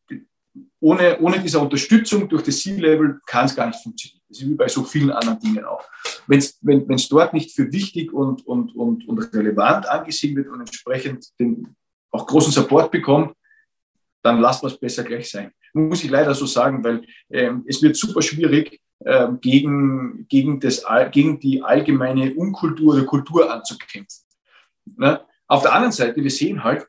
ohne, 0.80 1.20
ohne 1.20 1.40
diese 1.40 1.60
Unterstützung 1.60 2.28
durch 2.28 2.44
das 2.44 2.60
C-Level 2.60 3.20
kann 3.26 3.46
es 3.46 3.56
gar 3.56 3.68
nicht 3.68 3.82
funktionieren. 3.82 4.22
Das 4.36 4.42
ist 4.42 4.50
wie 4.50 4.56
bei 4.56 4.68
so 4.68 4.84
vielen 4.84 5.12
anderen 5.12 5.40
Dingen 5.40 5.64
auch. 5.64 5.86
Wenn's, 6.28 6.60
wenn 6.62 6.92
es 6.94 7.08
dort 7.08 7.34
nicht 7.34 7.56
für 7.56 7.72
wichtig 7.72 8.12
und, 8.12 8.46
und, 8.46 8.76
und, 8.76 9.08
und 9.08 9.34
relevant 9.34 9.88
angesehen 9.88 10.36
wird 10.36 10.50
und 10.50 10.60
entsprechend 10.60 11.28
den, 11.40 11.74
auch 12.12 12.28
großen 12.28 12.52
Support 12.52 12.92
bekommt, 12.92 13.34
dann 14.22 14.42
lasst 14.42 14.62
was 14.62 14.78
besser 14.78 15.06
gleich 15.06 15.30
sein. 15.30 15.52
Muss 15.74 16.04
ich 16.04 16.10
leider 16.10 16.36
so 16.36 16.46
sagen, 16.46 16.84
weil 16.84 17.06
ähm, 17.30 17.64
es 17.66 17.82
wird 17.82 17.96
super 17.96 18.22
schwierig, 18.22 18.82
ähm, 19.06 19.40
gegen, 19.40 20.28
gegen, 20.28 20.60
das, 20.60 20.84
gegen 21.12 21.40
die 21.40 21.62
allgemeine 21.62 22.34
Unkultur 22.34 22.96
oder 22.96 23.06
Kultur 23.06 23.54
anzukämpfen. 23.54 24.26
Ne? 24.98 25.22
Auf 25.48 25.62
der 25.62 25.74
anderen 25.74 25.94
Seite, 25.94 26.22
wir 26.22 26.32
sehen 26.32 26.62
halt, 26.62 26.86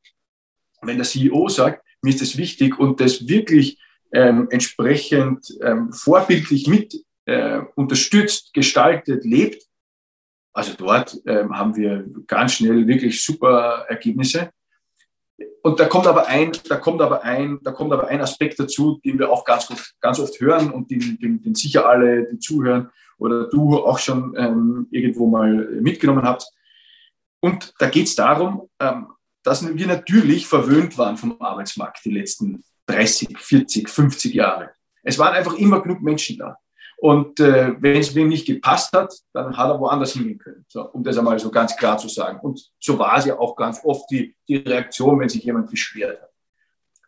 wenn 0.82 0.96
der 0.96 1.06
CEO 1.06 1.48
sagt, 1.48 1.84
mir 2.02 2.10
ist 2.10 2.22
das 2.22 2.36
wichtig 2.36 2.76
und 2.78 3.00
das 3.00 3.28
wirklich 3.28 3.78
ähm, 4.12 4.48
entsprechend 4.50 5.56
ähm, 5.62 5.92
vorbildlich 5.92 6.66
mit 6.66 7.05
äh, 7.26 7.60
unterstützt, 7.74 8.52
gestaltet, 8.54 9.24
lebt, 9.24 9.66
also 10.56 10.72
dort 10.72 11.20
ähm, 11.26 11.54
haben 11.54 11.76
wir 11.76 12.06
ganz 12.26 12.54
schnell 12.54 12.86
wirklich 12.86 13.22
super 13.22 13.84
Ergebnisse. 13.88 14.50
Und 15.62 15.78
da 15.78 15.84
kommt 15.84 16.06
aber 16.06 16.28
ein, 16.28 16.52
da 16.66 16.76
kommt 16.76 17.02
aber 17.02 17.24
ein, 17.24 17.58
da 17.62 17.72
kommt 17.72 17.92
aber 17.92 18.08
ein 18.08 18.22
Aspekt 18.22 18.58
dazu, 18.58 18.98
den 19.04 19.18
wir 19.18 19.30
auch 19.30 19.44
ganz, 19.44 19.68
ganz 20.00 20.18
oft 20.18 20.40
hören 20.40 20.70
und 20.70 20.90
den, 20.90 21.18
den, 21.18 21.42
den 21.42 21.54
sicher 21.54 21.86
alle, 21.86 22.26
die 22.30 22.38
zuhören 22.38 22.88
oder 23.18 23.50
du 23.50 23.76
auch 23.84 23.98
schon 23.98 24.34
ähm, 24.38 24.86
irgendwo 24.90 25.26
mal 25.26 25.52
mitgenommen 25.82 26.22
habt. 26.22 26.46
Und 27.40 27.74
da 27.78 27.90
geht 27.90 28.06
es 28.06 28.14
darum, 28.14 28.70
ähm, 28.80 29.08
dass 29.42 29.62
wir 29.62 29.86
natürlich 29.86 30.46
verwöhnt 30.46 30.96
waren 30.96 31.18
vom 31.18 31.38
Arbeitsmarkt 31.38 32.02
die 32.06 32.12
letzten 32.12 32.64
30, 32.86 33.38
40, 33.38 33.90
50 33.90 34.32
Jahre. 34.32 34.70
Es 35.02 35.18
waren 35.18 35.34
einfach 35.34 35.54
immer 35.54 35.82
genug 35.82 36.00
Menschen 36.00 36.38
da. 36.38 36.56
Und 36.98 37.40
äh, 37.40 37.74
wenn 37.78 38.00
es 38.00 38.14
wem 38.14 38.28
nicht 38.28 38.46
gepasst 38.46 38.92
hat, 38.92 39.12
dann 39.32 39.56
hat 39.56 39.68
er 39.68 39.78
woanders 39.78 40.12
hingehen 40.12 40.38
können, 40.38 40.64
so, 40.68 40.82
um 40.90 41.04
das 41.04 41.18
einmal 41.18 41.38
so 41.38 41.50
ganz 41.50 41.76
klar 41.76 41.98
zu 41.98 42.08
sagen. 42.08 42.40
Und 42.40 42.70
so 42.78 42.98
war 42.98 43.18
es 43.18 43.26
ja 43.26 43.38
auch 43.38 43.54
ganz 43.54 43.80
oft 43.84 44.10
die, 44.10 44.34
die 44.48 44.56
Reaktion, 44.56 45.20
wenn 45.20 45.28
sich 45.28 45.44
jemand 45.44 45.70
beschwert 45.70 46.20
hat. 46.20 46.30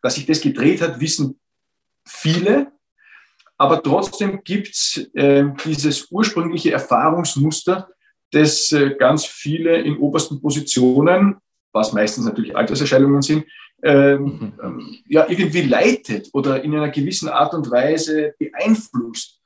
Dass 0.03 0.17
sich 0.17 0.27
das 0.27 0.41
gedreht 0.41 0.83
hat, 0.83 1.01
wissen 1.01 1.41
viele, 2.07 2.73
aber 3.57 3.83
trotzdem 3.83 4.43
gibt 4.45 4.69
es 4.69 5.11
äh, 5.15 5.45
dieses 5.65 6.11
ursprüngliche 6.11 6.71
Erfahrungsmuster, 6.71 7.89
das 8.31 8.71
äh, 8.73 8.95
ganz 8.97 9.25
viele 9.25 9.79
in 9.79 9.97
obersten 9.97 10.41
Positionen, 10.41 11.37
was 11.73 11.93
meistens 11.93 12.27
natürlich 12.27 12.57
Alterserscheinungen 12.57 13.23
sind, 13.23 13.47
ähm, 13.83 14.23
mhm. 14.23 14.53
ähm, 14.63 14.99
ja, 15.09 15.27
irgendwie 15.29 15.63
leitet 15.63 16.29
oder 16.33 16.63
in 16.63 16.75
einer 16.75 16.91
gewissen 16.91 17.29
Art 17.29 17.55
und 17.55 17.71
Weise 17.71 18.35
beeinflusst. 18.39 19.38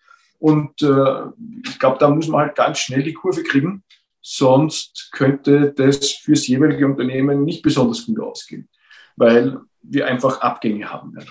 Und 0.43 0.82
äh, 0.82 1.22
ich 1.64 1.78
glaube, 1.78 1.99
da 2.01 2.09
muss 2.09 2.26
man 2.26 2.40
halt 2.40 2.57
ganz 2.57 2.80
schnell 2.80 3.05
die 3.05 3.12
Kurve 3.12 3.45
kriegen, 3.45 3.84
sonst 4.20 5.11
könnte 5.12 5.72
das 5.72 6.11
fürs 6.11 6.49
jeweilige 6.49 6.84
Unternehmen 6.84 7.45
nicht 7.45 7.62
besonders 7.62 8.05
gut 8.05 8.18
ausgehen. 8.18 8.68
weil 9.14 9.59
wir 9.82 10.07
einfach 10.07 10.40
Abgänge 10.40 10.90
haben 10.90 11.14
werden. 11.14 11.30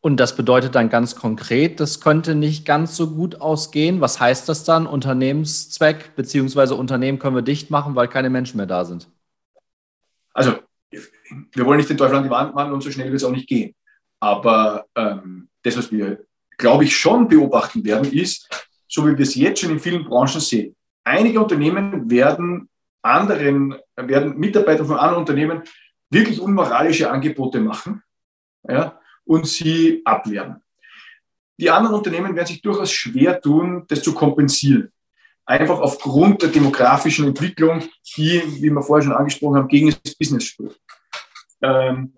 Und 0.00 0.18
das 0.18 0.34
bedeutet 0.36 0.74
dann 0.74 0.88
ganz 0.88 1.14
konkret, 1.14 1.78
das 1.78 2.00
könnte 2.00 2.34
nicht 2.34 2.64
ganz 2.64 2.96
so 2.96 3.10
gut 3.10 3.40
ausgehen. 3.40 4.00
Was 4.00 4.18
heißt 4.18 4.48
das 4.48 4.64
dann? 4.64 4.86
Unternehmenszweck 4.86 6.16
beziehungsweise 6.16 6.74
Unternehmen 6.74 7.18
können 7.18 7.36
wir 7.36 7.42
dicht 7.42 7.70
machen, 7.70 7.94
weil 7.94 8.08
keine 8.08 8.30
Menschen 8.30 8.56
mehr 8.56 8.66
da 8.66 8.84
sind. 8.84 9.08
Also 10.32 10.54
wir 10.90 11.66
wollen 11.66 11.78
nicht 11.78 11.90
den 11.90 11.96
Teufel 11.96 12.16
an 12.16 12.24
die 12.24 12.30
Wand 12.30 12.54
machen 12.54 12.72
und 12.72 12.82
so 12.82 12.90
schnell 12.90 13.06
wird 13.06 13.16
es 13.16 13.24
auch 13.24 13.32
nicht 13.32 13.48
gehen. 13.48 13.74
Aber 14.20 14.86
ähm, 14.96 15.48
das, 15.62 15.76
was 15.76 15.92
wir, 15.92 16.24
glaube 16.56 16.84
ich, 16.84 16.96
schon 16.96 17.28
beobachten 17.28 17.84
werden, 17.84 18.12
ist, 18.12 18.48
so 18.88 19.06
wie 19.06 19.16
wir 19.16 19.24
es 19.24 19.34
jetzt 19.34 19.60
schon 19.60 19.70
in 19.70 19.80
vielen 19.80 20.04
Branchen 20.04 20.40
sehen, 20.40 20.74
einige 21.04 21.40
Unternehmen 21.40 22.10
werden 22.10 22.68
anderen, 23.02 23.76
werden 23.96 24.36
Mitarbeiter 24.36 24.84
von 24.84 24.96
anderen 24.96 25.20
Unternehmen 25.20 25.62
wirklich 26.10 26.40
unmoralische 26.40 27.10
Angebote 27.10 27.60
machen 27.60 28.02
ja, 28.68 28.98
und 29.24 29.46
sie 29.46 30.02
abwehren. 30.04 30.62
Die 31.58 31.70
anderen 31.70 31.96
Unternehmen 31.96 32.34
werden 32.34 32.46
sich 32.46 32.60
durchaus 32.60 32.92
schwer 32.92 33.40
tun, 33.40 33.84
das 33.88 34.02
zu 34.02 34.12
kompensieren. 34.12 34.92
Einfach 35.46 35.78
aufgrund 35.80 36.42
der 36.42 36.50
demografischen 36.50 37.28
Entwicklung, 37.28 37.82
die, 38.16 38.42
wie 38.60 38.70
wir 38.70 38.82
vorher 38.82 39.04
schon 39.04 39.14
angesprochen 39.16 39.56
haben, 39.56 39.68
gegen 39.68 39.94
das 40.02 40.14
Business 40.16 40.44
spricht. 40.44 40.80
Ähm, 41.62 42.14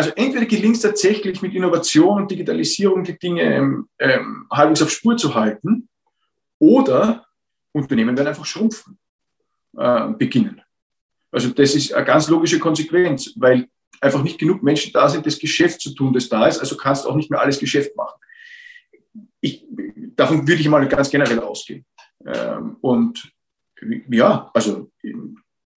also 0.00 0.12
entweder 0.16 0.46
gelingt 0.46 0.76
es 0.76 0.82
tatsächlich 0.82 1.42
mit 1.42 1.52
Innovation 1.52 2.22
und 2.22 2.30
Digitalisierung 2.30 3.04
die 3.04 3.18
Dinge 3.18 3.42
ähm, 3.42 3.88
ähm, 3.98 4.46
halbwegs 4.50 4.80
auf 4.80 4.90
Spur 4.90 5.14
zu 5.18 5.34
halten, 5.34 5.90
oder 6.58 7.26
Unternehmen 7.72 8.16
werden 8.16 8.28
einfach 8.28 8.46
schrumpfen 8.46 8.98
äh, 9.76 10.08
beginnen. 10.08 10.62
Also 11.30 11.50
das 11.50 11.74
ist 11.74 11.92
eine 11.92 12.06
ganz 12.06 12.30
logische 12.30 12.58
Konsequenz, 12.58 13.34
weil 13.36 13.68
einfach 14.00 14.22
nicht 14.22 14.38
genug 14.38 14.62
Menschen 14.62 14.90
da 14.94 15.06
sind, 15.06 15.26
das 15.26 15.38
Geschäft 15.38 15.82
zu 15.82 15.94
tun, 15.94 16.14
das 16.14 16.30
da 16.30 16.46
ist. 16.46 16.60
Also 16.60 16.78
kannst 16.78 17.04
du 17.04 17.10
auch 17.10 17.16
nicht 17.16 17.30
mehr 17.30 17.40
alles 17.40 17.58
Geschäft 17.58 17.94
machen. 17.94 18.18
Ich, 19.42 19.66
davon 20.16 20.48
würde 20.48 20.62
ich 20.62 20.68
mal 20.68 20.88
ganz 20.88 21.10
generell 21.10 21.40
ausgehen. 21.40 21.84
Ähm, 22.26 22.78
und 22.80 23.30
ja, 24.10 24.50
also 24.54 24.90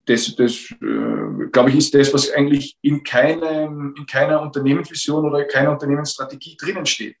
das, 0.06 0.34
das 0.36 0.70
äh, 0.70 1.46
glaube 1.50 1.70
ich, 1.70 1.76
ist 1.76 1.94
das, 1.94 2.12
was 2.12 2.30
eigentlich 2.30 2.76
in, 2.82 3.02
keinem, 3.02 3.94
in 3.96 4.06
keiner 4.06 4.42
Unternehmensvision 4.42 5.24
oder 5.24 5.44
keiner 5.44 5.72
Unternehmensstrategie 5.72 6.56
drinnen 6.56 6.86
steht. 6.86 7.16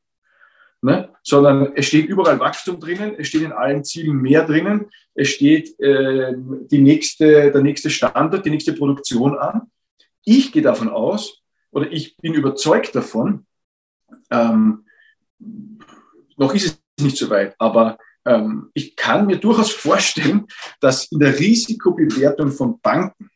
Ne? 0.82 1.08
Sondern 1.22 1.72
es 1.76 1.86
steht 1.86 2.08
überall 2.08 2.38
Wachstum 2.40 2.78
drinnen, 2.78 3.14
es 3.16 3.28
steht 3.28 3.42
in 3.42 3.52
allen 3.52 3.84
Zielen 3.84 4.16
mehr 4.16 4.44
drinnen, 4.44 4.90
es 5.14 5.28
steht 5.28 5.78
äh, 5.80 6.34
die 6.36 6.78
nächste, 6.78 7.50
der 7.50 7.62
nächste 7.62 7.88
Standard, 7.88 8.44
die 8.44 8.50
nächste 8.50 8.74
Produktion 8.74 9.38
an. 9.38 9.70
Ich 10.24 10.52
gehe 10.52 10.62
davon 10.62 10.88
aus, 10.88 11.42
oder 11.70 11.90
ich 11.90 12.16
bin 12.18 12.34
überzeugt 12.34 12.94
davon, 12.94 13.46
ähm, 14.30 14.84
noch 16.36 16.54
ist 16.54 16.66
es 16.66 17.04
nicht 17.04 17.16
so 17.16 17.30
weit, 17.30 17.54
aber 17.58 17.98
ähm, 18.24 18.70
ich 18.74 18.96
kann 18.96 19.26
mir 19.26 19.36
durchaus 19.36 19.72
vorstellen, 19.72 20.46
dass 20.80 21.10
in 21.10 21.18
der 21.18 21.38
Risikobewertung 21.38 22.50
von 22.52 22.80
Banken 22.80 23.30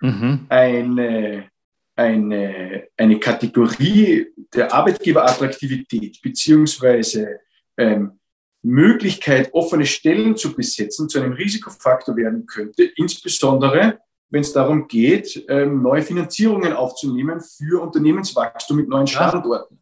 mhm. 0.00 0.46
eine, 0.48 1.48
eine, 1.96 2.88
eine 2.96 3.20
Kategorie 3.20 4.26
der 4.54 4.72
Arbeitgeberattraktivität 4.72 6.20
beziehungsweise 6.22 7.40
ähm, 7.76 8.18
Möglichkeit, 8.62 9.52
offene 9.52 9.84
Stellen 9.84 10.36
zu 10.36 10.54
besetzen, 10.54 11.08
zu 11.08 11.20
einem 11.20 11.34
Risikofaktor 11.34 12.16
werden 12.16 12.46
könnte, 12.46 12.84
insbesondere 12.96 13.98
wenn 14.30 14.40
es 14.40 14.52
darum 14.52 14.88
geht, 14.88 15.44
ähm, 15.48 15.82
neue 15.82 16.02
Finanzierungen 16.02 16.72
aufzunehmen 16.72 17.40
für 17.40 17.80
Unternehmenswachstum 17.80 18.78
mit 18.78 18.88
neuen 18.88 19.06
Standorten. 19.06 19.78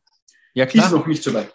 Ja, 0.53 0.67
klar. 0.67 0.87
Ist 0.87 0.93
noch 0.93 1.07
nicht 1.07 1.23
so 1.23 1.33
weit. 1.33 1.51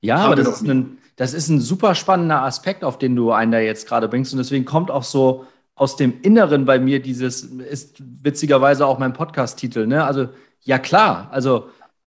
Ja, 0.00 0.18
Haben 0.18 0.26
aber 0.26 0.36
das 0.36 0.60
ist 0.60 0.68
ein, 0.68 0.98
das 1.18 1.34
ist 1.34 1.48
ein 1.48 1.60
super 1.60 1.96
spannender 1.96 2.42
Aspekt, 2.42 2.84
auf 2.84 2.96
den 2.96 3.16
du 3.16 3.32
einen 3.32 3.50
da 3.50 3.58
jetzt 3.58 3.88
gerade 3.88 4.06
bringst. 4.06 4.32
Und 4.32 4.38
deswegen 4.38 4.64
kommt 4.64 4.88
auch 4.88 5.02
so 5.02 5.46
aus 5.74 5.96
dem 5.96 6.20
Inneren 6.22 6.64
bei 6.64 6.78
mir 6.78 7.02
dieses, 7.02 7.42
ist 7.42 8.00
witzigerweise 8.22 8.86
auch 8.86 9.00
mein 9.00 9.12
Podcast-Titel. 9.12 9.88
Ne? 9.88 10.04
Also, 10.04 10.28
ja 10.62 10.78
klar, 10.78 11.28
also 11.32 11.70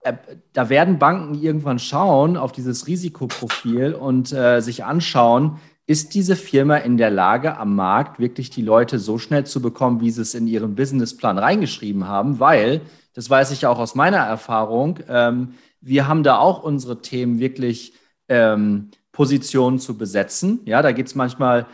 äh, 0.02 0.12
da 0.52 0.68
werden 0.68 0.98
Banken 0.98 1.34
irgendwann 1.34 1.78
schauen 1.78 2.36
auf 2.36 2.52
dieses 2.52 2.86
Risikoprofil 2.86 3.94
und 3.94 4.32
äh, 4.34 4.60
sich 4.60 4.84
anschauen, 4.84 5.58
ist 5.86 6.12
diese 6.14 6.36
Firma 6.36 6.76
in 6.76 6.98
der 6.98 7.10
Lage, 7.10 7.56
am 7.56 7.74
Markt 7.74 8.20
wirklich 8.20 8.50
die 8.50 8.62
Leute 8.62 8.98
so 8.98 9.16
schnell 9.16 9.46
zu 9.46 9.62
bekommen, 9.62 10.02
wie 10.02 10.10
sie 10.10 10.20
es 10.20 10.34
in 10.34 10.46
ihren 10.46 10.74
Businessplan 10.74 11.38
reingeschrieben 11.38 12.06
haben? 12.06 12.38
Weil, 12.38 12.82
das 13.14 13.30
weiß 13.30 13.50
ich 13.52 13.64
auch 13.66 13.78
aus 13.78 13.94
meiner 13.94 14.18
Erfahrung, 14.18 14.98
ähm, 15.08 15.54
wir 15.80 16.06
haben 16.06 16.22
da 16.22 16.36
auch 16.36 16.62
unsere 16.62 17.00
Themen 17.00 17.40
wirklich 17.40 17.94
ähm, 18.30 18.88
Positionen 19.12 19.78
zu 19.78 19.98
besetzen. 19.98 20.60
Ja, 20.64 20.80
da 20.80 20.92
geht 20.92 21.08
es 21.08 21.14
manchmal, 21.14 21.66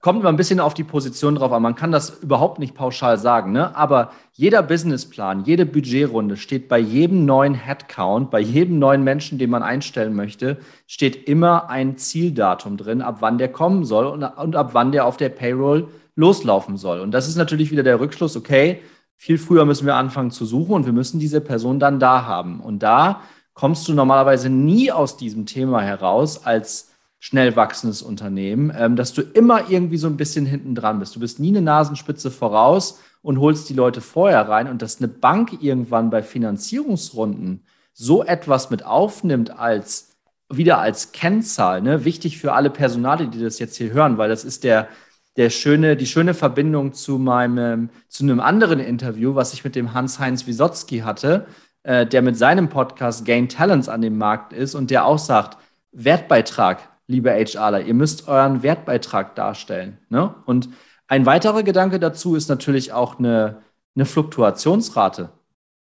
kommt 0.00 0.20
immer 0.20 0.28
ein 0.28 0.36
bisschen 0.36 0.60
auf 0.60 0.72
die 0.72 0.84
Position 0.84 1.34
drauf 1.34 1.52
an. 1.52 1.62
Man 1.62 1.74
kann 1.74 1.92
das 1.92 2.22
überhaupt 2.22 2.58
nicht 2.58 2.74
pauschal 2.74 3.18
sagen, 3.18 3.52
ne? 3.52 3.76
aber 3.76 4.12
jeder 4.32 4.62
Businessplan, 4.62 5.44
jede 5.44 5.66
Budgetrunde 5.66 6.36
steht 6.36 6.68
bei 6.68 6.78
jedem 6.78 7.24
neuen 7.24 7.54
Headcount, 7.54 8.30
bei 8.30 8.40
jedem 8.40 8.78
neuen 8.78 9.02
Menschen, 9.02 9.38
den 9.38 9.50
man 9.50 9.62
einstellen 9.62 10.14
möchte, 10.14 10.58
steht 10.86 11.28
immer 11.28 11.68
ein 11.68 11.98
Zieldatum 11.98 12.76
drin, 12.76 13.02
ab 13.02 13.16
wann 13.20 13.38
der 13.38 13.50
kommen 13.50 13.84
soll 13.84 14.06
und, 14.06 14.22
und 14.22 14.56
ab 14.56 14.70
wann 14.72 14.92
der 14.92 15.04
auf 15.04 15.16
der 15.16 15.30
Payroll 15.30 15.88
loslaufen 16.16 16.76
soll. 16.76 17.00
Und 17.00 17.10
das 17.10 17.26
ist 17.26 17.36
natürlich 17.36 17.70
wieder 17.70 17.82
der 17.82 17.98
Rückschluss, 17.98 18.36
okay, 18.36 18.82
viel 19.16 19.38
früher 19.38 19.64
müssen 19.64 19.86
wir 19.86 19.96
anfangen 19.96 20.30
zu 20.30 20.44
suchen 20.44 20.74
und 20.74 20.86
wir 20.86 20.92
müssen 20.92 21.18
diese 21.18 21.40
Person 21.40 21.80
dann 21.80 21.98
da 21.98 22.24
haben. 22.26 22.60
Und 22.60 22.82
da 22.82 23.20
kommst 23.54 23.88
du 23.88 23.94
normalerweise 23.94 24.50
nie 24.50 24.92
aus 24.92 25.16
diesem 25.16 25.46
Thema 25.46 25.80
heraus 25.80 26.44
als 26.44 26.90
schnell 27.20 27.56
wachsendes 27.56 28.02
Unternehmen, 28.02 28.70
ähm, 28.76 28.96
dass 28.96 29.14
du 29.14 29.22
immer 29.22 29.70
irgendwie 29.70 29.96
so 29.96 30.08
ein 30.08 30.18
bisschen 30.18 30.44
hinten 30.44 30.74
dran 30.74 30.98
bist. 30.98 31.16
Du 31.16 31.20
bist 31.20 31.40
nie 31.40 31.48
eine 31.48 31.62
Nasenspitze 31.62 32.30
voraus 32.30 33.00
und 33.22 33.40
holst 33.40 33.70
die 33.70 33.74
Leute 33.74 34.02
vorher 34.02 34.46
rein 34.46 34.68
und 34.68 34.82
dass 34.82 34.98
eine 34.98 35.08
Bank 35.08 35.62
irgendwann 35.62 36.10
bei 36.10 36.22
Finanzierungsrunden 36.22 37.64
so 37.94 38.22
etwas 38.22 38.68
mit 38.68 38.84
aufnimmt 38.84 39.58
als 39.58 40.10
wieder 40.50 40.78
als 40.78 41.12
Kennzahl, 41.12 41.80
ne? 41.80 42.04
wichtig 42.04 42.38
für 42.38 42.52
alle 42.52 42.68
Personale, 42.68 43.28
die 43.28 43.40
das 43.40 43.58
jetzt 43.58 43.76
hier 43.76 43.92
hören, 43.92 44.18
weil 44.18 44.28
das 44.28 44.44
ist 44.44 44.62
der, 44.62 44.88
der 45.36 45.48
schöne, 45.48 45.96
die 45.96 46.06
schöne 46.06 46.34
Verbindung 46.34 46.92
zu 46.92 47.18
meinem, 47.18 47.88
zu 48.08 48.24
einem 48.24 48.40
anderen 48.40 48.80
Interview, 48.80 49.34
was 49.34 49.54
ich 49.54 49.64
mit 49.64 49.74
dem 49.74 49.94
Hans-Heinz 49.94 50.46
Wisotzki 50.46 50.98
hatte, 50.98 51.46
äh, 51.84 52.06
der 52.06 52.22
mit 52.22 52.36
seinem 52.36 52.68
Podcast 52.68 53.24
Gain 53.24 53.48
Talents 53.48 53.88
an 53.88 54.02
dem 54.02 54.18
Markt 54.18 54.52
ist 54.52 54.74
und 54.74 54.90
der 54.90 55.06
auch 55.06 55.18
sagt, 55.18 55.56
Wertbeitrag, 55.92 56.80
liebe 57.06 57.30
HRler, 57.30 57.82
ihr 57.82 57.94
müsst 57.94 58.26
euren 58.26 58.62
Wertbeitrag 58.62 59.36
darstellen. 59.36 59.98
Ne? 60.08 60.34
Und 60.44 60.68
ein 61.06 61.26
weiterer 61.26 61.62
Gedanke 61.62 62.00
dazu 62.00 62.34
ist 62.34 62.48
natürlich 62.48 62.92
auch 62.92 63.18
eine, 63.18 63.62
eine 63.94 64.04
Fluktuationsrate, 64.04 65.30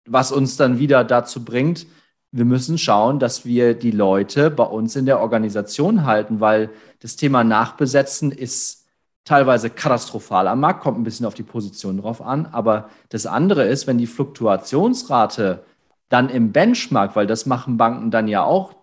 was 0.07 0.32
uns 0.32 0.57
dann 0.57 0.78
wieder 0.78 1.05
dazu 1.05 1.44
bringt, 1.44 1.86
wir 2.30 2.44
müssen 2.44 2.76
schauen, 2.76 3.18
dass 3.18 3.46
wir 3.46 3.74
die 3.74 3.90
Leute 3.90 4.51
bei 4.51 4.64
uns 4.64 4.96
in 4.96 5.07
der 5.07 5.20
Organisation 5.20 6.05
halten, 6.05 6.40
weil 6.40 6.70
das 7.01 7.16
Thema 7.16 7.42
Nachbesetzen 7.42 8.32
ist 8.32 8.86
teilweise 9.24 9.70
katastrophal 9.70 10.46
am 10.46 10.61
Markt, 10.61 10.82
kommt 10.82 10.99
ein 10.99 11.05
bisschen 11.05 11.26
auf 11.26 11.34
die 11.34 11.42
Position 11.42 11.99
drauf 12.01 12.20
an. 12.20 12.46
Aber 12.46 12.90
das 13.09 13.26
andere 13.26 13.64
ist, 13.64 13.86
wenn 13.86 13.99
die 13.99 14.07
Fluktuationsrate 14.07 15.64
dann 16.09 16.29
im 16.29 16.53
Benchmark, 16.53 17.17
weil 17.17 17.27
das 17.27 17.47
machen 17.47 17.77
Banken 17.77 18.11
dann 18.11 18.29
ja 18.29 18.45
auch 18.45 18.75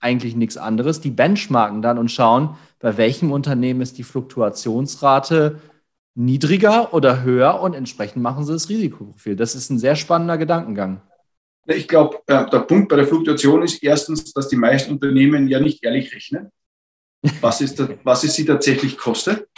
eigentlich 0.00 0.34
nichts 0.34 0.56
anderes, 0.56 1.00
die 1.00 1.10
benchmarken 1.10 1.80
dann 1.80 1.98
und 1.98 2.10
schauen, 2.10 2.56
bei 2.80 2.96
welchem 2.96 3.30
Unternehmen 3.30 3.80
ist 3.80 3.98
die 3.98 4.02
Fluktuationsrate 4.02 5.60
niedriger 6.14 6.92
oder 6.92 7.22
höher 7.22 7.60
und 7.60 7.74
entsprechend 7.74 8.22
machen 8.22 8.44
sie 8.44 8.52
das 8.52 8.68
Risikoprofil. 8.68 9.36
Das 9.36 9.54
ist 9.54 9.70
ein 9.70 9.78
sehr 9.78 9.96
spannender 9.96 10.36
Gedankengang. 10.36 11.00
Ich 11.66 11.86
glaube, 11.86 12.18
äh, 12.26 12.44
der 12.50 12.60
Punkt 12.60 12.88
bei 12.88 12.96
der 12.96 13.06
Fluktuation 13.06 13.62
ist 13.62 13.82
erstens, 13.82 14.32
dass 14.32 14.48
die 14.48 14.56
meisten 14.56 14.92
Unternehmen 14.92 15.46
ja 15.46 15.60
nicht 15.60 15.84
ehrlich 15.84 16.12
rechnen, 16.12 16.50
was 17.40 17.60
es, 17.60 17.76
was 18.02 18.24
es 18.24 18.34
sie 18.34 18.44
tatsächlich 18.44 18.98
kostet. 18.98 19.48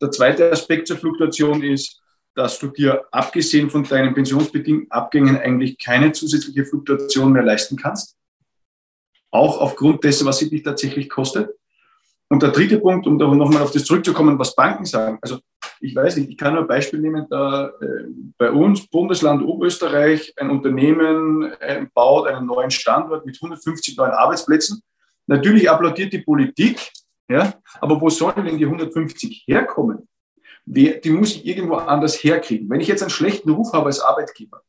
Der 0.00 0.10
zweite 0.10 0.52
Aspekt 0.52 0.88
zur 0.88 0.98
Fluktuation 0.98 1.62
ist, 1.62 2.01
dass 2.34 2.58
du 2.58 2.68
dir 2.68 3.04
abgesehen 3.10 3.70
von 3.70 3.84
deinen 3.84 4.14
pensionsbedingten 4.14 4.90
Abgängen 4.90 5.36
eigentlich 5.36 5.78
keine 5.78 6.12
zusätzliche 6.12 6.64
Fluktuation 6.64 7.32
mehr 7.32 7.42
leisten 7.42 7.76
kannst. 7.76 8.16
Auch 9.30 9.60
aufgrund 9.60 10.04
dessen, 10.04 10.26
was 10.26 10.38
sie 10.38 10.50
dich 10.50 10.62
tatsächlich 10.62 11.08
kostet. 11.08 11.50
Und 12.28 12.42
der 12.42 12.50
dritte 12.50 12.78
Punkt, 12.78 13.06
um 13.06 13.18
da 13.18 13.26
nochmal 13.26 13.62
auf 13.62 13.72
das 13.72 13.84
zurückzukommen, 13.84 14.38
was 14.38 14.54
Banken 14.54 14.86
sagen. 14.86 15.18
Also 15.20 15.38
ich 15.80 15.94
weiß 15.94 16.16
nicht, 16.16 16.30
ich 16.30 16.38
kann 16.38 16.54
nur 16.54 16.62
ein 16.62 16.68
Beispiel 16.68 17.00
nehmen, 17.00 17.26
da 17.28 17.66
äh, 17.80 18.04
bei 18.38 18.50
uns, 18.50 18.86
Bundesland 18.86 19.42
Oberösterreich, 19.42 20.32
ein 20.36 20.48
Unternehmen 20.48 21.52
äh, 21.60 21.86
baut 21.92 22.28
einen 22.28 22.46
neuen 22.46 22.70
Standort 22.70 23.26
mit 23.26 23.36
150 23.36 23.96
neuen 23.96 24.12
Arbeitsplätzen. 24.12 24.82
Natürlich 25.26 25.68
applaudiert 25.68 26.12
die 26.12 26.20
Politik, 26.20 26.90
ja, 27.28 27.54
aber 27.80 28.00
wo 28.00 28.08
sollen 28.08 28.44
denn 28.46 28.58
die 28.58 28.64
150 28.64 29.44
herkommen? 29.46 30.08
Die 30.64 31.10
muss 31.10 31.36
ich 31.36 31.46
irgendwo 31.46 31.74
anders 31.74 32.22
herkriegen. 32.22 32.68
Wenn 32.70 32.80
ich 32.80 32.88
jetzt 32.88 33.02
einen 33.02 33.10
schlechten 33.10 33.50
Ruf 33.50 33.72
habe 33.72 33.86
als 33.86 34.00
Arbeitgeber, 34.00 34.62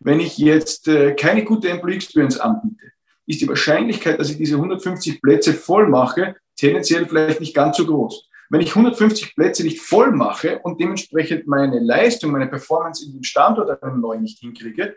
Wenn 0.00 0.20
ich 0.20 0.38
jetzt 0.38 0.86
äh, 0.86 1.14
keine 1.14 1.44
gute 1.44 1.68
Employee 1.68 1.96
Experience 1.96 2.38
anbiete, 2.38 2.92
ist 3.26 3.40
die 3.40 3.48
Wahrscheinlichkeit, 3.48 4.18
dass 4.18 4.30
ich 4.30 4.38
diese 4.38 4.54
150 4.54 5.20
Plätze 5.20 5.52
voll 5.52 5.88
mache, 5.88 6.36
tendenziell 6.54 7.06
vielleicht 7.06 7.40
nicht 7.40 7.54
ganz 7.54 7.76
so 7.76 7.84
groß. 7.84 8.28
Wenn 8.48 8.60
ich 8.60 8.70
150 8.70 9.34
Plätze 9.34 9.64
nicht 9.64 9.80
voll 9.80 10.12
mache 10.12 10.60
und 10.60 10.80
dementsprechend 10.80 11.46
meine 11.46 11.80
Leistung, 11.80 12.30
meine 12.30 12.46
Performance 12.46 13.04
in 13.04 13.12
dem 13.12 13.24
Standort 13.24 13.82
einen 13.82 14.00
neuen 14.00 14.22
nicht 14.22 14.38
hinkriege, 14.38 14.96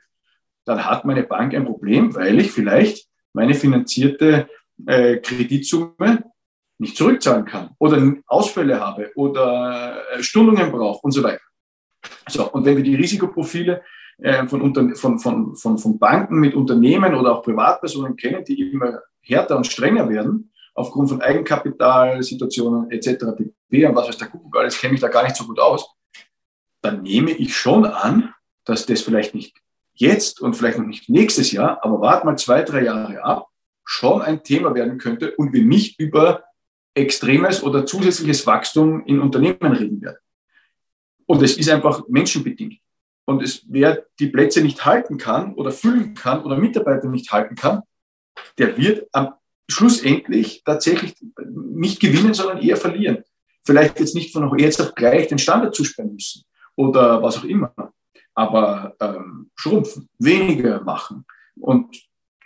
dann 0.66 0.86
hat 0.86 1.04
meine 1.04 1.24
Bank 1.24 1.54
ein 1.54 1.66
Problem, 1.66 2.16
weil 2.16 2.40
ich 2.40 2.52
vielleicht 2.52 3.08
meine 3.34 3.56
finanzierte 3.56 4.48
äh, 4.86 5.18
Kreditsumme 5.18 6.31
nicht 6.82 6.98
zurückzahlen 6.98 7.46
kann 7.46 7.70
oder 7.78 8.14
Ausfälle 8.26 8.80
habe 8.80 9.12
oder 9.16 10.02
äh, 10.12 10.24
Stundungen 10.24 10.72
brauche 10.72 11.02
und 11.04 11.12
so 11.12 11.24
weiter. 11.24 11.42
So, 12.28 12.52
und 12.52 12.66
wenn 12.66 12.76
wir 12.76 12.84
die 12.84 12.96
Risikoprofile 12.96 13.84
äh, 14.18 14.48
von, 14.48 14.74
von, 14.96 15.20
von, 15.20 15.56
von, 15.56 15.78
von 15.78 16.00
Banken 16.00 16.40
mit 16.40 16.56
Unternehmen 16.56 17.14
oder 17.14 17.38
auch 17.38 17.44
Privatpersonen 17.44 18.16
kennen, 18.16 18.44
die 18.44 18.72
immer 18.72 19.00
härter 19.22 19.58
und 19.58 19.68
strenger 19.68 20.10
werden, 20.10 20.52
aufgrund 20.74 21.10
von 21.10 21.22
Eigenkapitalsituationen 21.22 22.90
etc. 22.90 23.26
pp. 23.38 23.86
und 23.86 23.96
was 23.96 24.08
weiß 24.08 24.18
der 24.18 24.30
Kuckuck 24.30 24.58
alles, 24.58 24.80
kenne 24.80 24.96
ich 24.96 25.02
da 25.02 25.10
gar 25.10 25.24
nicht 25.24 25.36
so 25.36 25.46
gut 25.46 25.60
aus, 25.60 25.88
dann 26.82 27.04
nehme 27.04 27.32
ich 27.32 27.56
schon 27.56 27.86
an, 27.86 28.34
dass 28.66 28.88
das 28.88 29.02
vielleicht 29.02 29.36
nicht 29.36 29.56
jetzt 29.94 30.42
und 30.42 30.56
vielleicht 30.56 30.80
noch 30.80 30.88
nicht 30.88 31.10
nächstes 31.10 31.52
Jahr, 31.52 31.84
aber 31.84 32.02
warte 32.02 32.26
mal 32.26 32.38
zwei, 32.38 32.64
drei 32.64 32.86
Jahre 32.86 33.24
ab, 33.24 33.50
schon 33.84 34.22
ein 34.22 34.44
Thema 34.44 34.74
werden 34.74 34.98
könnte 34.98 35.36
und 35.36 35.54
wir 35.54 35.64
nicht 35.64 36.00
über 36.00 36.44
extremes 36.94 37.64
oder 37.64 37.86
zusätzliches 37.86 38.46
Wachstum 38.46 39.06
in 39.06 39.20
Unternehmen 39.20 39.74
reden 39.74 40.02
werden. 40.02 40.18
Und 41.26 41.42
es 41.42 41.58
ist 41.58 41.70
einfach 41.70 42.04
menschenbedingt. 42.10 42.80
Und 43.26 43.42
es, 43.44 43.64
wer 43.70 44.06
die 44.20 44.28
Plätze 44.28 44.62
nicht 44.62 44.84
halten 44.86 45.18
kann 45.18 45.54
oder 45.54 45.72
füllen 45.72 46.14
kann 46.14 46.44
oder 46.44 46.58
Mitarbeiter 46.58 47.08
nicht 47.08 47.32
halten 47.32 47.56
kann, 47.56 47.84
der 48.58 48.78
wird 48.78 49.08
am 49.14 49.34
schlussendlich 49.70 50.64
tatsächlich 50.66 51.16
nicht 51.46 52.00
gewinnen, 52.00 52.34
sondern 52.34 52.60
eher 52.60 52.78
verlieren. 52.78 53.24
Vielleicht 53.64 54.00
jetzt 54.00 54.16
nicht 54.16 54.34
von 54.34 54.58
jetzt 54.60 54.82
auf 54.82 54.94
gleich 54.96 55.28
den 55.28 55.40
Standard 55.40 55.74
zusperren 55.74 56.14
müssen 56.14 56.44
oder 56.76 57.22
was 57.22 57.38
auch 57.38 57.44
immer, 57.46 57.74
aber 58.34 58.96
ähm, 59.00 59.52
schrumpfen, 59.56 60.10
weniger 60.20 60.82
machen. 60.84 61.26
Und 61.60 61.96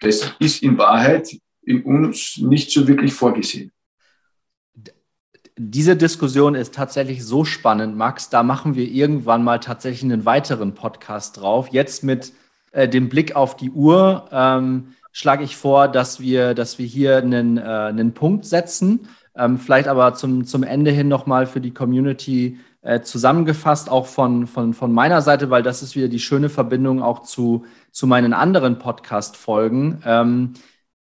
das 0.01 0.35
ist 0.39 0.61
in 0.61 0.77
Wahrheit 0.77 1.35
in 1.63 1.83
uns 1.83 2.37
nicht 2.37 2.69
so 2.69 2.87
wirklich 2.87 3.13
vorgesehen. 3.13 3.71
Diese 5.57 5.95
Diskussion 5.95 6.53
ist 6.53 6.75
tatsächlich 6.75 7.25
so 7.25 7.45
spannend, 7.45 7.95
Max. 7.95 8.29
Da 8.29 8.43
machen 8.43 8.75
wir 8.75 8.89
irgendwann 8.89 9.43
mal 9.43 9.59
tatsächlich 9.59 10.03
einen 10.03 10.25
weiteren 10.25 10.73
Podcast 10.73 11.37
drauf. 11.37 11.69
Jetzt 11.71 12.03
mit 12.03 12.33
äh, 12.73 12.89
dem 12.89 13.07
Blick 13.07 13.37
auf 13.37 13.55
die 13.55 13.71
Uhr. 13.71 14.27
Ähm, 14.33 14.89
schlage 15.13 15.45
ich 15.45 15.55
vor, 15.55 15.87
dass 15.87 16.19
wir, 16.19 16.55
dass 16.55 16.77
wir 16.77 16.85
hier 16.85 17.17
einen, 17.17 17.57
äh, 17.57 17.61
einen 17.61 18.13
Punkt 18.13 18.45
setzen. 18.45 19.07
Ähm, 19.33 19.57
vielleicht 19.57 19.87
aber 19.87 20.13
zum, 20.13 20.45
zum 20.45 20.63
Ende 20.63 20.91
hin 20.91 21.07
nochmal 21.07 21.45
für 21.45 21.61
die 21.61 21.73
Community 21.73 22.59
äh, 22.81 22.99
zusammengefasst, 22.99 23.89
auch 23.89 24.07
von, 24.07 24.47
von, 24.47 24.73
von 24.73 24.91
meiner 24.91 25.21
Seite, 25.21 25.49
weil 25.49 25.63
das 25.63 25.81
ist 25.81 25.95
wieder 25.95 26.09
die 26.09 26.19
schöne 26.19 26.49
Verbindung 26.49 27.01
auch 27.01 27.23
zu, 27.23 27.65
zu 27.91 28.07
meinen 28.07 28.33
anderen 28.33 28.77
Podcast-Folgen. 28.77 30.03
Ähm, 30.05 30.53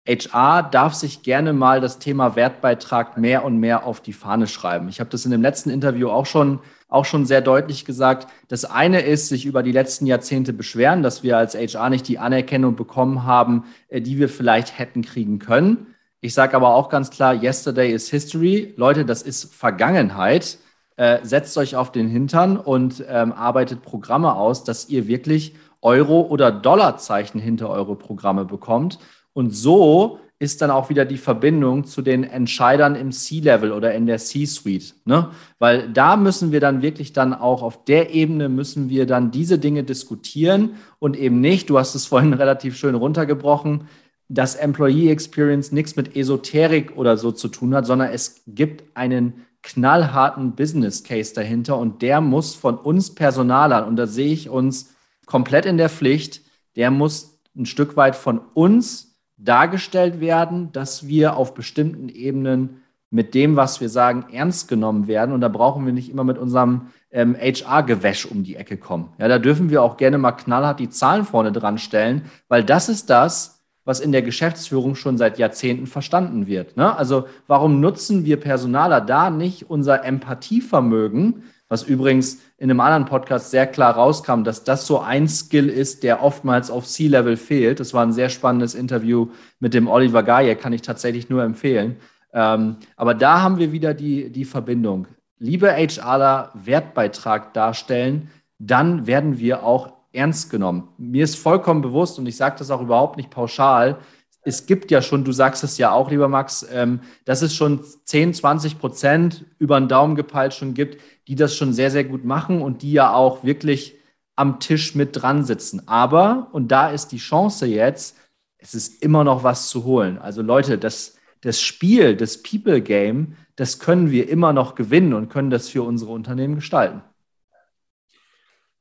HR 0.07 0.63
darf 0.63 0.93
sich 0.93 1.21
gerne 1.21 1.53
mal 1.53 1.79
das 1.79 1.99
Thema 1.99 2.35
Wertbeitrag 2.35 3.17
mehr 3.17 3.45
und 3.45 3.57
mehr 3.57 3.85
auf 3.85 4.01
die 4.01 4.13
Fahne 4.13 4.47
schreiben. 4.47 4.89
Ich 4.89 4.99
habe 4.99 5.09
das 5.09 5.25
in 5.25 5.31
dem 5.31 5.41
letzten 5.41 5.69
Interview 5.69 6.09
auch 6.09 6.25
schon 6.25 6.59
auch 6.91 7.05
schon 7.05 7.25
sehr 7.25 7.41
deutlich 7.41 7.85
gesagt. 7.85 8.27
Das 8.49 8.65
eine 8.65 9.01
ist, 9.01 9.29
sich 9.29 9.45
über 9.45 9.63
die 9.63 9.71
letzten 9.71 10.05
Jahrzehnte 10.05 10.53
beschweren, 10.53 11.01
dass 11.01 11.23
wir 11.23 11.37
als 11.37 11.55
HR 11.55 11.89
nicht 11.89 12.07
die 12.07 12.19
Anerkennung 12.19 12.75
bekommen 12.75 13.23
haben, 13.23 13.63
äh, 13.87 14.01
die 14.01 14.19
wir 14.19 14.29
vielleicht 14.29 14.77
hätten 14.77 15.01
kriegen 15.01 15.39
können. 15.39 15.87
Ich 16.19 16.33
sage 16.33 16.55
aber 16.55 16.75
auch 16.75 16.89
ganz 16.89 17.09
klar, 17.09 17.33
yesterday 17.33 17.91
is 17.91 18.09
history. 18.09 18.73
Leute, 18.75 19.05
das 19.05 19.21
ist 19.21 19.55
Vergangenheit. 19.55 20.59
Äh, 20.97 21.19
setzt 21.23 21.57
euch 21.57 21.77
auf 21.77 21.91
den 21.91 22.09
Hintern 22.09 22.57
und 22.57 23.03
ähm, 23.07 23.31
arbeitet 23.31 23.81
Programme 23.81 24.35
aus, 24.35 24.63
dass 24.65 24.89
ihr 24.89 25.07
wirklich 25.07 25.55
Euro- 25.81 26.27
oder 26.27 26.51
Dollarzeichen 26.51 27.39
hinter 27.39 27.69
eure 27.69 27.95
Programme 27.95 28.45
bekommt. 28.45 28.99
Und 29.33 29.51
so 29.51 30.19
ist 30.41 30.63
dann 30.63 30.71
auch 30.71 30.89
wieder 30.89 31.05
die 31.05 31.19
Verbindung 31.19 31.85
zu 31.85 32.01
den 32.01 32.23
Entscheidern 32.23 32.95
im 32.95 33.11
C-Level 33.11 33.71
oder 33.71 33.93
in 33.93 34.07
der 34.07 34.17
C-Suite. 34.17 34.95
Ne? 35.05 35.29
Weil 35.59 35.87
da 35.89 36.17
müssen 36.17 36.51
wir 36.51 36.59
dann 36.59 36.81
wirklich 36.81 37.13
dann 37.13 37.35
auch 37.35 37.61
auf 37.61 37.85
der 37.85 38.15
Ebene 38.15 38.49
müssen 38.49 38.89
wir 38.89 39.05
dann 39.05 39.29
diese 39.29 39.59
Dinge 39.59 39.83
diskutieren 39.83 40.77
und 40.97 41.15
eben 41.15 41.41
nicht, 41.41 41.69
du 41.69 41.77
hast 41.77 41.93
es 41.93 42.05
vorhin 42.07 42.33
relativ 42.33 42.75
schön 42.75 42.95
runtergebrochen, 42.95 43.87
dass 44.29 44.55
Employee 44.55 45.11
Experience 45.11 45.71
nichts 45.71 45.95
mit 45.95 46.15
Esoterik 46.15 46.97
oder 46.97 47.17
so 47.17 47.31
zu 47.31 47.47
tun 47.47 47.75
hat, 47.75 47.85
sondern 47.85 48.09
es 48.09 48.41
gibt 48.47 48.97
einen 48.97 49.45
knallharten 49.61 50.55
Business 50.55 51.03
Case 51.03 51.35
dahinter 51.35 51.77
und 51.77 52.01
der 52.01 52.19
muss 52.19 52.55
von 52.55 52.77
uns 52.77 53.13
Personalern, 53.13 53.87
und 53.87 53.95
da 53.95 54.07
sehe 54.07 54.33
ich 54.33 54.49
uns 54.49 54.95
komplett 55.27 55.67
in 55.67 55.77
der 55.77 55.89
Pflicht, 55.89 56.41
der 56.75 56.89
muss 56.89 57.39
ein 57.55 57.67
Stück 57.67 57.95
weit 57.95 58.15
von 58.15 58.41
uns 58.55 59.10
dargestellt 59.43 60.19
werden, 60.19 60.71
dass 60.71 61.07
wir 61.07 61.35
auf 61.35 61.53
bestimmten 61.53 62.09
Ebenen 62.09 62.81
mit 63.09 63.33
dem, 63.33 63.57
was 63.57 63.81
wir 63.81 63.89
sagen, 63.89 64.25
ernst 64.31 64.69
genommen 64.69 65.07
werden. 65.07 65.33
Und 65.33 65.41
da 65.41 65.49
brauchen 65.49 65.85
wir 65.85 65.91
nicht 65.91 66.09
immer 66.09 66.23
mit 66.23 66.37
unserem 66.37 66.87
ähm, 67.11 67.35
HR-Gewäsch 67.35 68.25
um 68.25 68.43
die 68.43 68.55
Ecke 68.55 68.77
kommen. 68.77 69.09
Ja, 69.17 69.27
da 69.27 69.37
dürfen 69.37 69.69
wir 69.69 69.83
auch 69.83 69.97
gerne 69.97 70.17
mal 70.17 70.31
knallhart 70.31 70.79
die 70.79 70.89
Zahlen 70.89 71.25
vorne 71.25 71.51
dran 71.51 71.77
stellen, 71.77 72.23
weil 72.47 72.63
das 72.63 72.87
ist 72.87 73.09
das, 73.09 73.61
was 73.83 73.99
in 73.99 74.11
der 74.11 74.21
Geschäftsführung 74.21 74.95
schon 74.95 75.17
seit 75.17 75.39
Jahrzehnten 75.39 75.87
verstanden 75.87 76.47
wird. 76.47 76.77
Ne? 76.77 76.95
Also 76.95 77.25
warum 77.47 77.81
nutzen 77.81 78.23
wir 78.23 78.39
Personaler 78.39 79.01
da 79.01 79.29
nicht 79.29 79.69
unser 79.69 80.05
Empathievermögen, 80.05 81.43
was 81.71 81.83
übrigens 81.83 82.41
in 82.57 82.69
einem 82.69 82.81
anderen 82.81 83.05
Podcast 83.05 83.49
sehr 83.49 83.65
klar 83.65 83.95
rauskam, 83.95 84.43
dass 84.43 84.65
das 84.65 84.85
so 84.85 84.99
ein 84.99 85.29
Skill 85.29 85.69
ist, 85.69 86.03
der 86.03 86.21
oftmals 86.21 86.69
auf 86.69 86.85
C-Level 86.85 87.37
fehlt. 87.37 87.79
Das 87.79 87.93
war 87.93 88.05
ein 88.05 88.11
sehr 88.11 88.27
spannendes 88.27 88.75
Interview 88.75 89.29
mit 89.61 89.73
dem 89.73 89.87
Oliver 89.87 90.21
Gaye, 90.21 90.57
kann 90.57 90.73
ich 90.73 90.81
tatsächlich 90.81 91.29
nur 91.29 91.43
empfehlen. 91.43 91.95
Ähm, 92.33 92.75
aber 92.97 93.13
da 93.13 93.41
haben 93.41 93.57
wir 93.57 93.71
wieder 93.71 93.93
die, 93.93 94.29
die 94.31 94.43
Verbindung. 94.43 95.07
Liebe 95.39 95.71
HRler, 95.71 96.51
Wertbeitrag 96.55 97.53
darstellen, 97.53 98.29
dann 98.59 99.07
werden 99.07 99.39
wir 99.39 99.63
auch 99.63 99.93
ernst 100.11 100.49
genommen. 100.49 100.89
Mir 100.97 101.23
ist 101.23 101.37
vollkommen 101.37 101.81
bewusst, 101.81 102.19
und 102.19 102.25
ich 102.25 102.35
sage 102.35 102.57
das 102.59 102.69
auch 102.69 102.81
überhaupt 102.81 103.15
nicht 103.15 103.29
pauschal, 103.29 103.97
es 104.43 104.65
gibt 104.65 104.91
ja 104.91 105.01
schon, 105.01 105.23
du 105.23 105.31
sagst 105.31 105.63
es 105.63 105.77
ja 105.77 105.91
auch, 105.91 106.09
lieber 106.09 106.27
Max, 106.27 106.65
ähm, 106.71 107.01
dass 107.25 107.41
es 107.41 107.55
schon 107.55 107.81
10, 108.05 108.33
20 108.33 108.79
Prozent 108.79 109.45
über 109.59 109.79
den 109.79 109.87
Daumen 109.87 110.15
gepeilt 110.15 110.53
schon 110.53 110.73
gibt, 110.73 110.99
die 111.27 111.35
das 111.35 111.55
schon 111.55 111.73
sehr, 111.73 111.91
sehr 111.91 112.03
gut 112.03 112.25
machen 112.25 112.61
und 112.61 112.81
die 112.81 112.91
ja 112.91 113.13
auch 113.13 113.43
wirklich 113.43 113.95
am 114.35 114.59
Tisch 114.59 114.95
mit 114.95 115.21
dran 115.21 115.43
sitzen. 115.43 115.87
Aber, 115.87 116.49
und 116.53 116.69
da 116.69 116.89
ist 116.89 117.09
die 117.09 117.17
Chance 117.17 117.67
jetzt, 117.67 118.17
es 118.57 118.73
ist 118.73 119.03
immer 119.03 119.23
noch 119.23 119.43
was 119.43 119.69
zu 119.69 119.83
holen. 119.83 120.17
Also 120.17 120.41
Leute, 120.41 120.77
das, 120.77 121.17
das 121.41 121.61
Spiel, 121.61 122.15
das 122.15 122.41
People 122.41 122.81
Game, 122.81 123.35
das 123.55 123.79
können 123.79 124.09
wir 124.09 124.29
immer 124.29 124.53
noch 124.53 124.73
gewinnen 124.75 125.13
und 125.13 125.29
können 125.29 125.51
das 125.51 125.69
für 125.69 125.83
unsere 125.83 126.11
Unternehmen 126.11 126.55
gestalten. 126.55 127.01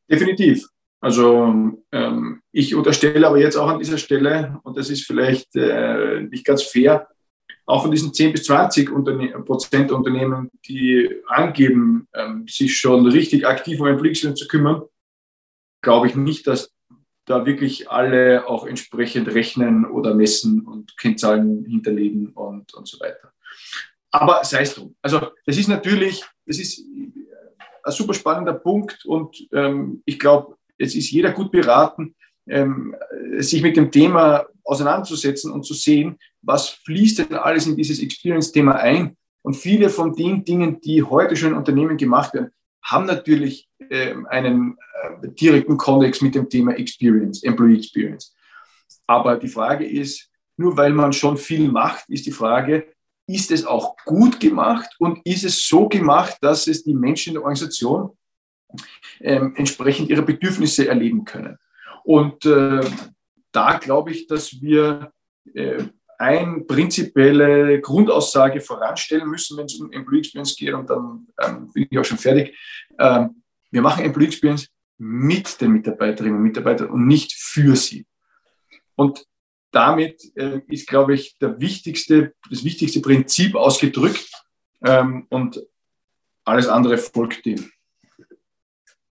Definitiv. 0.09 0.67
Also 1.01 1.79
ähm, 1.93 2.43
ich 2.53 2.75
unterstelle 2.75 3.27
aber 3.27 3.39
jetzt 3.39 3.57
auch 3.57 3.69
an 3.69 3.79
dieser 3.79 3.99
Stelle, 3.99 4.61
und 4.65 4.77
das 4.77 4.91
ist 4.91 5.07
vielleicht 5.07 5.57
äh, 5.57 6.21
nicht 6.23 6.45
ganz 6.45 6.63
fair, 6.63 7.09
auch 7.65 7.83
von 7.83 7.91
diesen 7.91 8.13
10 8.13 8.33
bis 8.33 8.45
20 8.45 8.91
Unterne 8.91 9.29
Prozent 9.43 9.93
Unternehmen, 9.93 10.51
die 10.67 11.09
angeben, 11.29 12.09
ähm, 12.15 12.47
sich 12.49 12.77
schon 12.77 13.07
richtig 13.07 13.47
aktiv 13.47 13.81
um 13.81 13.87
Entwicklung 13.87 14.37
zu 14.37 14.47
kümmern, 14.47 14.83
glaube 15.81 16.09
ich 16.09 16.17
nicht, 16.17 16.47
dass 16.47 16.73
da 17.25 17.47
wirklich 17.47 17.91
alle 17.91 18.49
auch 18.49 18.67
entsprechend 18.67 19.29
rechnen 19.29 19.87
oder 19.87 20.15
messen 20.15 20.67
und 20.67 20.97
Kennzahlen 20.99 21.65
hinterlegen 21.65 22.31
und, 22.31 22.75
und 22.75 22.89
so 22.89 22.99
weiter. 23.01 23.33
Aber 24.11 24.41
sei 24.43 24.63
es 24.63 24.75
drum. 24.75 24.97
Also 25.01 25.29
das 25.47 25.57
ist 25.57 25.69
natürlich, 25.69 26.25
das 26.45 26.59
ist 26.59 26.85
ein 27.85 27.93
super 27.93 28.15
spannender 28.15 28.55
Punkt 28.55 29.05
und 29.07 29.47
ähm, 29.53 30.03
ich 30.05 30.19
glaube, 30.19 30.57
es 30.81 30.95
ist 30.95 31.11
jeder 31.11 31.33
gut 31.33 31.53
beraten, 31.53 32.15
ähm, 32.49 32.97
sich 33.39 33.63
mit 33.63 33.77
dem 33.77 33.91
Thema 33.91 34.47
auseinanderzusetzen 34.65 35.53
und 35.53 35.65
zu 35.65 35.75
sehen, 35.75 36.17
was 36.43 36.71
fließt 36.71 37.19
denn 37.19 37.35
alles 37.35 37.67
in 37.67 37.77
dieses 37.77 38.01
Experience-Thema 38.01 38.77
ein. 38.77 39.17
Und 39.43 39.55
viele 39.55 39.89
von 39.89 40.15
den 40.15 40.45
Dingen, 40.45 40.81
die 40.81 41.03
heute 41.03 41.37
schon 41.37 41.51
in 41.51 41.57
Unternehmen 41.57 41.97
gemacht 41.97 42.35
werden, 42.35 42.51
haben 42.83 43.07
natürlich 43.07 43.69
äh, 43.91 44.15
einen 44.29 44.77
äh, 45.03 45.29
direkten 45.29 45.77
Kontext 45.77 46.23
mit 46.23 46.35
dem 46.35 46.49
Thema 46.49 46.73
Experience, 46.73 47.43
Employee 47.43 47.77
Experience. 47.79 48.35
Aber 49.07 49.37
die 49.37 49.49
Frage 49.49 49.87
ist, 49.87 50.29
nur 50.57 50.77
weil 50.77 50.93
man 50.93 51.13
schon 51.13 51.37
viel 51.37 51.71
macht, 51.71 52.09
ist 52.09 52.27
die 52.27 52.33
Frage, 52.33 52.87
ist 53.27 53.51
es 53.51 53.65
auch 53.65 53.97
gut 54.05 54.41
gemacht 54.41 54.89
und 54.99 55.21
ist 55.25 55.45
es 55.45 55.67
so 55.67 55.89
gemacht, 55.89 56.37
dass 56.41 56.67
es 56.67 56.83
die 56.83 56.95
Menschen 56.95 57.31
in 57.31 57.35
der 57.35 57.43
Organisation 57.43 58.11
ähm, 59.21 59.55
entsprechend 59.57 60.11
ihre 60.11 60.23
Bedürfnisse 60.23 60.89
erleben 60.89 61.25
können. 61.25 61.59
Und 62.05 62.45
äh, 62.47 62.81
da 63.53 63.79
glaube 63.79 64.13
ich, 64.13 64.27
dass 64.27 64.61
wir 64.61 65.13
äh, 65.55 65.85
eine 66.19 66.61
prinzipielle 66.61 67.81
Grundaussage 67.81 68.61
voranstellen 68.61 69.29
müssen, 69.29 69.57
wenn 69.57 69.67
es 69.67 69.77
um 69.77 69.91
Employee 69.91 70.21
Experience 70.21 70.57
geht. 70.57 70.75
Und 70.75 70.91
dann 70.91 71.27
ähm, 71.41 71.71
bin 71.73 71.87
ich 71.89 71.99
auch 71.99 72.05
schon 72.05 72.19
fertig. 72.19 72.57
Ähm, 72.99 73.43
wir 73.71 73.81
machen 73.81 74.05
Employee 74.05 74.27
Experience 74.27 74.69
mit 74.99 75.61
den 75.61 75.73
Mitarbeiterinnen 75.73 76.37
und 76.37 76.43
Mitarbeitern 76.43 76.91
und 76.91 77.07
nicht 77.07 77.33
für 77.33 77.75
sie. 77.75 78.07
Und 78.97 79.25
damit 79.71 80.23
äh, 80.37 80.61
ist, 80.69 80.87
glaube 80.89 81.15
ich, 81.15 81.39
der 81.39 81.59
wichtigste, 81.59 82.35
das 82.51 82.65
wichtigste 82.65 83.01
Prinzip 83.01 83.55
ausgedrückt 83.55 84.31
ähm, 84.85 85.27
und 85.31 85.63
alles 86.45 86.69
andere 86.69 86.99
folgt 86.99 87.47
dem. 87.47 87.71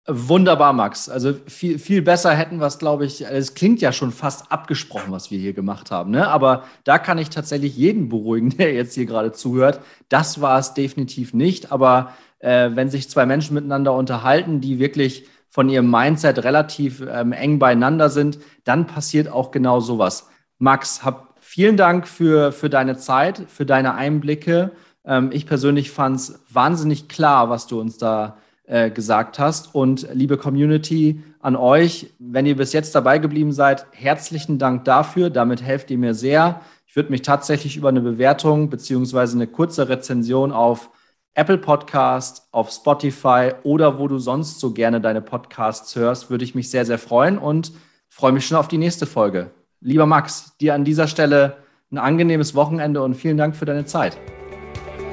Wunderbar, 0.07 0.75
Max. 0.75 1.09
Also 1.09 1.33
viel, 1.47 1.79
viel 1.79 2.03
besser 2.03 2.35
hätten 2.35 2.59
wir 2.59 2.67
es, 2.67 2.79
glaube 2.79 3.07
ich, 3.07 3.25
es 3.25 3.55
klingt 3.55 3.81
ja 3.81 3.91
schon 3.91 4.13
fast 4.13 4.53
abgesprochen, 4.53 5.13
was 5.13 5.31
wir 5.31 5.39
hier 5.39 5.55
gemacht 5.55 5.91
haben. 5.91 6.11
Ne? 6.11 6.29
Aber 6.29 6.65
da 6.85 6.99
kann 6.99 7.17
ich 7.17 7.31
tatsächlich 7.31 7.75
jeden 7.75 8.11
beruhigen, 8.11 8.51
der 8.59 8.75
jetzt 8.75 8.95
hier 8.95 9.07
gerade 9.07 9.33
zuhört. 9.33 9.81
Das 10.11 10.43
war 10.43 10.59
es 10.59 10.75
definitiv 10.75 11.33
nicht. 11.33 11.73
Aber 11.73 12.13
äh, 12.41 12.71
wenn 12.75 12.91
sich 12.91 13.09
zwei 13.09 13.25
Menschen 13.25 13.55
miteinander 13.55 13.95
unterhalten, 13.95 14.61
die 14.61 14.79
wirklich 14.79 15.27
von 15.49 15.71
ihrem 15.71 15.91
Mindset 15.91 16.45
relativ 16.45 17.03
ähm, 17.09 17.33
eng 17.33 17.59
beieinander 17.59 18.11
sind, 18.11 18.39
dann 18.65 18.87
passiert 18.87 19.29
auch 19.29 19.53
genau 19.53 19.81
sowas. 19.81 20.29
Max, 20.59 21.03
hab 21.03 21.35
vielen 21.41 21.79
Dank 21.79 22.07
für, 22.07 22.53
für 22.53 22.69
deine 22.69 22.99
Zeit, 22.99 23.45
für 23.49 23.65
deine 23.65 23.95
Einblicke. 23.95 24.73
Ähm, 25.07 25.31
ich 25.33 25.47
persönlich 25.47 25.91
fand 25.91 26.17
es 26.17 26.43
wahnsinnig 26.51 27.09
klar, 27.09 27.49
was 27.49 27.67
du 27.67 27.81
uns 27.81 27.97
da 27.97 28.37
äh, 28.67 28.91
gesagt 28.91 29.39
hast. 29.39 29.75
Und 29.75 30.09
liebe 30.12 30.37
Community, 30.37 31.23
an 31.41 31.57
euch, 31.57 32.15
wenn 32.19 32.47
ihr 32.47 32.57
bis 32.57 32.73
jetzt 32.73 32.95
dabei 32.95 33.19
geblieben 33.19 33.53
seid, 33.53 33.87
herzlichen 33.93 34.59
Dank 34.59 34.85
dafür. 34.85 35.31
Damit 35.31 35.62
helft 35.62 35.91
ihr 35.91 35.99
mir 35.99 36.15
sehr. 36.15 36.61
Ich 36.87 36.97
würde 36.97 37.11
mich 37.11 37.23
tatsächlich 37.23 37.77
über 37.77 37.89
eine 37.89 38.01
Bewertung 38.01 38.71
beziehungsweise 38.71 39.37
eine 39.37 39.47
kurze 39.47 39.89
Rezension 39.89 40.53
auf 40.53 40.91
Apple 41.35 41.59
Podcast, 41.59 42.49
auf 42.53 42.71
Spotify 42.71 43.51
oder 43.65 43.99
wo 43.99 44.07
du 44.07 44.19
sonst 44.19 44.61
so 44.61 44.73
gerne 44.73 45.01
deine 45.01 45.21
Podcasts 45.21 45.97
hörst, 45.97 46.31
würde 46.31 46.45
ich 46.45 46.55
mich 46.55 46.71
sehr, 46.71 46.87
sehr 46.87 46.99
freuen 46.99 47.39
und 47.39 47.73
freue 48.09 48.33
mich 48.33 48.47
schon 48.47 48.57
auf 48.57 48.69
die 48.69 48.79
nächste 48.79 49.07
Folge. 49.07 49.51
Lieber 49.81 50.07
Max, 50.07 50.57
dir 50.59 50.75
an 50.75 50.85
dieser 50.85 51.09
Stelle 51.09 51.57
ein 51.91 51.99
angenehmes 51.99 52.55
Wochenende 52.55 53.03
und 53.03 53.15
vielen 53.15 53.37
Dank 53.37 53.57
für 53.57 53.65
deine 53.65 53.85
Zeit. 53.85 54.17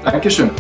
Dankeschön. 0.04 0.52